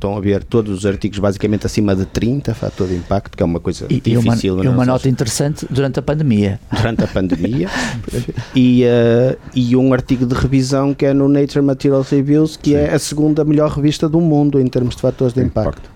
estão 0.00 0.16
a 0.16 0.20
ver 0.20 0.42
todos 0.42 0.78
os 0.78 0.86
artigos 0.86 1.18
basicamente 1.18 1.66
acima 1.66 1.94
de 1.94 2.06
30 2.06 2.54
fator 2.54 2.88
de 2.88 2.94
impacto, 2.94 3.36
que 3.36 3.42
é 3.42 3.46
uma 3.46 3.60
coisa 3.60 3.86
e, 3.90 4.00
difícil. 4.00 4.54
E 4.54 4.60
uma, 4.60 4.64
e 4.64 4.68
uma 4.68 4.86
nota 4.86 5.08
interessante 5.08 5.66
durante 5.68 5.98
a 5.98 6.02
pandemia. 6.02 6.58
Durante 6.74 7.04
a 7.04 7.06
pandemia. 7.06 7.68
e, 8.56 8.84
uh, 8.84 9.38
e 9.54 9.76
um 9.76 9.92
artigo 9.92 10.24
de 10.24 10.34
revisão 10.34 10.94
que 10.94 11.04
é 11.04 11.12
no 11.12 11.28
Nature 11.28 11.62
Materials 11.62 12.08
Reviews, 12.08 12.56
que 12.56 12.74
é 12.74 12.86
Sim. 12.86 12.92
é 12.92 12.94
a 12.94 12.98
segunda 12.98 13.44
melhor 13.44 13.70
revista 13.70 14.08
do 14.08 14.20
mundo 14.20 14.58
em 14.58 14.66
termos 14.66 14.96
de 14.96 15.02
fatores 15.02 15.34
de 15.34 15.42
impacto. 15.42 15.90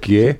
Que 0.00 0.20
é? 0.20 0.36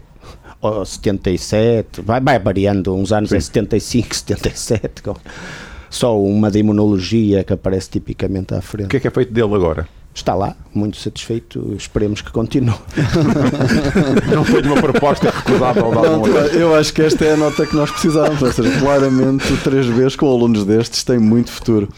Ou 0.61 0.85
77, 0.85 2.03
vai, 2.03 2.21
vai 2.21 2.39
variando, 2.39 2.95
uns 2.95 3.13
anos 3.13 3.31
Sim. 3.31 3.37
é 3.37 3.41
75, 3.41 4.15
77. 4.15 5.03
Só 5.89 6.21
uma 6.21 6.51
de 6.51 6.59
imunologia 6.59 7.43
que 7.43 7.55
aparece 7.55 7.89
tipicamente 7.89 8.55
à 8.55 8.61
frente. 8.61 8.87
O 8.87 8.89
que 8.89 8.99
é 8.99 9.01
que 9.01 9.09
é 9.09 9.11
feito 9.11 9.33
dele 9.33 9.55
agora? 9.55 9.89
Está 10.19 10.35
lá, 10.35 10.55
muito 10.75 10.97
satisfeito, 10.97 11.75
esperemos 11.77 12.21
que 12.21 12.31
continue. 12.31 12.75
não 14.33 14.45
foi 14.45 14.63
uma 14.63 14.81
proposta 14.81 15.31
recusada 15.31 15.81
ao 15.81 15.93
não, 15.93 16.27
Eu 16.27 16.75
acho 16.75 16.93
que 16.93 17.03
esta 17.03 17.25
é 17.25 17.35
a 17.35 17.37
nota 17.37 17.67
que 17.67 17.75
nós 17.75 17.91
precisávamos, 17.91 18.43
ou 18.43 18.53
seja, 18.53 18.79
claramente 18.79 19.57
três 19.63 19.87
vezes 19.87 20.17
com 20.17 20.27
alunos 20.27 20.65
destes 20.65 21.05
tem 21.05 21.19
muito 21.19 21.51
futuro. 21.51 21.89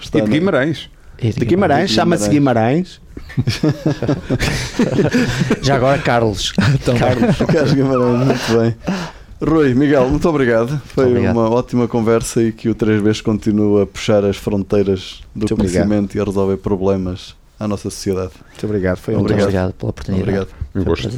Está 0.00 0.18
e 0.18 0.22
de 0.22 0.30
Guimarães. 0.30 0.90
E 1.20 1.32
de 1.32 1.44
Guimarães, 1.44 1.90
chama-se 1.90 2.28
Guimarães. 2.28 3.00
Já 5.62 5.76
agora 5.76 5.98
Carlos. 5.98 6.52
Então, 6.74 6.96
Carlos. 6.96 7.36
Carlos 7.36 7.72
Guimarães, 7.72 8.26
muito 8.26 8.58
bem. 8.58 8.74
Rui, 9.40 9.74
Miguel, 9.74 10.08
muito 10.08 10.28
obrigado. 10.28 10.80
Foi 10.86 11.06
obrigado. 11.06 11.34
uma 11.34 11.50
ótima 11.50 11.88
conversa 11.88 12.42
e 12.42 12.52
que 12.52 12.68
o 12.68 12.74
3 12.74 13.02
vezes 13.02 13.20
continua 13.20 13.82
a 13.82 13.86
puxar 13.86 14.24
as 14.24 14.36
fronteiras 14.36 15.20
do 15.34 15.40
muito 15.40 15.56
conhecimento 15.56 15.88
obrigado. 15.88 16.16
e 16.16 16.20
a 16.20 16.24
resolver 16.24 16.56
problemas 16.58 17.34
à 17.62 17.68
nossa 17.68 17.90
sociedade. 17.90 18.32
Muito 18.48 18.66
obrigado, 18.66 18.96
foi 18.98 19.14
um 19.14 19.18
Muito 19.18 19.30
obrigado. 19.30 19.48
obrigado 19.48 19.72
pela 19.74 19.90
oportunidade. 19.90 20.28
Obrigado. 20.30 20.54
Um 20.74 20.84
gosto. 20.84 21.08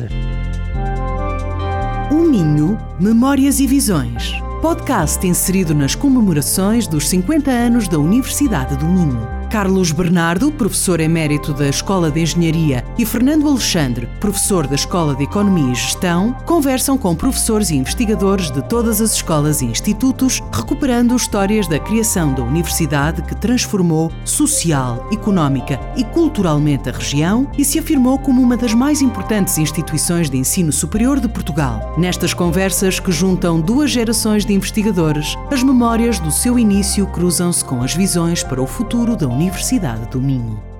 Um 2.12 2.28
Minho, 2.28 2.78
Memórias 3.00 3.60
e 3.60 3.66
Visões. 3.66 4.32
Podcast 4.60 5.26
inserido 5.26 5.74
nas 5.74 5.94
comemorações 5.94 6.86
dos 6.86 7.08
50 7.08 7.50
anos 7.50 7.88
da 7.88 7.98
Universidade 7.98 8.76
do 8.76 8.86
Minho. 8.86 9.43
Carlos 9.54 9.92
Bernardo, 9.92 10.50
professor 10.50 10.98
emérito 10.98 11.54
da 11.54 11.68
Escola 11.68 12.10
de 12.10 12.20
Engenharia, 12.20 12.84
e 12.98 13.06
Fernando 13.06 13.48
Alexandre, 13.48 14.08
professor 14.18 14.66
da 14.66 14.74
Escola 14.74 15.14
de 15.14 15.22
Economia 15.22 15.70
e 15.70 15.76
Gestão, 15.76 16.32
conversam 16.44 16.98
com 16.98 17.14
professores 17.14 17.70
e 17.70 17.76
investigadores 17.76 18.50
de 18.50 18.60
todas 18.62 19.00
as 19.00 19.12
escolas 19.12 19.62
e 19.62 19.66
institutos, 19.66 20.42
recuperando 20.52 21.14
histórias 21.14 21.68
da 21.68 21.78
criação 21.78 22.34
da 22.34 22.42
universidade 22.42 23.22
que 23.22 23.36
transformou 23.36 24.10
social, 24.24 25.08
económica 25.12 25.78
e 25.96 26.02
culturalmente 26.02 26.88
a 26.88 26.92
região 26.92 27.48
e 27.56 27.64
se 27.64 27.78
afirmou 27.78 28.18
como 28.18 28.42
uma 28.42 28.56
das 28.56 28.74
mais 28.74 29.00
importantes 29.00 29.56
instituições 29.56 30.28
de 30.28 30.36
ensino 30.36 30.72
superior 30.72 31.20
de 31.20 31.28
Portugal. 31.28 31.94
Nestas 31.96 32.34
conversas 32.34 32.98
que 32.98 33.12
juntam 33.12 33.60
duas 33.60 33.92
gerações 33.92 34.44
de 34.44 34.52
investigadores, 34.52 35.36
as 35.48 35.62
memórias 35.62 36.18
do 36.18 36.32
seu 36.32 36.58
início 36.58 37.06
cruzam-se 37.06 37.64
com 37.64 37.84
as 37.84 37.94
visões 37.94 38.42
para 38.42 38.60
o 38.60 38.66
futuro 38.66 39.14
da 39.14 39.28
Universidade 39.44 40.06
do 40.06 40.22
Minho. 40.22 40.73